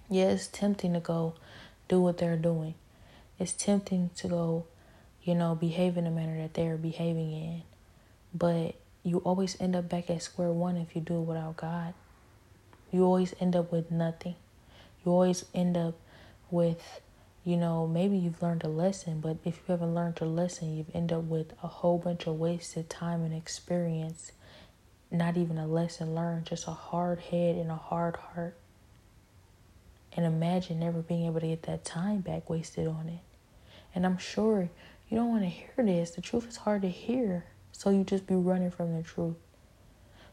Yeah, 0.08 0.30
it's 0.30 0.46
tempting 0.46 0.92
to 0.92 1.00
go 1.00 1.34
do 1.88 2.00
what 2.00 2.18
they're 2.18 2.36
doing. 2.36 2.74
It's 3.38 3.52
tempting 3.52 4.10
to 4.16 4.28
go, 4.28 4.66
you 5.22 5.34
know, 5.34 5.54
behave 5.54 5.96
in 5.96 6.04
the 6.04 6.10
manner 6.10 6.40
that 6.42 6.54
they're 6.54 6.76
behaving 6.76 7.32
in. 7.32 7.62
But 8.34 8.74
you 9.02 9.18
always 9.18 9.60
end 9.60 9.74
up 9.74 9.88
back 9.88 10.10
at 10.10 10.22
square 10.22 10.52
one 10.52 10.76
if 10.76 10.94
you 10.94 11.00
do 11.00 11.18
it 11.18 11.22
without 11.22 11.56
God. 11.56 11.94
You 12.92 13.04
always 13.04 13.34
end 13.40 13.56
up 13.56 13.72
with 13.72 13.90
nothing. 13.90 14.36
You 15.04 15.12
always 15.12 15.44
end 15.54 15.76
up 15.76 15.94
with, 16.52 17.00
you 17.44 17.56
know, 17.56 17.86
maybe 17.86 18.16
you've 18.16 18.42
learned 18.42 18.64
a 18.64 18.68
lesson, 18.68 19.20
but 19.20 19.38
if 19.44 19.56
you 19.56 19.62
haven't 19.68 19.94
learned 19.94 20.20
a 20.20 20.24
lesson, 20.24 20.76
you've 20.76 20.94
ended 20.94 21.18
up 21.18 21.24
with 21.24 21.52
a 21.62 21.66
whole 21.66 21.98
bunch 21.98 22.26
of 22.26 22.38
wasted 22.38 22.88
time 22.88 23.24
and 23.24 23.34
experience. 23.34 24.32
Not 25.10 25.36
even 25.36 25.58
a 25.58 25.66
lesson 25.66 26.14
learned, 26.14 26.46
just 26.46 26.68
a 26.68 26.72
hard 26.72 27.18
head 27.18 27.56
and 27.56 27.70
a 27.70 27.76
hard 27.76 28.16
heart. 28.16 28.56
And 30.14 30.24
imagine 30.26 30.78
never 30.78 31.00
being 31.00 31.26
able 31.26 31.40
to 31.40 31.48
get 31.48 31.62
that 31.64 31.84
time 31.84 32.20
back 32.20 32.48
wasted 32.48 32.86
on 32.86 33.08
it. 33.08 33.20
And 33.94 34.06
I'm 34.06 34.18
sure 34.18 34.68
you 35.08 35.16
don't 35.16 35.28
want 35.28 35.42
to 35.42 35.48
hear 35.48 35.70
this. 35.78 36.12
The 36.12 36.20
truth 36.20 36.48
is 36.48 36.56
hard 36.56 36.82
to 36.82 36.88
hear. 36.88 37.44
So 37.72 37.90
you 37.90 38.04
just 38.04 38.26
be 38.26 38.34
running 38.34 38.70
from 38.70 38.94
the 38.94 39.02
truth. 39.02 39.36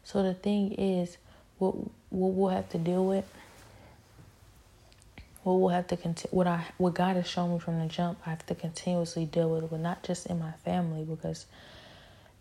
So 0.03 0.23
the 0.23 0.33
thing 0.33 0.73
is, 0.73 1.17
what 1.57 1.75
what 2.09 2.33
we'll 2.33 2.49
have 2.49 2.69
to 2.69 2.77
deal 2.77 3.05
with 3.05 3.25
what 5.43 5.53
we'll 5.53 5.69
have 5.69 5.87
to 5.87 5.97
continue 5.97 6.35
what 6.35 6.47
I 6.47 6.65
what 6.77 6.93
God 6.93 7.15
has 7.15 7.27
shown 7.27 7.53
me 7.53 7.59
from 7.59 7.79
the 7.79 7.87
jump 7.87 8.19
I 8.25 8.31
have 8.31 8.45
to 8.47 8.55
continuously 8.55 9.25
deal 9.25 9.49
with 9.49 9.69
but 9.69 9.79
not 9.79 10.03
just 10.03 10.27
in 10.27 10.39
my 10.39 10.51
family 10.65 11.03
because 11.05 11.45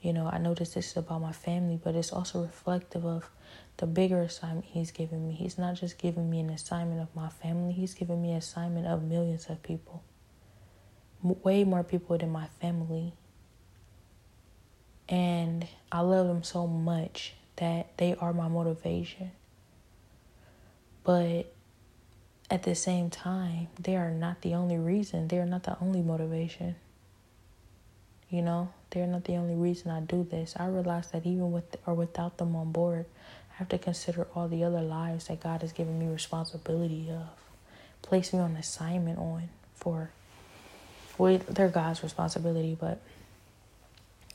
you 0.01 0.13
know 0.13 0.29
I 0.31 0.39
notice 0.39 0.75
this 0.75 0.91
is 0.91 0.97
about 0.97 1.23
my 1.23 1.33
family 1.33 1.79
but 1.83 1.95
it's 1.95 2.13
also 2.13 2.43
reflective 2.43 3.05
of 3.05 3.31
the 3.79 3.87
bigger 3.87 4.21
assignment 4.23 4.65
he's 4.67 4.91
given 4.91 5.27
me. 5.27 5.35
He's 5.35 5.57
not 5.57 5.77
just 5.77 5.99
giving 5.99 6.29
me 6.29 6.41
an 6.41 6.51
assignment 6.51 7.01
of 7.01 7.15
my 7.15 7.29
family 7.29 7.73
he's 7.73 7.95
giving 7.95 8.21
me 8.21 8.33
an 8.33 8.39
assignment 8.39 8.87
of 8.87 9.03
millions 9.03 9.47
of 9.49 9.63
people. 9.63 10.03
Way 11.23 11.65
more 11.65 11.83
people 11.83 12.19
than 12.19 12.31
my 12.31 12.47
family. 12.61 13.13
And 15.09 15.67
I 15.91 16.01
love 16.01 16.29
them 16.29 16.43
so 16.43 16.67
much 16.67 17.35
that 17.57 17.97
they 17.97 18.15
are 18.21 18.33
my 18.33 18.49
motivation. 18.49 19.33
But 21.03 21.53
at 22.51 22.63
the 22.63 22.75
same 22.75 23.11
time, 23.11 23.69
they 23.79 23.97
are 23.97 24.11
not 24.11 24.41
the 24.41 24.55
only 24.55 24.79
reason. 24.79 25.29
They 25.29 25.39
are 25.39 25.47
not 25.47 25.65
the 25.65 25.77
only 25.81 26.01
motivation. 26.01 26.77
You 28.31 28.43
know, 28.43 28.71
they're 28.91 29.07
not 29.07 29.25
the 29.25 29.37
only 29.37 29.55
reason 29.55 29.91
I 29.91 30.01
do 30.01 30.27
this. 30.29 30.55
I 30.59 30.67
realize 30.67 31.11
that 31.11 31.27
even 31.27 31.53
with 31.53 31.77
or 31.87 31.95
without 31.95 32.39
them 32.39 32.57
on 32.57 32.73
board, 32.73 33.07
I 33.53 33.57
have 33.57 33.69
to 33.71 33.79
consider 33.79 34.27
all 34.35 34.49
the 34.49 34.65
other 34.65 34.81
lives 34.81 35.29
that 35.29 35.41
God 35.41 35.63
has 35.63 35.73
given 35.73 35.99
me 35.99 36.07
responsibility 36.07 37.11
of, 37.11 37.29
place 38.03 38.33
me 38.33 38.39
on 38.39 38.57
assignment 38.57 39.19
on 39.19 39.51
for. 39.75 40.11
Well, 41.17 41.39
they're 41.49 41.69
God's 41.69 42.03
responsibility, 42.03 42.77
but 42.79 43.01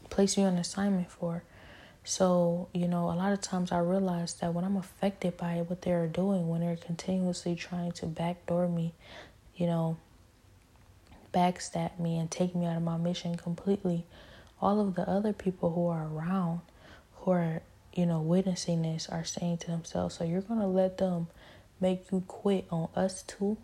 place 0.09 0.37
me 0.37 0.43
on 0.43 0.57
assignment 0.57 1.09
for 1.09 1.43
so, 2.05 2.67
you 2.73 2.87
know, 2.87 3.05
a 3.05 3.15
lot 3.15 3.31
of 3.31 3.39
times 3.39 3.71
I 3.71 3.79
realize 3.79 4.33
that 4.35 4.53
when 4.53 4.65
I'm 4.65 4.75
affected 4.75 5.37
by 5.37 5.63
what 5.65 5.83
they're 5.83 6.07
doing, 6.07 6.49
when 6.49 6.59
they're 6.59 6.75
continuously 6.75 7.55
trying 7.55 7.93
to 7.93 8.05
backdoor 8.05 8.67
me, 8.67 8.93
you 9.55 9.67
know, 9.67 9.97
backstab 11.33 11.97
me 11.99 12.17
and 12.17 12.29
take 12.29 12.55
me 12.55 12.65
out 12.65 12.75
of 12.75 12.83
my 12.83 12.97
mission 12.97 13.35
completely, 13.35 14.05
all 14.61 14.81
of 14.81 14.95
the 14.95 15.09
other 15.09 15.31
people 15.31 15.71
who 15.71 15.87
are 15.87 16.05
around, 16.07 16.59
who 17.17 17.31
are, 17.31 17.61
you 17.93 18.05
know, 18.05 18.19
witnessing 18.19 18.81
this 18.81 19.07
are 19.07 19.23
saying 19.23 19.59
to 19.59 19.67
themselves, 19.67 20.15
so 20.15 20.25
you're 20.25 20.41
going 20.41 20.59
to 20.59 20.67
let 20.67 20.97
them 20.97 21.27
make 21.79 22.11
you 22.11 22.21
quit 22.27 22.65
on 22.69 22.89
us 22.97 23.23
too? 23.23 23.55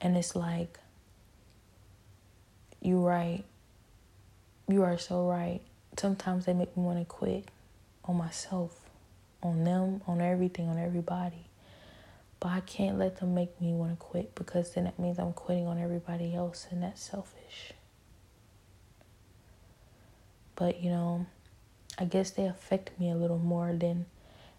And 0.00 0.16
it's 0.16 0.34
like, 0.34 0.80
you're 2.80 2.98
right. 2.98 3.44
You 4.68 4.82
are 4.82 4.98
so 4.98 5.28
right 5.28 5.62
sometimes 5.96 6.46
they 6.46 6.52
make 6.52 6.76
me 6.76 6.82
want 6.82 6.98
to 6.98 7.04
quit 7.04 7.48
on 8.04 8.16
myself, 8.16 8.88
on 9.42 9.64
them, 9.64 10.02
on 10.06 10.20
everything, 10.20 10.68
on 10.68 10.78
everybody. 10.78 11.46
But 12.38 12.48
I 12.48 12.60
can't 12.60 12.98
let 12.98 13.18
them 13.18 13.34
make 13.34 13.60
me 13.60 13.72
want 13.72 13.92
to 13.92 13.96
quit 13.96 14.34
because 14.34 14.74
then 14.74 14.84
that 14.84 14.98
means 14.98 15.18
I'm 15.18 15.32
quitting 15.32 15.66
on 15.66 15.78
everybody 15.78 16.34
else, 16.34 16.66
and 16.70 16.82
that's 16.82 17.02
selfish. 17.02 17.72
But 20.54 20.82
you 20.82 20.90
know, 20.90 21.26
I 21.98 22.04
guess 22.04 22.30
they 22.30 22.46
affect 22.46 22.98
me 23.00 23.10
a 23.10 23.14
little 23.14 23.38
more 23.38 23.72
than 23.72 24.06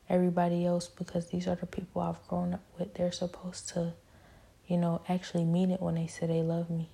everybody 0.10 0.66
else 0.66 0.88
because 0.88 1.28
these 1.28 1.48
are 1.48 1.56
the 1.56 1.66
people 1.66 2.02
I've 2.02 2.26
grown 2.28 2.54
up 2.54 2.64
with. 2.78 2.96
They're 2.96 3.12
supposed 3.12 3.70
to, 3.70 3.94
you 4.68 4.78
know, 4.78 5.02
actually 5.08 5.44
mean 5.44 5.72
it 5.72 5.82
when 5.82 5.96
they 5.96 6.08
say 6.08 6.28
they 6.28 6.42
love 6.42 6.70
me. 6.70 6.90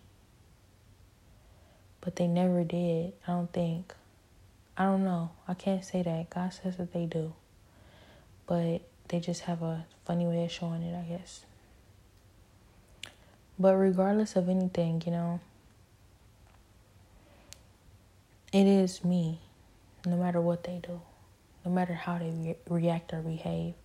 But 2.01 2.17
they 2.17 2.27
never 2.27 2.63
did, 2.63 3.13
I 3.25 3.31
don't 3.31 3.51
think. 3.53 3.93
I 4.75 4.85
don't 4.85 5.03
know. 5.03 5.29
I 5.47 5.53
can't 5.53 5.85
say 5.85 6.01
that. 6.01 6.29
God 6.29 6.51
says 6.51 6.77
that 6.77 6.93
they 6.93 7.05
do. 7.05 7.33
But 8.47 8.81
they 9.07 9.19
just 9.19 9.41
have 9.41 9.61
a 9.61 9.85
funny 10.05 10.25
way 10.25 10.43
of 10.45 10.51
showing 10.51 10.81
it, 10.81 10.95
I 10.95 11.03
guess. 11.03 11.45
But 13.59 13.75
regardless 13.75 14.35
of 14.35 14.49
anything, 14.49 15.03
you 15.05 15.11
know, 15.11 15.39
it 18.51 18.65
is 18.65 19.03
me, 19.03 19.39
no 20.05 20.17
matter 20.17 20.41
what 20.41 20.63
they 20.63 20.81
do, 20.81 20.99
no 21.63 21.71
matter 21.71 21.93
how 21.93 22.17
they 22.17 22.31
re- 22.31 22.55
react 22.67 23.13
or 23.13 23.21
behave. 23.21 23.75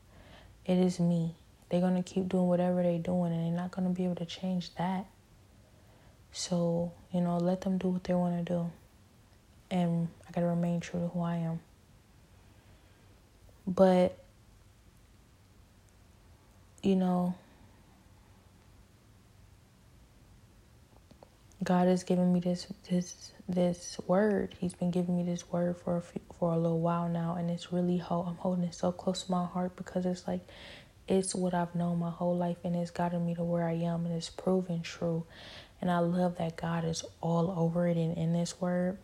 It 0.64 0.78
is 0.78 0.98
me. 0.98 1.34
They're 1.68 1.80
going 1.80 2.02
to 2.02 2.02
keep 2.02 2.28
doing 2.28 2.46
whatever 2.46 2.82
they're 2.82 2.98
doing, 2.98 3.32
and 3.32 3.44
they're 3.44 3.62
not 3.62 3.72
going 3.72 3.86
to 3.86 3.94
be 3.94 4.04
able 4.04 4.16
to 4.16 4.26
change 4.26 4.74
that. 4.76 5.04
So, 6.32 6.92
you 7.12 7.20
know, 7.20 7.36
let 7.36 7.60
them 7.60 7.76
do 7.76 7.88
what 7.88 8.04
they 8.04 8.14
want 8.14 8.44
to 8.44 8.52
do 8.52 8.70
and 9.70 10.08
I 10.28 10.32
got 10.32 10.42
to 10.42 10.46
remain 10.46 10.80
true 10.80 11.00
to 11.00 11.08
who 11.08 11.22
I 11.22 11.36
am. 11.36 11.60
But, 13.66 14.18
you 16.82 16.96
know, 16.96 17.34
God 21.64 21.88
has 21.88 22.04
given 22.04 22.32
me 22.32 22.40
this 22.40 22.66
this 22.90 23.32
this 23.48 23.98
word. 24.06 24.54
He's 24.60 24.74
been 24.74 24.90
giving 24.90 25.16
me 25.16 25.24
this 25.24 25.50
word 25.50 25.76
for 25.78 25.96
a 25.96 26.02
few, 26.02 26.20
for 26.38 26.52
a 26.52 26.56
little 26.58 26.80
while 26.80 27.08
now, 27.08 27.36
and 27.38 27.50
it's 27.50 27.72
really 27.72 27.98
ho- 27.98 28.26
I'm 28.28 28.36
holding 28.36 28.64
it 28.64 28.74
so 28.74 28.92
close 28.92 29.24
to 29.24 29.30
my 29.32 29.44
heart 29.46 29.76
because 29.76 30.06
it's 30.06 30.26
like 30.28 30.40
it's 31.08 31.34
what 31.34 31.54
I've 31.54 31.74
known 31.74 31.98
my 31.98 32.10
whole 32.10 32.36
life, 32.36 32.58
and 32.64 32.76
it's 32.76 32.92
gotten 32.92 33.26
me 33.26 33.34
to 33.34 33.44
where 33.44 33.66
I 33.66 33.74
am, 33.74 34.06
and 34.06 34.14
it's 34.14 34.30
proven 34.30 34.82
true. 34.82 35.24
And 35.80 35.90
I 35.90 35.98
love 36.00 36.38
that 36.38 36.56
God 36.56 36.84
is 36.84 37.04
all 37.20 37.50
over 37.56 37.88
it 37.88 37.96
and 37.96 38.16
in 38.16 38.32
this 38.32 38.60
word, 38.60 38.98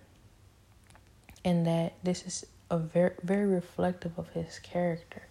and 1.45 1.66
that 1.66 1.95
this 2.03 2.24
is 2.26 2.47
a 2.70 2.78
very 2.78 3.14
very 3.22 3.47
reflective 3.47 4.18
of 4.18 4.30
His 4.30 4.59
character. 4.59 5.22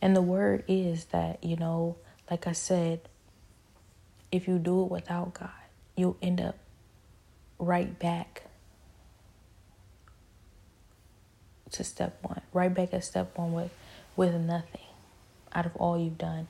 And 0.00 0.14
the 0.14 0.22
word 0.22 0.64
is 0.68 1.06
that 1.06 1.42
you 1.42 1.56
know, 1.56 1.96
like 2.30 2.46
I 2.46 2.52
said, 2.52 3.00
if 4.30 4.46
you 4.46 4.58
do 4.58 4.82
it 4.82 4.90
without 4.90 5.34
God, 5.34 5.50
you'll 5.96 6.16
end 6.22 6.40
up 6.40 6.56
right 7.58 7.98
back 7.98 8.44
to 11.72 11.84
step 11.84 12.18
one, 12.22 12.40
right 12.52 12.72
back 12.72 12.94
at 12.94 13.04
step 13.04 13.36
one 13.36 13.52
with 13.52 13.72
with 14.16 14.34
nothing 14.34 14.80
out 15.52 15.66
of 15.66 15.74
all 15.76 15.98
you've 15.98 16.18
done, 16.18 16.48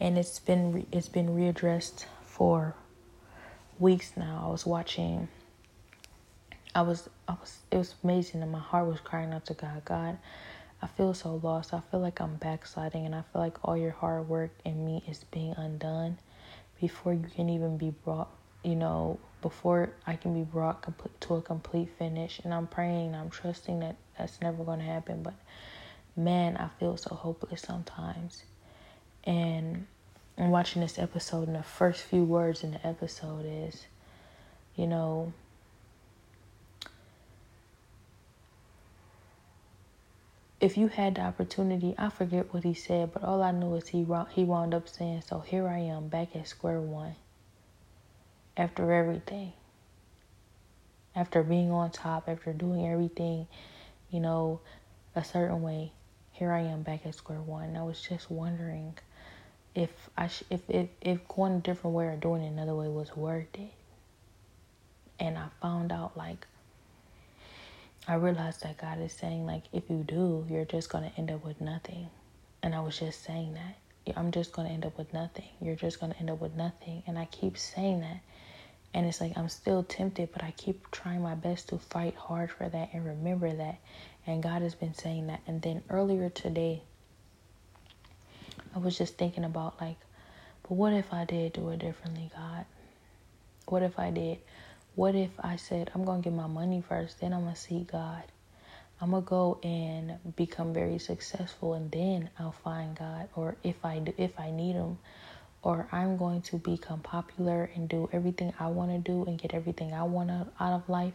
and 0.00 0.16
it's 0.18 0.38
been 0.38 0.72
re- 0.72 0.86
it's 0.92 1.08
been 1.08 1.28
readdressed 1.28 2.06
for 2.24 2.74
weeks 3.78 4.12
now. 4.16 4.44
I 4.46 4.50
was 4.50 4.64
watching. 4.66 5.28
I 6.74 6.82
was 6.82 7.08
I 7.28 7.32
was 7.32 7.58
it 7.70 7.76
was 7.78 7.94
amazing, 8.04 8.42
and 8.42 8.52
my 8.52 8.58
heart 8.58 8.86
was 8.86 9.00
crying 9.00 9.32
out 9.32 9.46
to 9.46 9.54
God. 9.54 9.84
God, 9.84 10.18
I 10.82 10.86
feel 10.86 11.14
so 11.14 11.40
lost. 11.42 11.72
I 11.72 11.80
feel 11.90 12.00
like 12.00 12.20
I'm 12.20 12.36
backsliding, 12.36 13.06
and 13.06 13.14
I 13.14 13.22
feel 13.32 13.42
like 13.42 13.56
all 13.64 13.76
your 13.76 13.92
hard 13.92 14.28
work 14.28 14.50
in 14.64 14.84
me 14.84 15.02
is 15.08 15.24
being 15.30 15.54
undone 15.56 16.18
before 16.80 17.14
you 17.14 17.26
can 17.34 17.48
even 17.48 17.76
be 17.78 17.90
brought. 18.04 18.30
You 18.62 18.74
know, 18.74 19.18
before 19.42 19.90
I 20.06 20.16
can 20.16 20.34
be 20.34 20.42
brought 20.42 20.82
complete, 20.82 21.20
to 21.22 21.34
a 21.34 21.42
complete 21.42 21.88
finish. 21.98 22.40
And 22.42 22.52
I'm 22.52 22.66
praying, 22.66 23.14
I'm 23.14 23.30
trusting 23.30 23.80
that 23.80 23.96
that's 24.18 24.40
never 24.40 24.64
going 24.64 24.80
to 24.80 24.84
happen. 24.84 25.22
But 25.22 25.34
man, 26.16 26.56
I 26.56 26.68
feel 26.80 26.96
so 26.96 27.14
hopeless 27.14 27.62
sometimes. 27.62 28.42
And 29.24 29.86
I'm 30.38 30.50
watching 30.50 30.82
this 30.82 30.98
episode, 30.98 31.46
and 31.46 31.56
the 31.56 31.62
first 31.62 32.02
few 32.02 32.24
words 32.24 32.62
in 32.64 32.72
the 32.72 32.86
episode 32.86 33.44
is, 33.46 33.86
you 34.74 34.86
know, 34.86 35.32
if 40.60 40.76
you 40.76 40.88
had 40.88 41.16
the 41.16 41.22
opportunity, 41.22 41.94
I 41.98 42.10
forget 42.10 42.52
what 42.52 42.64
he 42.64 42.74
said, 42.74 43.12
but 43.12 43.22
all 43.24 43.42
I 43.42 43.50
know 43.50 43.74
is 43.74 43.88
he 43.88 44.06
he 44.30 44.44
wound 44.44 44.74
up 44.74 44.88
saying, 44.88 45.22
"So 45.22 45.40
here 45.40 45.68
I 45.68 45.78
am, 45.78 46.08
back 46.08 46.34
at 46.36 46.48
square 46.48 46.80
one." 46.80 47.16
after 48.56 48.92
everything. 48.92 49.52
After 51.14 51.42
being 51.42 51.70
on 51.70 51.90
top, 51.90 52.28
after 52.28 52.52
doing 52.52 52.86
everything, 52.86 53.46
you 54.10 54.20
know, 54.20 54.60
a 55.14 55.24
certain 55.24 55.62
way, 55.62 55.92
here 56.32 56.52
I 56.52 56.60
am 56.60 56.82
back 56.82 57.06
at 57.06 57.14
square 57.14 57.40
one. 57.40 57.76
I 57.76 57.82
was 57.82 58.00
just 58.00 58.30
wondering 58.30 58.94
if 59.74 59.90
I 60.16 60.28
sh- 60.28 60.42
if 60.50 60.62
if 60.68 60.88
if 61.00 61.28
going 61.28 61.54
a 61.54 61.58
different 61.60 61.96
way 61.96 62.06
or 62.06 62.16
doing 62.16 62.42
it 62.42 62.48
another 62.48 62.74
way 62.74 62.88
was 62.88 63.16
worth 63.16 63.54
it. 63.54 63.72
And 65.18 65.38
I 65.38 65.48
found 65.62 65.92
out 65.92 66.16
like 66.16 66.46
I 68.08 68.14
realized 68.14 68.62
that 68.62 68.78
God 68.78 69.00
is 69.00 69.12
saying 69.12 69.46
like 69.46 69.64
if 69.72 69.90
you 69.90 70.04
do, 70.06 70.46
you're 70.48 70.64
just 70.64 70.88
gonna 70.90 71.12
end 71.16 71.30
up 71.30 71.44
with 71.44 71.60
nothing. 71.60 72.08
And 72.62 72.74
I 72.74 72.80
was 72.80 72.98
just 72.98 73.24
saying 73.24 73.54
that. 73.54 74.16
I'm 74.16 74.30
just 74.30 74.52
gonna 74.52 74.68
end 74.68 74.86
up 74.86 74.96
with 74.96 75.12
nothing. 75.12 75.48
You're 75.60 75.74
just 75.74 76.00
gonna 76.00 76.14
end 76.20 76.30
up 76.30 76.40
with 76.40 76.54
nothing. 76.54 77.02
And 77.06 77.18
I 77.18 77.24
keep 77.26 77.58
saying 77.58 78.00
that. 78.00 78.20
And 78.94 79.06
it's 79.06 79.20
like 79.20 79.36
I'm 79.36 79.48
still 79.48 79.82
tempted, 79.82 80.30
but 80.32 80.42
I 80.44 80.52
keep 80.52 80.90
trying 80.90 81.20
my 81.22 81.34
best 81.34 81.68
to 81.70 81.78
fight 81.78 82.14
hard 82.14 82.50
for 82.50 82.68
that 82.68 82.90
and 82.92 83.04
remember 83.04 83.52
that. 83.52 83.78
And 84.26 84.42
God 84.42 84.62
has 84.62 84.74
been 84.74 84.94
saying 84.94 85.26
that. 85.26 85.40
And 85.46 85.60
then 85.60 85.82
earlier 85.90 86.30
today, 86.30 86.82
I 88.74 88.78
was 88.78 88.96
just 88.96 89.18
thinking 89.18 89.44
about 89.44 89.80
like, 89.80 89.96
but 90.62 90.72
what 90.72 90.92
if 90.92 91.12
I 91.12 91.24
did 91.24 91.52
do 91.54 91.68
it 91.70 91.78
differently, 91.80 92.30
God? 92.34 92.64
What 93.66 93.82
if 93.82 93.98
I 93.98 94.10
did? 94.10 94.38
What 94.96 95.14
if 95.14 95.30
I 95.38 95.56
said, 95.56 95.90
I'm 95.94 96.04
going 96.06 96.22
to 96.22 96.30
get 96.30 96.34
my 96.34 96.46
money 96.46 96.82
first, 96.88 97.20
then 97.20 97.34
I'm 97.34 97.42
going 97.42 97.54
to 97.54 97.60
see 97.60 97.86
God? 97.90 98.24
I'm 98.98 99.10
going 99.10 99.22
to 99.22 99.28
go 99.28 99.58
and 99.62 100.16
become 100.36 100.72
very 100.72 100.98
successful 100.98 101.74
and 101.74 101.90
then 101.90 102.30
I'll 102.38 102.52
find 102.64 102.96
God. 102.96 103.28
Or 103.36 103.56
if 103.62 103.84
I 103.84 103.98
do, 103.98 104.14
if 104.16 104.40
I 104.40 104.50
need 104.50 104.72
him, 104.72 104.96
or 105.62 105.86
I'm 105.92 106.16
going 106.16 106.40
to 106.42 106.56
become 106.56 107.00
popular 107.00 107.70
and 107.74 107.90
do 107.90 108.08
everything 108.10 108.54
I 108.58 108.68
want 108.68 108.90
to 108.92 108.98
do 108.98 109.24
and 109.26 109.38
get 109.38 109.52
everything 109.52 109.92
I 109.92 110.04
want 110.04 110.30
out 110.30 110.72
of 110.72 110.88
life. 110.88 111.12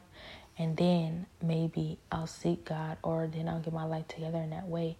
And 0.59 0.77
then 0.77 1.25
maybe 1.41 1.97
I'll 2.11 2.27
seek 2.27 2.65
God 2.65 2.97
or 3.01 3.27
then 3.33 3.47
I'll 3.49 3.61
get 3.61 3.73
my 3.73 3.85
life 3.85 4.07
together 4.09 4.37
in 4.37 4.51
that 4.51 4.67
way. 4.67 4.97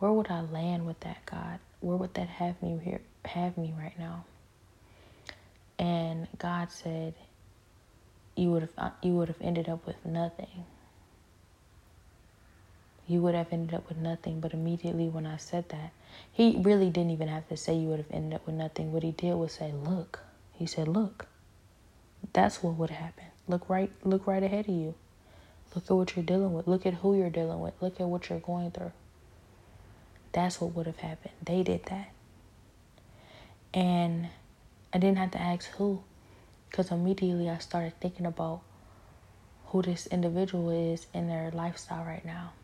Where 0.00 0.12
would 0.12 0.28
I 0.28 0.42
land 0.42 0.84
with 0.84 1.00
that, 1.00 1.24
God? 1.24 1.60
Where 1.80 1.96
would 1.96 2.12
that 2.14 2.28
have 2.28 2.62
me 2.62 2.78
here 2.84 3.00
have 3.24 3.56
me 3.56 3.72
right 3.78 3.98
now? 3.98 4.26
And 5.78 6.28
God 6.38 6.70
said 6.70 7.14
you 8.36 8.50
would 8.50 8.62
have 8.62 8.72
uh, 8.78 8.90
you 9.02 9.12
would 9.12 9.28
have 9.28 9.40
ended 9.40 9.68
up 9.68 9.86
with 9.86 10.04
nothing 10.04 10.64
you 13.08 13.20
would 13.20 13.34
have 13.34 13.52
ended 13.52 13.74
up 13.74 13.88
with 13.88 13.98
nothing. 13.98 14.40
But 14.40 14.52
immediately 14.52 15.08
when 15.08 15.26
I 15.26 15.36
said 15.36 15.68
that, 15.70 15.92
he 16.32 16.56
really 16.58 16.90
didn't 16.90 17.10
even 17.10 17.28
have 17.28 17.48
to 17.48 17.56
say 17.56 17.74
you 17.74 17.88
would 17.88 17.98
have 17.98 18.10
ended 18.10 18.34
up 18.34 18.46
with 18.46 18.54
nothing. 18.54 18.92
What 18.92 19.02
he 19.02 19.12
did 19.12 19.34
was 19.34 19.52
say, 19.52 19.72
"Look." 19.72 20.20
He 20.52 20.66
said, 20.66 20.88
"Look." 20.88 21.26
That's 22.32 22.62
what 22.62 22.74
would 22.74 22.90
happen. 22.90 23.26
Look 23.48 23.68
right 23.68 23.90
look 24.04 24.26
right 24.26 24.42
ahead 24.42 24.68
of 24.68 24.74
you. 24.74 24.94
Look 25.74 25.90
at 25.90 25.94
what 25.94 26.16
you're 26.16 26.24
dealing 26.24 26.52
with. 26.52 26.66
Look 26.68 26.86
at 26.86 26.94
who 26.94 27.16
you're 27.16 27.30
dealing 27.30 27.60
with. 27.60 27.74
Look 27.80 28.00
at 28.00 28.06
what 28.06 28.28
you're 28.30 28.38
going 28.38 28.70
through. 28.70 28.92
That's 30.32 30.60
what 30.60 30.74
would 30.74 30.86
have 30.86 30.98
happened. 30.98 31.34
They 31.44 31.62
did 31.62 31.84
that. 31.86 32.10
And 33.74 34.28
I 34.92 34.98
didn't 34.98 35.18
have 35.18 35.32
to 35.32 35.40
ask 35.40 35.68
who 35.72 36.02
because 36.72 36.90
immediately 36.90 37.48
I 37.48 37.58
started 37.58 38.00
thinking 38.00 38.26
about 38.26 38.62
who 39.66 39.82
this 39.82 40.08
individual 40.08 40.70
is 40.70 41.06
in 41.14 41.28
their 41.28 41.52
lifestyle 41.52 42.04
right 42.04 42.24
now 42.24 42.54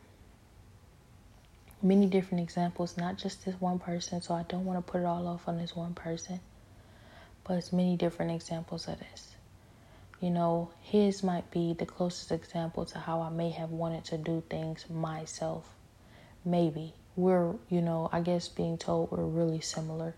many 1.82 2.06
different 2.06 2.42
examples, 2.42 2.96
not 2.96 3.16
just 3.16 3.44
this 3.44 3.54
one 3.60 3.78
person. 3.78 4.20
So 4.22 4.34
I 4.34 4.42
don't 4.44 4.64
want 4.64 4.84
to 4.84 4.92
put 4.92 5.00
it 5.00 5.04
all 5.04 5.26
off 5.26 5.48
on 5.48 5.58
this 5.58 5.76
one 5.76 5.94
person, 5.94 6.40
but 7.44 7.54
it's 7.54 7.72
many 7.72 7.96
different 7.96 8.32
examples 8.32 8.88
of 8.88 8.98
this. 8.98 9.34
You 10.20 10.30
know, 10.30 10.70
his 10.80 11.22
might 11.22 11.50
be 11.50 11.74
the 11.74 11.86
closest 11.86 12.32
example 12.32 12.84
to 12.86 12.98
how 12.98 13.20
I 13.20 13.30
may 13.30 13.50
have 13.50 13.70
wanted 13.70 14.04
to 14.06 14.18
do 14.18 14.42
things 14.50 14.84
myself. 14.90 15.70
Maybe 16.44 16.94
we're, 17.14 17.54
you 17.68 17.80
know, 17.80 18.08
I 18.12 18.20
guess 18.20 18.48
being 18.48 18.78
told 18.78 19.12
we're 19.12 19.24
really 19.24 19.60
similar. 19.60 20.14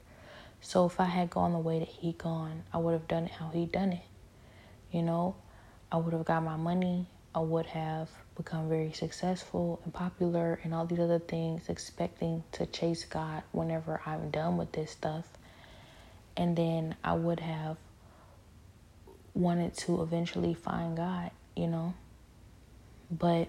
So 0.61 0.87
if 0.87 1.01
I 1.01 1.07
had 1.07 1.31
gone 1.31 1.53
the 1.53 1.59
way 1.59 1.79
that 1.79 1.89
he 1.89 2.13
gone, 2.13 2.63
I 2.73 2.79
would 2.79 2.93
have 2.93 3.09
done 3.09 3.25
it 3.25 3.33
how 3.33 3.49
he 3.49 3.67
done 3.67 3.93
it. 3.93 4.05
You 4.93 5.03
know, 5.03 5.37
I 5.91 5.97
would 5.97 6.13
have 6.13 6.25
got 6.25 6.43
my 6.43 6.57
money. 6.57 7.07
I 7.35 7.41
would 7.41 7.67
have 7.67 8.09
become 8.37 8.69
very 8.69 8.93
successful 8.93 9.81
and 9.85 9.93
popular 9.95 10.61
and 10.65 10.75
all 10.75 10.85
these 10.85 10.99
other 10.99 11.19
things, 11.19 11.69
expecting 11.69 12.43
to 12.53 12.67
chase 12.67 13.05
God 13.05 13.43
whenever 13.53 14.01
I'm 14.05 14.31
done 14.31 14.57
with 14.57 14.73
this 14.73 14.91
stuff. 14.91 15.25
And 16.37 16.57
then 16.57 16.97
I 17.05 17.15
would 17.15 17.41
have 17.41 17.77
wanted 19.35 19.77
to 19.79 20.03
eventually 20.03 20.55
find 20.55 20.97
God, 20.97 21.31
you 21.57 21.69
know. 21.69 21.95
But 23.11 23.49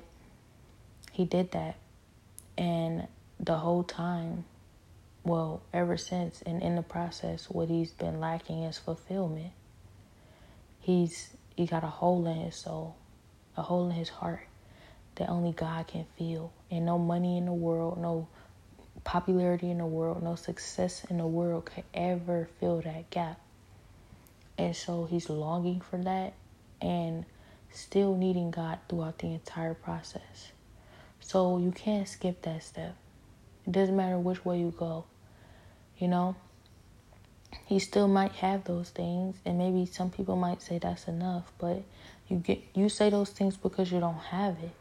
he 1.12 1.26
did 1.26 1.52
that. 1.52 1.76
And 2.58 3.08
the 3.40 3.56
whole 3.56 3.84
time, 3.84 4.46
well, 5.24 5.62
ever 5.72 5.98
since 5.98 6.42
and 6.44 6.62
in 6.62 6.76
the 6.76 6.82
process, 6.82 7.50
what 7.50 7.70
he's 7.70 7.92
been 7.92 8.20
lacking 8.20 8.64
is 8.64 8.78
fulfillment. 8.78 9.52
He's 10.80 11.30
he 11.56 11.66
got 11.68 11.84
a 11.84 11.88
hole 11.88 12.26
in 12.28 12.38
his 12.38 12.56
soul, 12.56 12.96
a 13.56 13.62
hole 13.62 13.90
in 13.90 13.96
his 13.96 14.10
heart 14.10 14.48
that 15.16 15.30
only 15.30 15.52
God 15.52 15.88
can 15.88 16.06
fill. 16.18 16.52
And 16.72 16.86
no 16.86 16.98
money 16.98 17.38
in 17.38 17.46
the 17.46 17.54
world, 17.54 18.00
no 18.00 18.28
popularity 19.04 19.70
in 19.70 19.78
the 19.78 19.86
world, 19.86 20.24
no 20.24 20.36
success 20.36 21.06
in 21.10 21.18
the 21.18 21.28
world 21.28 21.66
could 21.66 21.84
ever 21.94 22.50
fill 22.60 22.82
that 22.82 23.10
gap. 23.10 23.40
And 24.58 24.76
so 24.76 25.06
he's 25.06 25.30
longing 25.30 25.82
for 25.82 25.98
that 25.98 26.34
and 26.82 27.26
still 27.72 28.16
needing 28.16 28.52
God 28.52 28.80
throughout 28.90 29.20
the 29.20 29.28
entire 29.28 29.74
process. 29.74 30.52
So 31.20 31.58
you 31.58 31.72
can't 31.72 32.08
skip 32.08 32.42
that 32.44 32.64
step. 32.64 32.96
It 33.66 33.72
doesn't 33.72 33.96
matter 33.96 34.18
which 34.18 34.44
way 34.44 34.60
you 34.60 34.74
go. 34.78 35.06
You 36.02 36.10
know, 36.10 36.36
he 37.66 37.80
still 37.80 38.10
might 38.10 38.34
have 38.34 38.66
those 38.66 38.90
things 38.90 39.38
and 39.46 39.58
maybe 39.58 39.86
some 39.86 40.10
people 40.10 40.36
might 40.36 40.62
say 40.62 40.80
that's 40.80 41.08
enough, 41.08 41.54
but 41.58 41.84
you 42.28 42.38
get 42.38 42.62
you 42.74 42.90
say 42.90 43.10
those 43.10 43.30
things 43.30 43.56
because 43.56 43.90
you 43.92 44.02
don't 44.02 44.16
have 44.16 44.58
it 44.62 44.72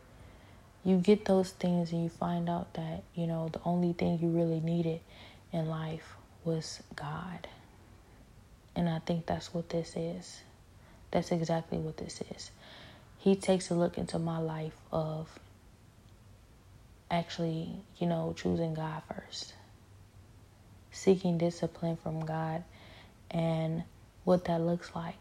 you 0.84 0.96
get 0.96 1.24
those 1.26 1.50
things 1.50 1.92
and 1.92 2.02
you 2.02 2.08
find 2.08 2.48
out 2.48 2.72
that, 2.74 3.02
you 3.14 3.26
know, 3.26 3.48
the 3.48 3.60
only 3.64 3.92
thing 3.92 4.18
you 4.20 4.28
really 4.28 4.60
needed 4.60 5.00
in 5.52 5.68
life 5.68 6.14
was 6.44 6.82
God. 6.96 7.48
And 8.74 8.88
I 8.88 9.00
think 9.00 9.26
that's 9.26 9.52
what 9.52 9.68
this 9.68 9.94
is. 9.96 10.40
That's 11.10 11.32
exactly 11.32 11.78
what 11.78 11.96
this 11.98 12.22
is. 12.34 12.50
He 13.18 13.36
takes 13.36 13.70
a 13.70 13.74
look 13.74 13.98
into 13.98 14.18
my 14.18 14.38
life 14.38 14.76
of 14.90 15.28
actually, 17.10 17.68
you 17.98 18.06
know, 18.06 18.34
choosing 18.36 18.72
God 18.72 19.02
first, 19.08 19.52
seeking 20.93 21.38
discipline 21.38 21.97
from 21.97 22.24
God, 22.24 22.64
and 23.30 23.84
what 24.24 24.45
that 24.47 24.61
looks 24.61 24.95
like 24.95 25.16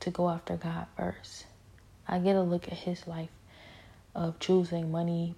to 0.00 0.10
go 0.10 0.28
after 0.28 0.56
God 0.56 0.86
first. 0.96 1.46
I 2.06 2.18
get 2.18 2.36
a 2.36 2.42
look 2.42 2.68
at 2.68 2.74
his 2.74 3.06
life 3.06 3.28
of 4.14 4.38
choosing 4.38 4.90
money, 4.90 5.34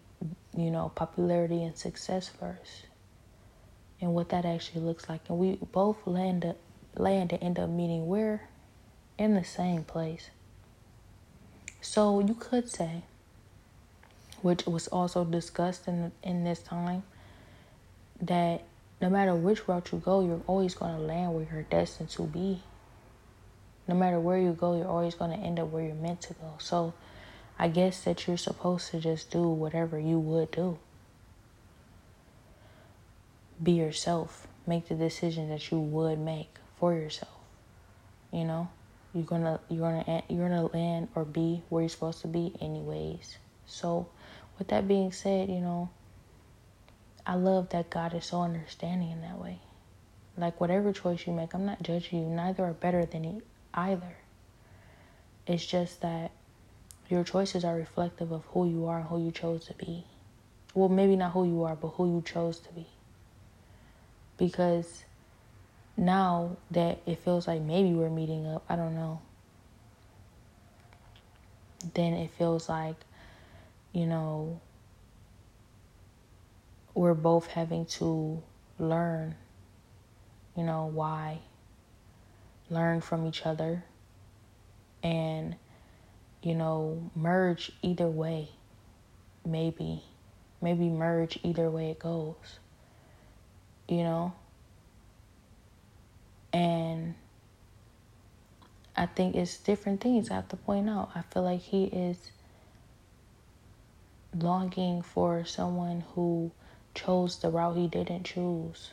you 0.57 0.71
know, 0.71 0.93
popularity 0.95 1.63
and 1.65 1.77
success 1.77 2.29
first. 2.29 2.87
And 4.01 4.15
what 4.15 4.31
that 4.31 4.45
actually 4.45 4.83
looks 4.83 5.09
like. 5.09 5.21
And 5.29 5.39
we 5.39 5.59
both 5.73 6.07
land 6.07 6.45
up 6.45 6.57
land 6.97 7.33
and 7.33 7.43
end 7.43 7.59
up 7.59 7.69
meeting 7.69 8.07
we're 8.07 8.43
in 9.19 9.35
the 9.35 9.45
same 9.45 9.85
place. 9.85 10.31
So 11.81 12.21
you 12.21 12.35
could 12.35 12.69
say, 12.69 13.03
which 14.43 14.67
was 14.67 14.89
also 14.89 15.25
discussed 15.25 15.87
in 15.87 16.13
in 16.23 16.45
this 16.45 16.61
time, 16.63 17.03
that 18.23 18.63
no 19.01 19.09
matter 19.09 19.35
which 19.35 19.67
route 19.67 19.91
you 19.93 19.99
go, 19.99 20.25
you're 20.25 20.43
always 20.47 20.75
going 20.75 20.95
to 20.95 21.01
land 21.01 21.35
where 21.35 21.47
you're 21.51 21.63
destined 21.63 22.11
to 22.11 22.23
be. 22.23 22.63
No 23.89 23.95
matter 23.95 24.21
where 24.21 24.39
you 24.39 24.53
go, 24.53 24.77
you're 24.77 24.87
always 24.87 25.15
going 25.15 25.31
to 25.31 25.45
end 25.45 25.59
up 25.59 25.69
where 25.69 25.85
you're 25.85 25.95
meant 25.95 26.21
to 26.23 26.35
go. 26.35 26.55
So 26.59 26.93
I 27.59 27.69
guess 27.69 28.05
that 28.05 28.27
you're 28.27 28.37
supposed 28.37 28.91
to 28.91 29.01
just 29.01 29.31
do 29.31 29.43
whatever 29.43 29.99
you 29.99 30.19
would 30.19 30.51
do. 30.51 30.79
Be 33.63 33.73
yourself. 33.73 34.47
Make 34.67 34.89
the 34.89 34.95
decision 34.95 35.49
that 35.49 35.71
you 35.71 35.79
would 35.79 36.19
make 36.19 36.55
for 36.79 36.95
yourself. 36.95 37.33
You 38.33 38.45
know, 38.45 38.71
you're 39.13 39.25
gonna 39.25 39.61
you're 39.69 39.81
gonna 39.81 40.23
you're 40.29 40.49
gonna 40.49 40.67
land 40.67 41.09
or 41.15 41.25
be 41.25 41.63
where 41.69 41.83
you're 41.83 41.89
supposed 41.89 42.21
to 42.23 42.29
be 42.29 42.55
anyways. 42.61 43.39
So, 43.67 44.09
with 44.59 44.69
that 44.69 44.87
being 44.87 45.13
said, 45.13 45.49
you 45.49 45.61
know, 45.61 45.91
I 47.27 47.35
love 47.35 47.71
that 47.71 47.91
God 47.91 48.15
is 48.15 48.27
so 48.27 48.43
understanding 48.43 49.11
in 49.11 49.21
that 49.23 49.39
way. 49.39 49.59
Like 50.37 50.61
whatever 50.61 50.93
choice 50.93 51.27
you 51.27 51.33
make, 51.33 51.55
I'm 51.55 51.67
not 51.67 51.83
judging 51.83 52.21
you. 52.21 52.27
Neither 52.27 52.65
are 52.65 52.73
better 52.73 53.05
than 53.05 53.43
either. 53.75 54.17
It's 55.47 55.67
just 55.67 56.01
that 56.01 56.31
your 57.09 57.25
choices 57.25 57.65
are 57.65 57.75
reflective 57.75 58.33
of 58.33 58.45
who 58.47 58.69
you 58.69 58.87
are 58.87 59.01
and 59.01 59.09
who 59.09 59.23
you 59.23 59.33
chose 59.33 59.67
to 59.67 59.75
be. 59.75 60.05
Well, 60.75 60.89
maybe 60.89 61.17
not 61.17 61.33
who 61.33 61.45
you 61.45 61.65
are, 61.65 61.75
but 61.75 61.89
who 61.89 62.15
you 62.15 62.23
chose 62.23 62.61
to 62.61 62.73
be. 62.73 62.87
Because 64.39 65.05
now 65.97 66.57
that 66.71 67.01
it 67.07 67.19
feels 67.19 67.49
like 67.49 67.61
maybe 67.61 67.91
we're 67.93 68.11
meeting 68.11 68.47
up, 68.47 68.65
I 68.69 68.77
don't 68.77 68.95
know. 68.95 69.21
Then 71.95 72.13
it 72.15 72.31
feels 72.31 72.69
like, 72.69 72.97
you 73.93 74.07
know, 74.07 74.61
we're 76.95 77.15
both 77.15 77.47
having 77.47 77.87
to 77.87 78.43
learn, 78.79 79.35
you 80.57 80.65
know, 80.65 80.91
why, 80.93 81.39
learn 82.69 83.01
from 83.01 83.27
each 83.27 83.47
other, 83.47 83.85
and 85.03 85.57
you 86.43 86.55
know, 86.55 87.11
merge 87.15 87.71
either 87.83 88.09
way. 88.09 88.49
Maybe. 89.45 90.03
Maybe 90.63 90.89
merge 90.89 91.39
either 91.43 91.71
way 91.71 91.91
it 91.91 91.99
goes. 91.99 92.59
You 93.89 94.05
know? 94.05 94.33
And 96.53 97.15
I 98.97 99.07
think 99.07 99.35
it's 99.35 99.57
different 99.59 100.01
things 100.01 100.31
I 100.31 100.35
have 100.35 100.49
to 100.49 100.57
point 100.57 100.89
out. 100.89 101.11
I 101.15 101.23
feel 101.23 101.43
like 101.43 101.61
he 101.61 101.85
is 101.85 102.17
longing 104.35 105.03
for 105.03 105.45
someone 105.45 106.05
who 106.15 106.51
chose 106.95 107.39
the 107.39 107.51
route 107.51 107.77
he 107.77 107.89
didn't 107.89 108.25
choose. 108.25 108.91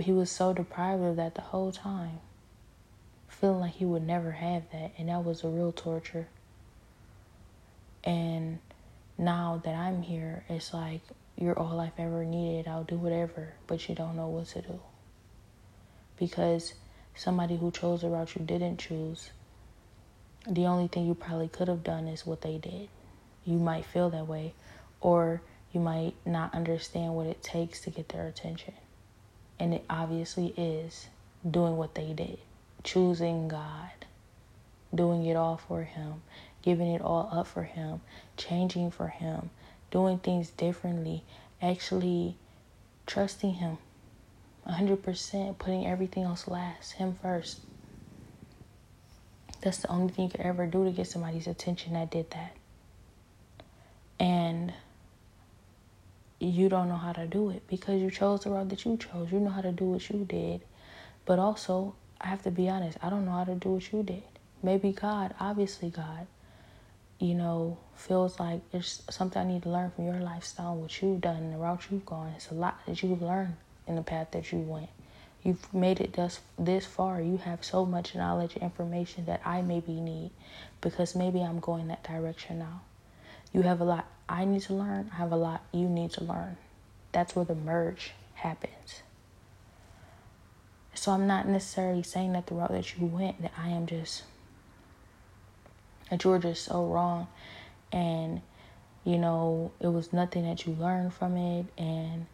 He 0.00 0.12
was 0.12 0.30
so 0.30 0.52
deprived 0.52 1.02
of 1.02 1.16
that 1.16 1.34
the 1.34 1.40
whole 1.40 1.72
time 1.72 2.20
feeling 3.28 3.60
like 3.60 3.72
he 3.72 3.84
would 3.84 4.06
never 4.06 4.32
have 4.32 4.64
that. 4.72 4.92
And 4.98 5.08
that 5.08 5.24
was 5.24 5.42
a 5.42 5.48
real 5.48 5.72
torture. 5.72 6.28
And 8.04 8.58
now 9.16 9.60
that 9.64 9.74
I'm 9.74 10.02
here, 10.02 10.44
it's 10.48 10.74
like 10.74 11.00
you're 11.36 11.58
all 11.58 11.80
I've 11.80 11.98
ever 11.98 12.24
needed. 12.24 12.68
I'll 12.68 12.84
do 12.84 12.96
whatever, 12.96 13.54
but 13.66 13.88
you 13.88 13.94
don't 13.94 14.16
know 14.16 14.28
what 14.28 14.46
to 14.48 14.62
do. 14.62 14.80
Because 16.18 16.74
somebody 17.14 17.56
who 17.56 17.70
chose 17.70 18.04
a 18.04 18.08
route 18.08 18.36
you 18.36 18.44
didn't 18.44 18.78
choose, 18.78 19.30
the 20.46 20.66
only 20.66 20.88
thing 20.88 21.06
you 21.06 21.14
probably 21.14 21.48
could 21.48 21.68
have 21.68 21.82
done 21.82 22.08
is 22.08 22.26
what 22.26 22.42
they 22.42 22.58
did. 22.58 22.88
You 23.44 23.58
might 23.58 23.86
feel 23.86 24.10
that 24.10 24.26
way, 24.26 24.54
or 25.00 25.40
you 25.72 25.80
might 25.80 26.14
not 26.26 26.54
understand 26.54 27.14
what 27.14 27.26
it 27.26 27.42
takes 27.42 27.80
to 27.82 27.90
get 27.90 28.08
their 28.08 28.26
attention. 28.26 28.74
And 29.58 29.74
it 29.74 29.84
obviously 29.88 30.54
is 30.56 31.08
doing 31.48 31.76
what 31.76 31.94
they 31.94 32.12
did 32.12 32.38
choosing 32.82 33.46
God, 33.48 33.90
doing 34.94 35.26
it 35.26 35.36
all 35.36 35.58
for 35.58 35.82
Him, 35.82 36.22
giving 36.62 36.88
it 36.94 37.02
all 37.02 37.28
up 37.30 37.46
for 37.46 37.62
Him, 37.62 38.00
changing 38.36 38.90
for 38.90 39.08
Him, 39.08 39.50
doing 39.90 40.18
things 40.18 40.50
differently, 40.50 41.22
actually 41.60 42.36
trusting 43.06 43.54
Him 43.54 43.78
100%, 44.66 45.58
putting 45.58 45.86
everything 45.86 46.24
else 46.24 46.48
last, 46.48 46.92
Him 46.92 47.18
first. 47.20 47.60
That's 49.60 49.78
the 49.78 49.88
only 49.88 50.12
thing 50.12 50.24
you 50.26 50.30
could 50.30 50.40
ever 50.40 50.66
do 50.66 50.84
to 50.84 50.90
get 50.90 51.06
somebody's 51.06 51.46
attention 51.46 51.92
that 51.92 52.10
did 52.10 52.30
that. 52.30 52.56
And 54.18 54.72
you 56.40 56.70
don't 56.70 56.88
know 56.88 56.96
how 56.96 57.12
to 57.12 57.26
do 57.26 57.50
it 57.50 57.62
because 57.68 58.00
you 58.00 58.10
chose 58.10 58.44
the 58.44 58.50
route 58.50 58.70
that 58.70 58.84
you 58.84 58.96
chose. 58.96 59.30
You 59.30 59.40
know 59.40 59.50
how 59.50 59.60
to 59.60 59.72
do 59.72 59.84
what 59.84 60.08
you 60.08 60.24
did. 60.24 60.62
But 61.26 61.38
also, 61.38 61.94
I 62.20 62.28
have 62.28 62.42
to 62.44 62.50
be 62.50 62.68
honest, 62.68 62.98
I 63.02 63.10
don't 63.10 63.26
know 63.26 63.32
how 63.32 63.44
to 63.44 63.54
do 63.54 63.70
what 63.74 63.92
you 63.92 64.02
did. 64.02 64.22
Maybe 64.62 64.92
God, 64.92 65.34
obviously 65.38 65.90
God, 65.90 66.26
you 67.18 67.34
know, 67.34 67.76
feels 67.94 68.40
like 68.40 68.62
there's 68.72 69.02
something 69.10 69.40
I 69.40 69.44
need 69.44 69.62
to 69.64 69.68
learn 69.70 69.90
from 69.90 70.06
your 70.06 70.20
lifestyle, 70.20 70.76
what 70.76 71.00
you've 71.02 71.20
done, 71.20 71.52
the 71.52 71.58
route 71.58 71.86
you've 71.90 72.06
gone. 72.06 72.32
It's 72.34 72.50
a 72.50 72.54
lot 72.54 72.78
that 72.86 73.02
you've 73.02 73.22
learned 73.22 73.56
in 73.86 73.96
the 73.96 74.02
path 74.02 74.28
that 74.32 74.50
you 74.50 74.58
went. 74.58 74.88
You've 75.42 75.72
made 75.72 76.00
it 76.00 76.14
this 76.14 76.40
this 76.58 76.84
far. 76.86 77.20
You 77.20 77.38
have 77.38 77.64
so 77.64 77.86
much 77.86 78.14
knowledge 78.14 78.54
and 78.54 78.62
information 78.62 79.24
that 79.26 79.40
I 79.44 79.62
maybe 79.62 80.00
need 80.00 80.30
because 80.80 81.14
maybe 81.14 81.40
I'm 81.42 81.60
going 81.60 81.88
that 81.88 82.04
direction 82.04 82.58
now. 82.58 82.82
You 83.52 83.62
have 83.62 83.80
a 83.80 83.84
lot 83.84 84.06
I 84.28 84.44
need 84.44 84.62
to 84.62 84.74
learn. 84.74 85.10
I 85.12 85.16
have 85.16 85.32
a 85.32 85.36
lot 85.36 85.62
you 85.72 85.88
need 85.88 86.12
to 86.12 86.24
learn. 86.24 86.56
That's 87.12 87.34
where 87.34 87.44
the 87.44 87.56
merge 87.56 88.12
happens. 88.34 89.02
So 90.94 91.12
I'm 91.12 91.26
not 91.26 91.48
necessarily 91.48 92.02
saying 92.02 92.32
that 92.34 92.46
the 92.46 92.54
route 92.54 92.70
that 92.70 92.96
you 92.96 93.06
went, 93.06 93.42
that 93.42 93.52
I 93.58 93.70
am 93.70 93.86
just, 93.86 94.22
that 96.10 96.22
you 96.22 96.30
were 96.30 96.38
just 96.38 96.64
so 96.64 96.86
wrong. 96.86 97.26
And, 97.90 98.40
you 99.04 99.18
know, 99.18 99.72
it 99.80 99.88
was 99.88 100.12
nothing 100.12 100.44
that 100.44 100.66
you 100.66 100.74
learned 100.74 101.12
from 101.12 101.36
it. 101.36 101.66
And 101.76 102.26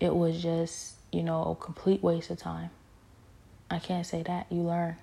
it 0.00 0.14
was 0.14 0.42
just, 0.42 0.94
you 1.12 1.22
know, 1.22 1.42
a 1.42 1.54
complete 1.54 2.02
waste 2.02 2.30
of 2.30 2.38
time. 2.38 2.70
I 3.70 3.78
can't 3.78 4.06
say 4.06 4.22
that. 4.24 4.46
You 4.50 4.62
learn. 4.62 4.96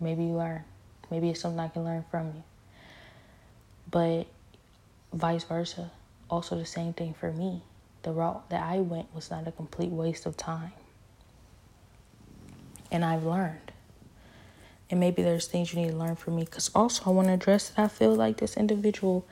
Maybe 0.00 0.24
you 0.24 0.32
learn. 0.32 0.64
Maybe 1.10 1.28
it's 1.30 1.40
something 1.40 1.60
I 1.60 1.68
can 1.68 1.84
learn 1.84 2.04
from 2.10 2.28
you. 2.28 2.42
But 3.90 4.26
vice 5.12 5.44
versa. 5.44 5.90
Also, 6.30 6.56
the 6.56 6.66
same 6.66 6.92
thing 6.92 7.14
for 7.14 7.32
me. 7.32 7.62
The 8.02 8.12
route 8.12 8.48
that 8.50 8.62
I 8.62 8.78
went 8.78 9.14
was 9.14 9.30
not 9.30 9.48
a 9.48 9.52
complete 9.52 9.90
waste 9.90 10.26
of 10.26 10.36
time 10.36 10.72
and 12.90 13.04
I've 13.04 13.24
learned. 13.24 13.72
And 14.90 15.00
maybe 15.00 15.22
there's 15.22 15.46
things 15.46 15.72
you 15.72 15.80
need 15.80 15.90
to 15.90 15.96
learn 15.96 16.16
from 16.16 16.36
me. 16.36 16.44
Because 16.44 16.70
also, 16.74 17.04
I 17.06 17.10
want 17.10 17.28
to 17.28 17.34
address 17.34 17.70
that 17.70 17.82
I 17.82 17.88
feel 17.88 18.14
like 18.14 18.38
this 18.38 18.56
individual, 18.56 19.26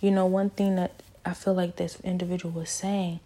you 0.00 0.10
know, 0.10 0.26
one 0.26 0.50
thing 0.50 0.76
that 0.76 1.02
I 1.24 1.32
feel 1.32 1.54
like 1.54 1.76
this 1.76 1.98
individual 2.00 2.52
was 2.52 2.70
saying 2.70 3.20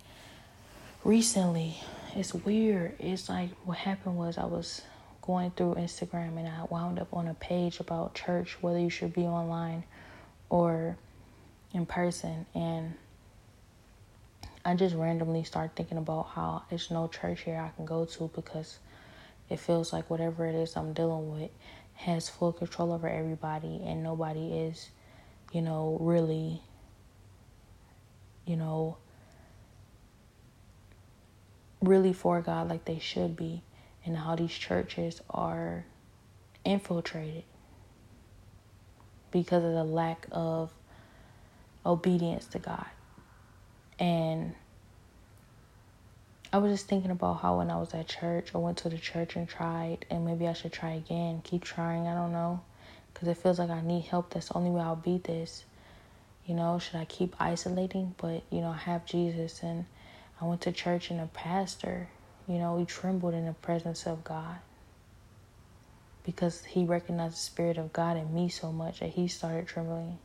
recently, 1.05 1.79
it's 2.15 2.35
weird. 2.35 2.95
It's 2.99 3.29
like 3.29 3.51
what 3.65 3.79
happened 3.79 4.17
was 4.17 4.39
I 4.39 4.45
was 4.45 4.83
going 5.23 5.51
through 5.53 5.75
Instagram 5.75 6.37
and 6.37 6.49
I 6.49 6.65
wound 6.71 6.99
up 6.99 7.09
on 7.13 7.27
a 7.27 7.35
page 7.35 7.81
about 7.81 8.15
church, 8.15 8.59
whether 8.61 8.79
you 8.79 8.91
should 8.91 9.13
be 9.13 9.23
online 9.23 9.85
or 10.51 10.97
in 11.73 11.87
person. 11.87 12.47
And 12.55 12.95
I 14.65 14.75
just 14.75 14.95
randomly 14.95 15.45
start 15.45 15.73
thinking 15.77 15.99
about 15.99 16.29
how 16.35 16.63
there's 16.71 16.91
no 16.91 17.09
church 17.09 17.43
here 17.43 17.59
I 17.59 17.75
can 17.77 17.85
go 17.85 18.05
to 18.05 18.31
because 18.35 18.79
it 19.51 19.59
feels 19.61 19.93
like 19.93 20.09
whatever 20.11 20.47
it 20.47 20.55
is 20.55 20.77
I'm 20.77 20.93
dealing 20.93 21.33
with 21.33 21.51
has 21.95 22.29
full 22.29 22.53
control 22.53 22.93
over 22.93 23.09
everybody 23.09 23.83
and 23.85 24.03
nobody 24.03 24.53
is, 24.53 24.91
you 25.53 25.63
know, 25.63 25.99
really, 26.01 26.63
you 28.47 28.57
know, 28.57 28.97
really 31.81 32.13
for 32.13 32.41
God 32.41 32.69
like 32.69 32.85
they 32.85 32.99
should 32.99 33.37
be, 33.37 33.63
and 34.05 34.17
how 34.17 34.37
these 34.37 34.53
churches 34.53 35.21
are 35.31 35.85
infiltrated. 36.65 37.45
because 39.31 39.65
of 39.65 39.73
the 39.73 39.85
lack 39.85 40.27
of 40.31 40.73
obedience 41.85 42.47
to 42.47 42.59
God. 42.59 42.87
And 43.99 44.55
I 46.53 46.59
was 46.59 46.73
just 46.73 46.87
thinking 46.87 47.11
about 47.11 47.41
how 47.41 47.59
when 47.59 47.71
I 47.71 47.77
was 47.77 47.95
at 47.95 48.09
church, 48.09 48.55
I 48.55 48.59
went 48.59 48.79
to 48.79 48.89
the 48.89 48.99
church 48.99 49.37
and 49.37 49.49
tried, 49.49 50.05
and 50.11 50.25
maybe 50.25 50.47
I 50.47 50.53
should 50.53 50.73
try 50.73 50.93
again, 50.93 51.41
keep 51.45 51.65
trying, 51.65 52.07
I 52.07 52.15
don't 52.15 52.33
know. 52.33 52.61
Because 53.13 53.29
it 53.29 53.39
feels 53.39 53.59
like 53.59 53.71
I 53.71 53.81
need 53.83 54.05
help. 54.05 54.33
That's 54.33 54.49
the 54.49 54.57
only 54.57 54.71
way 54.71 54.81
I'll 54.81 54.97
beat 54.97 55.25
this. 55.25 55.65
You 56.47 56.55
know, 56.55 56.79
should 56.79 56.97
I 56.97 57.05
keep 57.05 57.37
isolating? 57.39 58.15
But, 58.17 58.43
you 58.51 58.61
know, 58.61 58.71
I 58.71 58.77
have 58.77 59.07
Jesus. 59.07 59.63
And 59.63 59.85
I 60.41 60.45
went 60.45 60.63
to 60.63 60.73
church 60.73 61.11
and 61.11 61.21
a 61.21 61.27
pastor, 61.27 62.09
you 62.49 62.59
know, 62.59 62.79
he 62.79 62.85
trembled 62.85 63.35
in 63.35 63.47
the 63.47 63.53
presence 63.53 64.07
of 64.07 64.25
God 64.25 64.57
because 66.25 66.65
he 66.65 66.85
recognized 66.85 67.35
the 67.35 67.41
Spirit 67.41 67.79
of 67.79 67.93
God 67.93 68.17
in 68.17 68.35
me 68.35 68.49
so 68.49 68.73
much 68.73 69.01
that 69.01 69.11
he 69.11 69.29
started 69.29 69.69
trembling. 69.69 70.19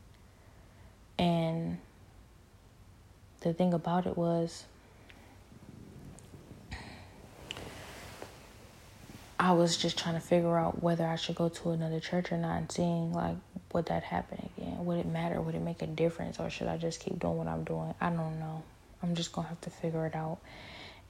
And 1.19 1.77
the 3.41 3.53
thing 3.53 3.73
about 3.73 4.05
it 4.05 4.17
was, 4.17 4.65
I 9.39 9.51
was 9.53 9.77
just 9.77 9.97
trying 9.97 10.15
to 10.15 10.21
figure 10.21 10.57
out 10.57 10.81
whether 10.81 11.05
I 11.05 11.15
should 11.15 11.35
go 11.35 11.49
to 11.49 11.69
another 11.71 11.99
church 11.99 12.31
or 12.31 12.37
not 12.37 12.57
and 12.57 12.71
seeing 12.71 13.13
like 13.13 13.35
would 13.73 13.87
that 13.87 14.03
happen 14.03 14.49
again? 14.57 14.85
Would 14.85 14.99
it 14.99 15.05
matter? 15.05 15.41
Would 15.41 15.53
it 15.53 15.61
make 15.61 15.81
a 15.81 15.87
difference? 15.87 16.39
Or 16.39 16.49
should 16.49 16.67
I 16.67 16.77
just 16.77 16.99
keep 16.99 17.19
doing 17.19 17.37
what 17.37 17.47
I'm 17.47 17.63
doing? 17.63 17.93
I 17.99 18.09
don't 18.09 18.39
know. 18.39 18.63
I'm 19.03 19.13
just 19.13 19.33
gonna 19.33 19.49
have 19.49 19.61
to 19.61 19.69
figure 19.69 20.05
it 20.07 20.15
out. 20.15 20.39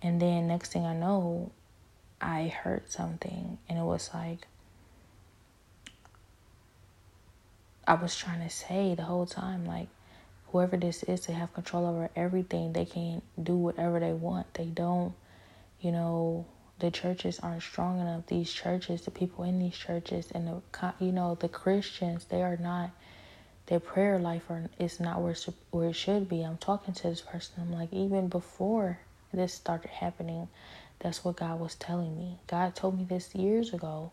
And 0.01 0.21
then 0.21 0.47
next 0.47 0.73
thing 0.73 0.85
I 0.85 0.93
know, 0.93 1.51
I 2.19 2.47
heard 2.47 2.91
something 2.91 3.57
and 3.69 3.79
it 3.79 3.83
was 3.83 4.09
like 4.13 4.47
I 7.87 7.93
was 7.93 8.17
trying 8.17 8.41
to 8.41 8.49
say 8.49 8.95
the 8.95 9.03
whole 9.03 9.25
time, 9.25 9.65
like, 9.65 9.87
whoever 10.51 10.77
this 10.77 11.03
is, 11.03 11.25
they 11.25 11.33
have 11.33 11.53
control 11.53 11.85
over 11.85 12.09
everything. 12.15 12.73
They 12.73 12.85
can 12.85 13.21
do 13.41 13.55
whatever 13.55 13.99
they 13.99 14.13
want. 14.13 14.53
They 14.53 14.65
don't, 14.65 15.13
you 15.81 15.91
know, 15.91 16.45
the 16.79 16.91
churches 16.91 17.39
aren't 17.39 17.63
strong 17.63 17.99
enough. 17.99 18.27
These 18.27 18.53
churches, 18.53 19.01
the 19.01 19.11
people 19.11 19.43
in 19.43 19.59
these 19.59 19.75
churches, 19.75 20.29
and 20.33 20.47
the, 20.47 20.93
you 20.99 21.11
know, 21.11 21.35
the 21.35 21.49
Christians, 21.49 22.25
they 22.25 22.41
are 22.41 22.57
not, 22.57 22.91
their 23.65 23.79
prayer 23.79 24.17
life 24.17 24.43
or 24.49 24.69
is 24.79 24.99
not 24.99 25.21
where, 25.21 25.35
where 25.71 25.89
it 25.89 25.95
should 25.95 26.29
be. 26.29 26.41
I'm 26.41 26.57
talking 26.57 26.93
to 26.93 27.03
this 27.09 27.21
person. 27.21 27.55
I'm 27.59 27.73
like, 27.73 27.91
even 27.91 28.29
before 28.29 28.99
this 29.33 29.53
started 29.53 29.89
happening, 29.89 30.47
that's 30.99 31.25
what 31.25 31.35
God 31.35 31.59
was 31.59 31.75
telling 31.75 32.17
me. 32.17 32.39
God 32.47 32.75
told 32.75 32.97
me 32.97 33.03
this 33.03 33.35
years 33.35 33.73
ago. 33.73 34.11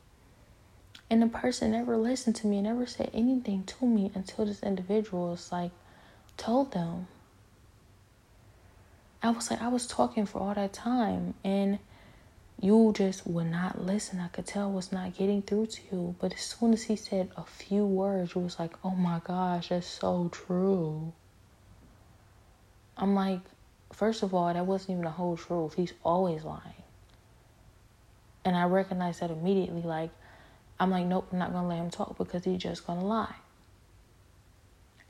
And 1.08 1.22
the 1.22 1.26
person 1.26 1.70
never 1.70 1.96
listened 1.96 2.36
to 2.36 2.46
me, 2.46 2.60
never 2.62 2.86
said 2.86 3.10
anything 3.12 3.64
to 3.64 3.86
me 3.86 4.10
until 4.14 4.46
this 4.46 4.62
individual 4.62 5.30
was 5.30 5.52
like, 5.52 5.70
told 6.36 6.72
them. 6.72 7.06
I 9.22 9.30
was 9.30 9.50
like, 9.50 9.62
I 9.62 9.68
was 9.68 9.86
talking 9.86 10.26
for 10.26 10.38
all 10.38 10.54
that 10.54 10.72
time, 10.72 11.34
and 11.42 11.78
you 12.60 12.92
just 12.96 13.26
would 13.26 13.50
not 13.50 13.84
listen. 13.84 14.20
I 14.20 14.28
could 14.28 14.46
tell 14.46 14.70
was 14.70 14.92
not 14.92 15.16
getting 15.16 15.42
through 15.42 15.66
to 15.66 15.80
you. 15.90 16.14
But 16.20 16.34
as 16.34 16.40
soon 16.40 16.72
as 16.72 16.84
he 16.84 16.96
said 16.96 17.30
a 17.36 17.44
few 17.44 17.84
words, 17.84 18.34
you 18.34 18.42
was 18.42 18.58
like, 18.58 18.74
oh 18.84 18.90
my 18.94 19.20
gosh, 19.24 19.70
that's 19.70 19.86
so 19.86 20.28
true. 20.30 21.12
I'm 22.96 23.14
like, 23.14 23.40
first 23.92 24.22
of 24.22 24.34
all, 24.34 24.52
that 24.52 24.66
wasn't 24.66 24.90
even 24.90 25.04
the 25.04 25.10
whole 25.10 25.36
truth. 25.36 25.74
He's 25.74 25.92
always 26.04 26.44
lying. 26.44 26.82
And 28.44 28.54
I 28.56 28.64
recognized 28.64 29.20
that 29.20 29.30
immediately. 29.30 29.82
Like, 29.82 30.10
I'm 30.78 30.90
like, 30.90 31.06
nope, 31.06 31.28
I'm 31.32 31.38
not 31.38 31.52
gonna 31.52 31.68
let 31.68 31.78
him 31.78 31.90
talk 31.90 32.16
because 32.18 32.44
he's 32.44 32.62
just 32.62 32.86
gonna 32.86 33.04
lie. 33.04 33.34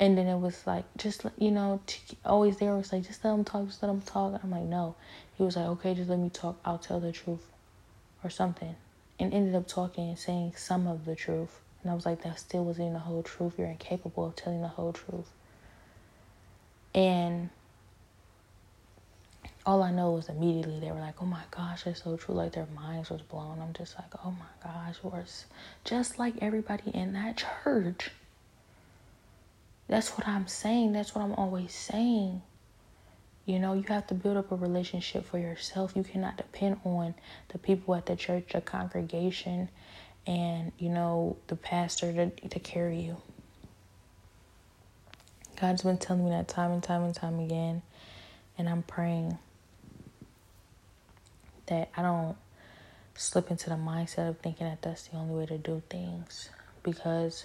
And 0.00 0.18
then 0.18 0.26
it 0.26 0.38
was 0.38 0.66
like, 0.66 0.84
just 0.96 1.24
you 1.38 1.50
know, 1.50 1.80
always 2.24 2.56
there 2.56 2.74
was 2.74 2.92
like, 2.92 3.06
just 3.06 3.24
let 3.24 3.32
him 3.32 3.44
talk, 3.44 3.66
just 3.66 3.82
let 3.82 3.90
him 3.90 4.00
talk. 4.00 4.40
I'm 4.42 4.50
like, 4.50 4.64
no. 4.64 4.96
He 5.36 5.42
was 5.44 5.56
like, 5.56 5.66
okay, 5.66 5.94
just 5.94 6.10
let 6.10 6.18
me 6.18 6.30
talk. 6.30 6.58
I'll 6.64 6.78
tell 6.78 7.00
the 7.00 7.12
truth, 7.12 7.46
or 8.24 8.30
something. 8.30 8.74
And 9.20 9.32
ended 9.32 9.54
up 9.54 9.68
talking 9.68 10.08
and 10.08 10.18
saying 10.18 10.54
some 10.56 10.86
of 10.88 11.04
the 11.04 11.14
truth. 11.14 11.60
And 11.82 11.92
I 11.92 11.94
was 11.94 12.06
like, 12.06 12.22
that 12.22 12.38
still 12.40 12.64
wasn't 12.64 12.94
the 12.94 12.98
whole 12.98 13.22
truth. 13.22 13.54
You're 13.58 13.68
incapable 13.68 14.26
of 14.26 14.36
telling 14.36 14.62
the 14.62 14.68
whole 14.68 14.92
truth. 14.92 15.30
And 16.94 17.50
all 19.66 19.82
I 19.82 19.90
know 19.92 20.12
was 20.12 20.28
immediately 20.28 20.80
they 20.80 20.90
were 20.90 21.00
like, 21.00 21.22
oh 21.22 21.26
my 21.26 21.42
gosh, 21.50 21.84
that's 21.84 22.02
so 22.02 22.16
true. 22.16 22.34
Like 22.34 22.52
their 22.52 22.66
minds 22.74 23.10
was 23.10 23.22
blown. 23.22 23.60
I'm 23.60 23.72
just 23.72 23.94
like, 23.96 24.12
oh 24.24 24.30
my 24.32 24.46
gosh, 24.62 24.96
worse. 25.02 25.44
Just 25.84 26.18
like 26.18 26.34
everybody 26.40 26.90
in 26.92 27.12
that 27.12 27.44
church. 27.64 28.10
That's 29.88 30.10
what 30.10 30.26
I'm 30.26 30.46
saying. 30.46 30.92
That's 30.92 31.14
what 31.14 31.22
I'm 31.22 31.34
always 31.34 31.72
saying. 31.72 32.42
You 33.46 33.58
know, 33.58 33.74
you 33.74 33.82
have 33.88 34.06
to 34.06 34.14
build 34.14 34.38
up 34.38 34.52
a 34.52 34.56
relationship 34.56 35.26
for 35.26 35.38
yourself. 35.38 35.92
You 35.94 36.02
cannot 36.02 36.38
depend 36.38 36.78
on 36.84 37.14
the 37.48 37.58
people 37.58 37.94
at 37.94 38.06
the 38.06 38.16
church, 38.16 38.52
the 38.52 38.62
congregation, 38.62 39.68
and, 40.26 40.72
you 40.78 40.88
know, 40.88 41.36
the 41.48 41.56
pastor 41.56 42.12
to, 42.12 42.30
to 42.48 42.58
carry 42.58 43.00
you. 43.00 43.18
God's 45.60 45.82
been 45.82 45.98
telling 45.98 46.24
me 46.24 46.30
that 46.30 46.48
time 46.48 46.72
and 46.72 46.82
time 46.82 47.02
and 47.04 47.14
time 47.14 47.38
again. 47.38 47.82
And 48.56 48.68
I'm 48.68 48.82
praying 48.82 49.36
that 51.66 51.90
I 51.96 52.02
don't 52.02 52.36
slip 53.14 53.50
into 53.50 53.70
the 53.70 53.76
mindset 53.76 54.28
of 54.28 54.38
thinking 54.38 54.66
that 54.66 54.82
that's 54.82 55.08
the 55.08 55.16
only 55.16 55.34
way 55.34 55.46
to 55.46 55.58
do 55.58 55.82
things 55.88 56.48
because 56.82 57.44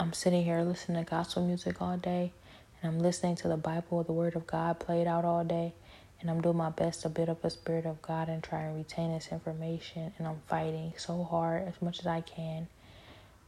I'm 0.00 0.12
sitting 0.12 0.44
here 0.44 0.60
listening 0.62 1.04
to 1.04 1.10
gospel 1.10 1.44
music 1.44 1.82
all 1.82 1.96
day 1.96 2.32
and 2.80 2.92
I'm 2.92 3.00
listening 3.00 3.34
to 3.36 3.48
the 3.48 3.56
Bible, 3.56 4.04
the 4.04 4.12
Word 4.12 4.36
of 4.36 4.46
God 4.46 4.78
played 4.78 5.08
out 5.08 5.24
all 5.24 5.42
day, 5.42 5.74
and 6.20 6.30
I'm 6.30 6.40
doing 6.40 6.56
my 6.56 6.70
best 6.70 7.02
to 7.02 7.08
build 7.08 7.28
up 7.28 7.42
a 7.42 7.50
spirit 7.50 7.84
of 7.84 8.00
God 8.00 8.28
and 8.28 8.40
try 8.40 8.62
and 8.62 8.76
retain 8.76 9.12
this 9.12 9.32
information. 9.32 10.12
And 10.16 10.28
I'm 10.28 10.40
fighting 10.46 10.92
so 10.96 11.24
hard 11.24 11.66
as 11.66 11.82
much 11.82 11.98
as 11.98 12.06
I 12.06 12.20
can, 12.20 12.68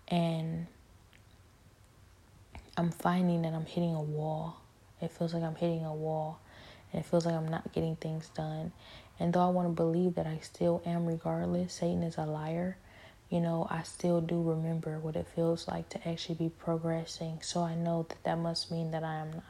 and 0.08 0.66
I'm 2.76 2.90
finding 2.90 3.42
that 3.42 3.52
I'm 3.52 3.66
hitting 3.66 3.94
a 3.94 4.02
wall. 4.02 4.60
It 5.00 5.12
feels 5.12 5.32
like 5.32 5.44
I'm 5.44 5.54
hitting 5.54 5.84
a 5.84 5.94
wall, 5.94 6.40
and 6.92 7.00
it 7.00 7.06
feels 7.06 7.26
like 7.26 7.36
I'm 7.36 7.48
not 7.48 7.72
getting 7.72 7.94
things 7.94 8.28
done. 8.30 8.72
And 9.20 9.32
though 9.32 9.46
I 9.46 9.50
want 9.50 9.68
to 9.68 9.72
believe 9.72 10.16
that 10.16 10.26
I 10.26 10.40
still 10.42 10.82
am, 10.84 11.06
regardless, 11.06 11.74
Satan 11.74 12.02
is 12.02 12.16
a 12.16 12.26
liar. 12.26 12.76
You 13.30 13.40
know, 13.40 13.66
I 13.70 13.84
still 13.84 14.20
do 14.20 14.42
remember 14.42 14.98
what 14.98 15.14
it 15.14 15.28
feels 15.28 15.68
like 15.68 15.88
to 15.90 16.08
actually 16.08 16.34
be 16.34 16.48
progressing. 16.48 17.38
So 17.42 17.62
I 17.62 17.76
know 17.76 18.04
that 18.08 18.22
that 18.24 18.38
must 18.38 18.72
mean 18.72 18.90
that 18.90 19.04
I 19.04 19.14
am 19.14 19.30
not. 19.30 19.44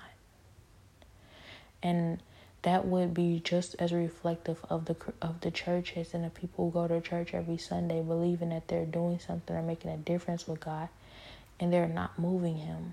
And 1.82 2.22
that 2.62 2.84
would 2.84 3.14
be 3.14 3.40
just 3.42 3.74
as 3.78 3.90
reflective 3.92 4.58
of 4.68 4.84
the 4.84 4.96
of 5.22 5.40
the 5.40 5.50
churches 5.50 6.12
and 6.12 6.24
the 6.24 6.30
people 6.30 6.66
who 6.66 6.72
go 6.72 6.88
to 6.88 7.00
church 7.00 7.32
every 7.32 7.56
Sunday, 7.56 8.02
believing 8.02 8.50
that 8.50 8.68
they're 8.68 8.84
doing 8.84 9.18
something 9.18 9.56
or 9.56 9.62
making 9.62 9.90
a 9.90 9.96
difference 9.96 10.46
with 10.46 10.60
God, 10.60 10.90
and 11.58 11.72
they're 11.72 11.88
not 11.88 12.18
moving 12.18 12.58
Him 12.58 12.92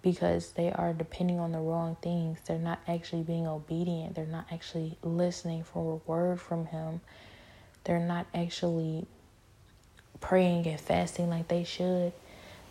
because 0.00 0.52
they 0.52 0.72
are 0.72 0.94
depending 0.94 1.38
on 1.38 1.52
the 1.52 1.58
wrong 1.58 1.98
things. 2.00 2.38
They're 2.46 2.58
not 2.58 2.80
actually 2.88 3.22
being 3.22 3.46
obedient. 3.46 4.14
They're 4.14 4.24
not 4.24 4.46
actually 4.50 4.96
listening 5.02 5.62
for 5.64 6.00
a 6.00 6.10
word 6.10 6.40
from 6.40 6.64
Him. 6.66 7.02
They're 7.84 7.98
not 7.98 8.26
actually 8.34 9.06
praying 10.20 10.66
and 10.66 10.80
fasting 10.80 11.30
like 11.30 11.48
they 11.48 11.64
should, 11.64 12.12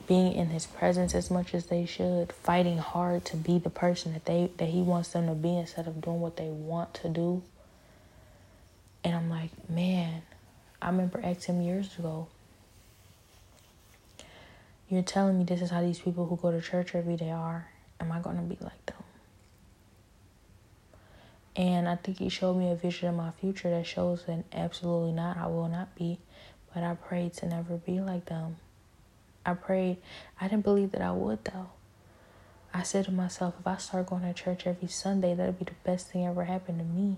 being 0.07 0.33
in 0.33 0.47
His 0.47 0.65
presence 0.65 1.13
as 1.15 1.29
much 1.29 1.53
as 1.53 1.67
they 1.67 1.85
should, 1.85 2.31
fighting 2.31 2.77
hard 2.77 3.25
to 3.25 3.37
be 3.37 3.59
the 3.59 3.69
person 3.69 4.13
that 4.13 4.25
they 4.25 4.49
that 4.57 4.69
He 4.69 4.81
wants 4.81 5.09
them 5.09 5.27
to 5.27 5.33
be 5.33 5.57
instead 5.57 5.87
of 5.87 6.01
doing 6.01 6.19
what 6.19 6.37
they 6.37 6.49
want 6.49 6.93
to 6.95 7.09
do. 7.09 7.41
And 9.03 9.15
I'm 9.15 9.29
like, 9.29 9.51
man, 9.69 10.21
I 10.81 10.89
remember 10.89 11.21
asking 11.23 11.55
him 11.55 11.61
years 11.61 11.97
ago, 11.97 12.27
you're 14.89 15.01
telling 15.01 15.37
me 15.37 15.43
this 15.43 15.61
is 15.61 15.69
how 15.69 15.81
these 15.81 15.99
people 15.99 16.25
who 16.25 16.37
go 16.37 16.51
to 16.51 16.61
church 16.61 16.95
every 16.95 17.15
day 17.15 17.31
are. 17.31 17.67
Am 17.99 18.11
I 18.11 18.21
to 18.21 18.29
be 18.29 18.57
like 18.61 18.85
them? 18.85 18.95
And 21.55 21.89
I 21.89 21.95
think 21.95 22.19
he 22.19 22.29
showed 22.29 22.53
me 22.53 22.69
a 22.69 22.75
vision 22.75 23.09
of 23.09 23.15
my 23.15 23.31
future 23.31 23.69
that 23.71 23.85
shows 23.87 24.23
that 24.25 24.43
absolutely 24.53 25.11
not, 25.11 25.37
I 25.37 25.47
will 25.47 25.67
not 25.67 25.95
be. 25.95 26.19
But 26.73 26.83
I 26.83 26.95
prayed 26.95 27.33
to 27.35 27.47
never 27.47 27.77
be 27.77 27.99
like 27.99 28.25
them. 28.25 28.57
I 29.45 29.53
prayed, 29.53 29.97
I 30.39 30.47
didn't 30.47 30.63
believe 30.63 30.91
that 30.91 31.01
I 31.01 31.11
would 31.11 31.43
though. 31.45 31.69
I 32.73 32.83
said 32.83 33.05
to 33.05 33.11
myself, 33.11 33.55
if 33.59 33.65
I 33.65 33.77
start 33.77 34.07
going 34.07 34.23
to 34.23 34.33
church 34.33 34.67
every 34.67 34.89
Sunday, 34.89 35.33
that'll 35.33 35.53
be 35.53 35.65
the 35.65 35.71
best 35.83 36.11
thing 36.11 36.25
ever 36.25 36.43
happened 36.43 36.79
to 36.79 36.85
me. 36.85 37.17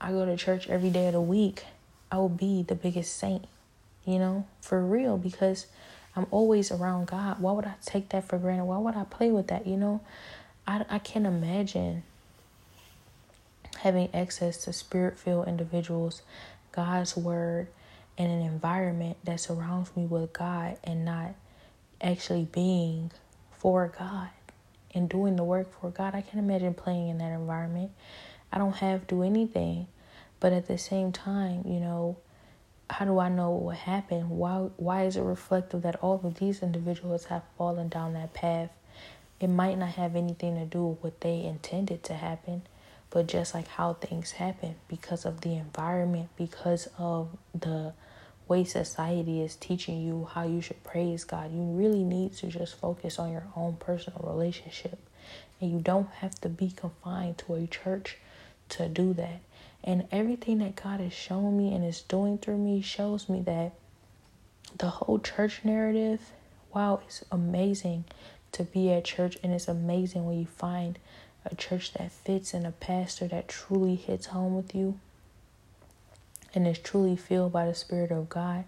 I 0.00 0.10
go 0.12 0.24
to 0.24 0.36
church 0.36 0.68
every 0.68 0.90
day 0.90 1.08
of 1.08 1.12
the 1.12 1.20
week. 1.20 1.64
I 2.10 2.16
will 2.16 2.30
be 2.30 2.62
the 2.62 2.74
biggest 2.74 3.16
saint 3.16 3.46
you 4.04 4.18
know, 4.18 4.46
for 4.60 4.84
real, 4.84 5.16
because 5.16 5.66
I'm 6.16 6.26
always 6.30 6.72
around 6.72 7.06
God. 7.06 7.40
Why 7.40 7.52
would 7.52 7.66
I 7.66 7.74
take 7.84 8.08
that 8.10 8.24
for 8.24 8.38
granted? 8.38 8.64
Why 8.64 8.78
would 8.78 8.96
I 8.96 9.04
play 9.04 9.30
with 9.30 9.48
that? 9.48 9.66
You 9.66 9.76
know, 9.76 10.00
I, 10.66 10.84
I 10.88 10.98
can't 10.98 11.26
imagine 11.26 12.02
having 13.78 14.14
access 14.14 14.64
to 14.64 14.72
spirit 14.72 15.18
filled 15.18 15.48
individuals, 15.48 16.22
God's 16.72 17.16
word, 17.16 17.68
in 18.16 18.30
an 18.30 18.42
environment 18.42 19.16
that 19.24 19.40
surrounds 19.40 19.96
me 19.96 20.04
with 20.04 20.32
God 20.32 20.76
and 20.84 21.04
not 21.04 21.34
actually 22.00 22.44
being 22.44 23.10
for 23.50 23.92
God 23.98 24.28
and 24.94 25.08
doing 25.08 25.36
the 25.36 25.44
work 25.44 25.72
for 25.80 25.90
God. 25.90 26.14
I 26.14 26.20
can't 26.20 26.44
imagine 26.44 26.74
playing 26.74 27.08
in 27.08 27.18
that 27.18 27.32
environment. 27.32 27.92
I 28.52 28.58
don't 28.58 28.76
have 28.76 29.06
to 29.06 29.14
do 29.14 29.22
anything. 29.22 29.86
But 30.38 30.52
at 30.52 30.66
the 30.66 30.78
same 30.78 31.12
time, 31.12 31.62
you 31.66 31.80
know, 31.80 32.16
how 32.88 33.04
do 33.04 33.18
I 33.18 33.28
know 33.28 33.50
what 33.50 33.76
happened? 33.76 34.30
Why 34.30 34.68
why 34.76 35.04
is 35.04 35.16
it 35.16 35.22
reflective 35.22 35.82
that 35.82 35.96
all 35.96 36.20
of 36.24 36.38
these 36.38 36.62
individuals 36.62 37.26
have 37.26 37.42
fallen 37.56 37.88
down 37.88 38.14
that 38.14 38.34
path? 38.34 38.70
It 39.38 39.48
might 39.48 39.78
not 39.78 39.90
have 39.90 40.16
anything 40.16 40.56
to 40.56 40.66
do 40.66 40.84
with 40.84 41.02
what 41.02 41.20
they 41.20 41.44
intended 41.44 42.02
to 42.04 42.14
happen, 42.14 42.62
but 43.10 43.26
just 43.26 43.54
like 43.54 43.66
how 43.68 43.94
things 43.94 44.32
happen 44.32 44.76
because 44.88 45.24
of 45.24 45.40
the 45.40 45.54
environment, 45.56 46.28
because 46.36 46.88
of 46.98 47.36
the 47.54 47.92
way 48.50 48.64
society 48.64 49.42
is 49.42 49.54
teaching 49.56 50.00
you 50.00 50.28
how 50.32 50.42
you 50.42 50.60
should 50.60 50.82
praise 50.82 51.24
God. 51.24 51.52
You 51.52 51.62
really 51.62 52.02
need 52.02 52.34
to 52.38 52.48
just 52.48 52.74
focus 52.74 53.18
on 53.18 53.32
your 53.32 53.46
own 53.54 53.76
personal 53.76 54.20
relationship. 54.24 54.98
And 55.60 55.70
you 55.70 55.78
don't 55.78 56.10
have 56.20 56.40
to 56.40 56.48
be 56.48 56.70
confined 56.70 57.38
to 57.38 57.54
a 57.54 57.66
church 57.66 58.16
to 58.70 58.88
do 58.88 59.12
that. 59.14 59.40
And 59.84 60.08
everything 60.10 60.58
that 60.58 60.76
God 60.76 61.00
has 61.00 61.12
shown 61.12 61.56
me 61.56 61.74
and 61.74 61.84
is 61.84 62.02
doing 62.02 62.38
through 62.38 62.58
me 62.58 62.82
shows 62.82 63.28
me 63.28 63.40
that 63.42 63.72
the 64.76 64.88
whole 64.88 65.18
church 65.18 65.60
narrative, 65.64 66.20
wow, 66.74 67.00
it's 67.06 67.24
amazing 67.30 68.04
to 68.52 68.64
be 68.64 68.92
at 68.92 69.04
church. 69.04 69.38
And 69.42 69.52
it's 69.52 69.68
amazing 69.68 70.26
when 70.26 70.38
you 70.38 70.46
find 70.46 70.98
a 71.44 71.54
church 71.54 71.92
that 71.94 72.12
fits 72.12 72.54
and 72.54 72.66
a 72.66 72.72
pastor 72.72 73.26
that 73.28 73.48
truly 73.48 73.96
hits 73.96 74.26
home 74.26 74.54
with 74.56 74.74
you 74.74 74.98
and 76.54 76.66
is 76.66 76.78
truly 76.78 77.16
filled 77.16 77.52
by 77.52 77.66
the 77.66 77.74
Spirit 77.74 78.10
of 78.10 78.28
God. 78.28 78.64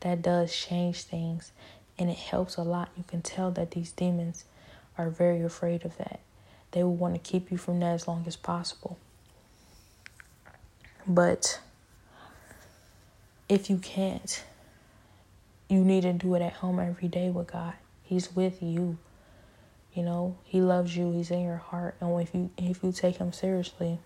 That 0.00 0.22
does 0.22 0.54
change 0.54 1.02
things 1.02 1.52
and 1.98 2.10
it 2.10 2.18
helps 2.18 2.56
a 2.56 2.62
lot. 2.62 2.90
You 2.96 3.04
can 3.06 3.22
tell 3.22 3.50
that 3.52 3.72
these 3.72 3.92
demons 3.92 4.44
are 4.98 5.08
very 5.08 5.42
afraid 5.42 5.84
of 5.84 5.96
that. 5.98 6.20
They 6.72 6.82
will 6.82 6.96
want 6.96 7.14
to 7.14 7.20
keep 7.20 7.50
you 7.50 7.58
from 7.58 7.80
that 7.80 7.94
as 7.94 8.08
long 8.08 8.24
as 8.26 8.36
possible. 8.36 8.98
But 11.06 11.60
if 13.48 13.68
you 13.68 13.78
can't, 13.78 14.42
you 15.68 15.84
need 15.84 16.02
to 16.02 16.12
do 16.12 16.34
it 16.34 16.42
at 16.42 16.54
home 16.54 16.78
every 16.78 17.08
day 17.08 17.30
with 17.30 17.52
God. 17.52 17.74
He's 18.02 18.34
with 18.34 18.62
you. 18.62 18.98
You 19.94 20.02
know, 20.02 20.38
he 20.44 20.60
loves 20.60 20.96
you. 20.96 21.12
He's 21.12 21.30
in 21.30 21.42
your 21.42 21.56
heart. 21.56 21.96
And 22.00 22.20
if 22.20 22.34
you 22.34 22.50
if 22.56 22.82
you 22.82 22.92
take 22.92 23.16
him 23.16 23.32
seriously, 23.32 23.98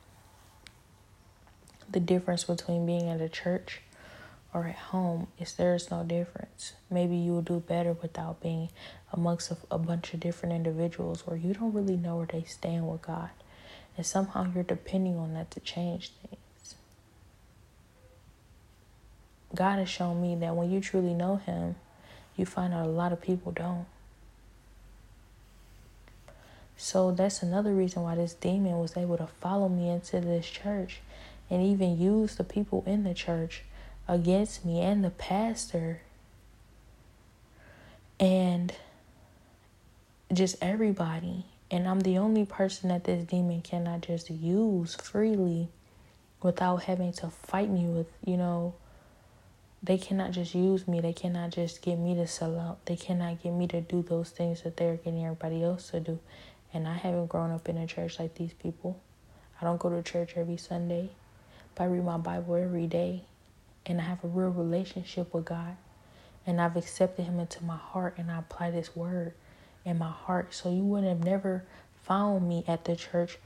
the 1.89 2.01
difference 2.01 2.45
between 2.45 2.87
being 2.87 3.09
at 3.09 3.20
a 3.20 3.28
church 3.28 3.82
or 4.53 4.66
at 4.66 4.76
home 4.76 5.28
is 5.39 5.55
there's 5.55 5.91
no 5.91 6.03
difference. 6.03 6.72
Maybe 6.91 7.16
you 7.16 7.32
will 7.32 7.43
do 7.43 7.61
better 7.61 7.93
without 7.93 8.41
being 8.41 8.70
amongst 9.12 9.51
a, 9.51 9.57
a 9.70 9.78
bunch 9.78 10.12
of 10.14 10.20
different 10.20 10.55
individuals 10.55 11.26
where 11.26 11.37
you 11.37 11.55
don't 11.55 11.72
really 11.72 11.97
know 11.97 12.16
where 12.16 12.26
they 12.26 12.43
stand 12.45 12.89
with 12.89 13.03
God. 13.03 13.30
And 13.97 14.05
somehow 14.05 14.51
you're 14.53 14.64
depending 14.64 15.16
on 15.16 15.34
that 15.34 15.51
to 15.53 15.61
change 15.61 16.11
things. 16.22 16.74
God 19.55 19.78
has 19.78 19.89
shown 19.89 20.20
me 20.20 20.34
that 20.37 20.55
when 20.55 20.70
you 20.70 20.80
truly 20.80 21.14
know 21.14 21.37
Him, 21.37 21.76
you 22.37 22.45
find 22.45 22.74
out 22.74 22.87
a 22.87 22.91
lot 22.91 23.12
of 23.12 23.22
people 23.22 23.53
don't. 23.53 23.87
So 26.76 27.10
that's 27.10 27.42
another 27.42 27.72
reason 27.72 28.02
why 28.02 28.16
this 28.16 28.34
demon 28.34 28.78
was 28.78 28.96
able 28.96 29.16
to 29.16 29.26
follow 29.26 29.68
me 29.68 29.88
into 29.88 30.20
this 30.20 30.46
church 30.46 31.00
and 31.48 31.62
even 31.62 31.98
use 31.98 32.36
the 32.36 32.44
people 32.44 32.82
in 32.86 33.04
the 33.04 33.14
church 33.14 33.62
against 34.08 34.64
me 34.64 34.80
and 34.80 35.04
the 35.04 35.10
pastor 35.10 36.00
and 38.20 38.74
just 40.32 40.56
everybody. 40.60 41.44
And 41.70 41.88
I'm 41.88 42.00
the 42.00 42.18
only 42.18 42.44
person 42.44 42.90
that 42.90 43.04
this 43.04 43.24
demon 43.24 43.62
cannot 43.62 44.02
just 44.02 44.30
use 44.30 44.94
freely 44.94 45.68
without 46.42 46.84
having 46.84 47.12
to 47.14 47.28
fight 47.30 47.70
me 47.70 47.86
with, 47.86 48.06
you 48.24 48.36
know, 48.36 48.74
they 49.82 49.98
cannot 49.98 50.32
just 50.32 50.54
use 50.54 50.86
me. 50.86 51.00
They 51.00 51.12
cannot 51.12 51.50
just 51.50 51.82
get 51.82 51.98
me 51.98 52.14
to 52.14 52.26
sell 52.26 52.58
out. 52.58 52.84
They 52.86 52.96
cannot 52.96 53.42
get 53.42 53.52
me 53.52 53.66
to 53.68 53.80
do 53.80 54.02
those 54.02 54.30
things 54.30 54.62
that 54.62 54.76
they're 54.76 54.96
getting 54.96 55.24
everybody 55.24 55.62
else 55.62 55.90
to 55.90 56.00
do. 56.00 56.18
And 56.76 56.86
I 56.86 56.92
haven't 56.92 57.28
grown 57.28 57.52
up 57.52 57.70
in 57.70 57.78
a 57.78 57.86
church 57.86 58.18
like 58.18 58.34
these 58.34 58.52
people. 58.52 59.00
I 59.58 59.64
don't 59.64 59.80
go 59.80 59.88
to 59.88 60.02
church 60.02 60.34
every 60.36 60.58
Sunday, 60.58 61.08
but 61.74 61.84
I 61.84 61.86
read 61.86 62.04
my 62.04 62.18
Bible 62.18 62.54
every 62.54 62.86
day. 62.86 63.22
And 63.86 63.98
I 63.98 64.04
have 64.04 64.22
a 64.22 64.28
real 64.28 64.50
relationship 64.50 65.32
with 65.32 65.46
God. 65.46 65.78
And 66.46 66.60
I've 66.60 66.76
accepted 66.76 67.24
Him 67.24 67.40
into 67.40 67.64
my 67.64 67.78
heart 67.78 68.16
and 68.18 68.30
I 68.30 68.40
apply 68.40 68.72
this 68.72 68.94
word 68.94 69.32
in 69.86 69.96
my 69.96 70.10
heart. 70.10 70.52
So 70.52 70.70
you 70.70 70.82
would 70.82 71.04
have 71.04 71.24
never 71.24 71.64
found 72.02 72.46
me 72.46 72.62
at 72.68 72.84
the 72.84 72.94
church 72.94 73.38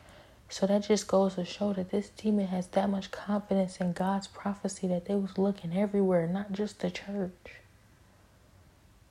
so 0.48 0.66
that 0.66 0.88
just 0.88 1.06
goes 1.06 1.36
to 1.36 1.44
show 1.44 1.72
that 1.74 1.92
this 1.92 2.08
demon 2.08 2.48
has 2.48 2.66
that 2.66 2.90
much 2.90 3.12
confidence 3.12 3.76
in 3.76 3.92
God's 3.92 4.26
prophecy 4.26 4.88
that 4.88 5.04
they 5.04 5.14
was 5.14 5.38
looking 5.38 5.78
everywhere, 5.78 6.26
not 6.26 6.50
just 6.50 6.80
the 6.80 6.90
church. 6.90 7.59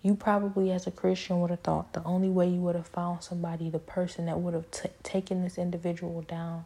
You 0.01 0.15
probably, 0.15 0.71
as 0.71 0.87
a 0.87 0.91
Christian, 0.91 1.41
would 1.41 1.49
have 1.49 1.59
thought 1.59 1.93
the 1.93 2.03
only 2.03 2.29
way 2.29 2.47
you 2.47 2.61
would 2.61 2.75
have 2.75 2.87
found 2.87 3.23
somebody, 3.23 3.69
the 3.69 3.79
person 3.79 4.27
that 4.27 4.39
would 4.39 4.53
have 4.53 4.71
t- 4.71 4.89
taken 5.03 5.43
this 5.43 5.57
individual 5.57 6.21
down 6.21 6.65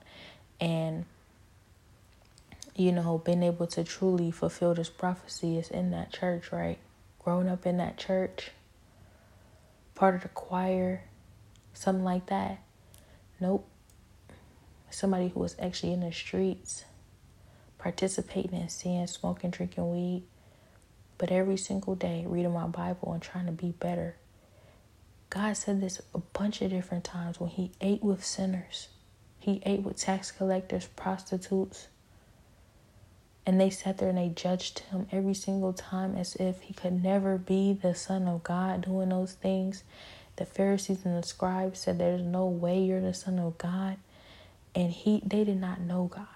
and, 0.61 1.05
you 2.75 2.91
know, 2.91 3.17
been 3.17 3.41
able 3.41 3.65
to 3.67 3.83
truly 3.83 4.29
fulfill 4.29 4.75
this 4.75 4.89
prophecy 4.89 5.57
is 5.57 5.69
in 5.69 5.91
that 5.91 6.13
church, 6.13 6.51
right? 6.51 6.77
Growing 7.23 7.49
up 7.49 7.65
in 7.65 7.77
that 7.77 7.97
church, 7.97 8.51
part 9.95 10.13
of 10.13 10.21
the 10.21 10.29
choir, 10.29 11.01
something 11.73 12.03
like 12.03 12.27
that. 12.27 12.59
Nope 13.39 13.67
somebody 14.93 15.29
who 15.29 15.39
was 15.39 15.55
actually 15.59 15.93
in 15.93 16.01
the 16.01 16.11
streets, 16.11 16.85
participating 17.77 18.59
in 18.59 18.69
sin, 18.69 19.07
smoking, 19.07 19.49
drinking 19.49 19.91
weed, 19.91 20.23
but 21.23 21.31
every 21.31 21.55
single 21.55 21.95
day 21.95 22.25
reading 22.27 22.51
my 22.51 22.67
Bible 22.67 23.13
and 23.13 23.21
trying 23.21 23.45
to 23.45 23.53
be 23.53 23.71
better. 23.71 24.17
God 25.29 25.55
said 25.55 25.79
this 25.79 26.01
a 26.13 26.17
bunch 26.17 26.61
of 26.61 26.69
different 26.69 27.05
times 27.05 27.39
when 27.39 27.49
He 27.49 27.71
ate 27.79 28.03
with 28.03 28.25
sinners, 28.25 28.89
He 29.39 29.61
ate 29.65 29.83
with 29.83 29.95
tax 29.95 30.33
collectors, 30.33 30.89
prostitutes. 30.97 31.87
And 33.45 33.57
they 33.57 33.69
sat 33.69 33.99
there 33.99 34.09
and 34.09 34.17
they 34.17 34.33
judged 34.35 34.79
him 34.79 35.07
every 35.13 35.33
single 35.33 35.71
time 35.71 36.17
as 36.17 36.35
if 36.35 36.59
he 36.59 36.73
could 36.73 37.01
never 37.01 37.37
be 37.37 37.71
the 37.71 37.95
Son 37.95 38.27
of 38.27 38.43
God 38.43 38.81
doing 38.81 39.07
those 39.07 39.31
things. 39.31 39.85
The 40.35 40.45
Pharisees 40.45 41.05
and 41.05 41.23
the 41.23 41.25
scribes 41.25 41.79
said, 41.79 41.99
There's 41.99 42.21
no 42.21 42.47
way 42.47 42.81
you're 42.81 42.99
the 42.99 43.13
Son 43.13 43.39
of 43.39 43.57
God 43.57 43.95
and 44.75 44.91
he 44.91 45.21
they 45.25 45.45
did 45.45 45.61
not 45.61 45.79
know 45.79 46.11
God. 46.13 46.27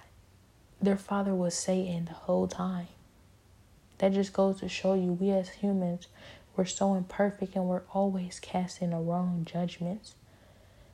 Their 0.82 0.98
father 0.98 1.36
was 1.36 1.56
Satan 1.56 2.06
the 2.06 2.14
whole 2.14 2.48
time. 2.48 2.88
That 3.98 4.14
just 4.14 4.34
goes 4.34 4.60
to 4.60 4.70
show 4.70 4.93
you 4.93 5.14
we 5.14 5.32
as 5.32 5.50
humans 5.50 6.08
we're 6.58 6.66
so 6.66 6.95
imperfect 6.95 7.56
and 7.56 7.66
we're 7.66 7.84
always 7.93 8.39
casting 8.39 8.89
the 8.89 8.98
wrong 8.98 9.45
judgments. 9.50 10.16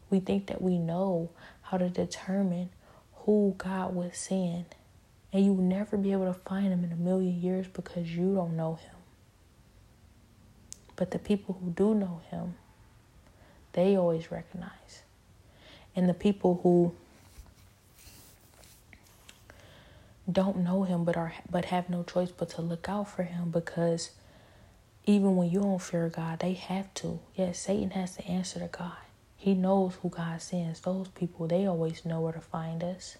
We 0.09 0.19
think 0.19 0.47
that 0.47 0.61
we 0.61 0.77
know 0.77 1.29
how 1.61 1.77
to 1.77 1.89
determine 1.89 2.69
who 3.21 3.55
God 3.57 3.95
was 3.95 4.17
send. 4.17 4.75
And 5.31 5.43
you 5.43 5.53
will 5.53 5.63
never 5.63 5.95
be 5.95 6.11
able 6.11 6.25
to 6.25 6.33
find 6.33 6.67
him 6.67 6.83
in 6.83 6.91
a 6.91 6.97
million 6.97 7.41
years 7.41 7.65
because 7.65 8.13
you 8.13 8.35
don't 8.35 8.57
know 8.57 8.75
him. 8.75 8.95
But 10.97 11.11
the 11.11 11.17
people 11.17 11.57
who 11.59 11.71
do 11.71 11.95
know 11.95 12.21
him, 12.29 12.55
they 13.71 13.95
always 13.95 14.31
recognize. 14.31 15.03
And 15.95 16.09
the 16.09 16.13
people 16.13 16.59
who 16.61 16.93
don't 20.31 20.57
know 20.57 20.83
him 20.83 21.03
but 21.03 21.17
are 21.17 21.33
but 21.49 21.65
have 21.65 21.89
no 21.89 22.03
choice 22.03 22.31
but 22.31 22.49
to 22.49 22.61
look 22.61 22.87
out 22.87 23.09
for 23.09 23.23
him 23.23 23.51
because 23.51 24.11
even 25.05 25.35
when 25.35 25.49
you 25.49 25.59
don't 25.59 25.81
fear 25.81 26.07
God, 26.09 26.39
they 26.39 26.53
have 26.53 26.93
to. 26.95 27.19
Yes, 27.35 27.59
Satan 27.59 27.91
has 27.91 28.15
to 28.15 28.25
answer 28.25 28.59
to 28.59 28.67
God. 28.67 28.93
He 29.35 29.53
knows 29.53 29.95
who 30.01 30.09
God 30.09 30.41
sends. 30.41 30.79
Those 30.79 31.09
people, 31.09 31.47
they 31.47 31.65
always 31.65 32.05
know 32.05 32.21
where 32.21 32.31
to 32.31 32.39
find 32.39 32.81
us. 32.81 33.17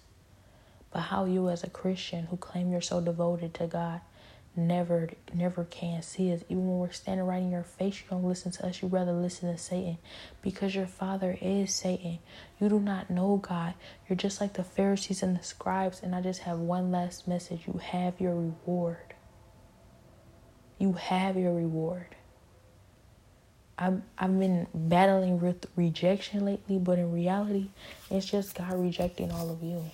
But 0.90 1.00
how 1.00 1.26
you 1.26 1.50
as 1.50 1.62
a 1.62 1.68
Christian 1.68 2.26
who 2.26 2.38
claim 2.38 2.72
you're 2.72 2.80
so 2.80 3.02
devoted 3.02 3.52
to 3.54 3.66
God 3.66 4.00
never 4.56 5.10
never 5.32 5.64
can 5.64 6.02
see 6.02 6.32
us. 6.32 6.42
Even 6.48 6.68
when 6.68 6.78
we're 6.78 6.92
standing 6.92 7.26
right 7.26 7.42
in 7.42 7.50
your 7.50 7.64
face, 7.64 8.00
you 8.00 8.06
don't 8.10 8.24
listen 8.24 8.52
to 8.52 8.66
us. 8.66 8.82
You 8.82 8.88
rather 8.88 9.12
listen 9.12 9.50
to 9.50 9.58
Satan 9.58 9.98
because 10.42 10.74
your 10.74 10.86
father 10.86 11.36
is 11.40 11.74
Satan. 11.74 12.18
You 12.60 12.68
do 12.68 12.80
not 12.80 13.10
know 13.10 13.36
God. 13.36 13.74
You're 14.08 14.16
just 14.16 14.40
like 14.40 14.54
the 14.54 14.64
Pharisees 14.64 15.22
and 15.22 15.36
the 15.38 15.42
scribes. 15.42 16.00
And 16.02 16.14
I 16.14 16.20
just 16.20 16.40
have 16.42 16.58
one 16.58 16.90
last 16.90 17.26
message. 17.26 17.62
You 17.66 17.78
have 17.78 18.20
your 18.20 18.34
reward. 18.34 19.14
You 20.78 20.92
have 20.94 21.36
your 21.36 21.52
reward. 21.54 22.16
I've, 23.76 24.02
I've 24.16 24.38
been 24.38 24.68
battling 24.72 25.40
with 25.40 25.66
rejection 25.74 26.44
lately, 26.44 26.78
but 26.78 26.98
in 26.98 27.10
reality, 27.10 27.70
it's 28.08 28.26
just 28.26 28.54
God 28.54 28.74
rejecting 28.74 29.32
all 29.32 29.50
of 29.50 29.62
you. 29.62 29.84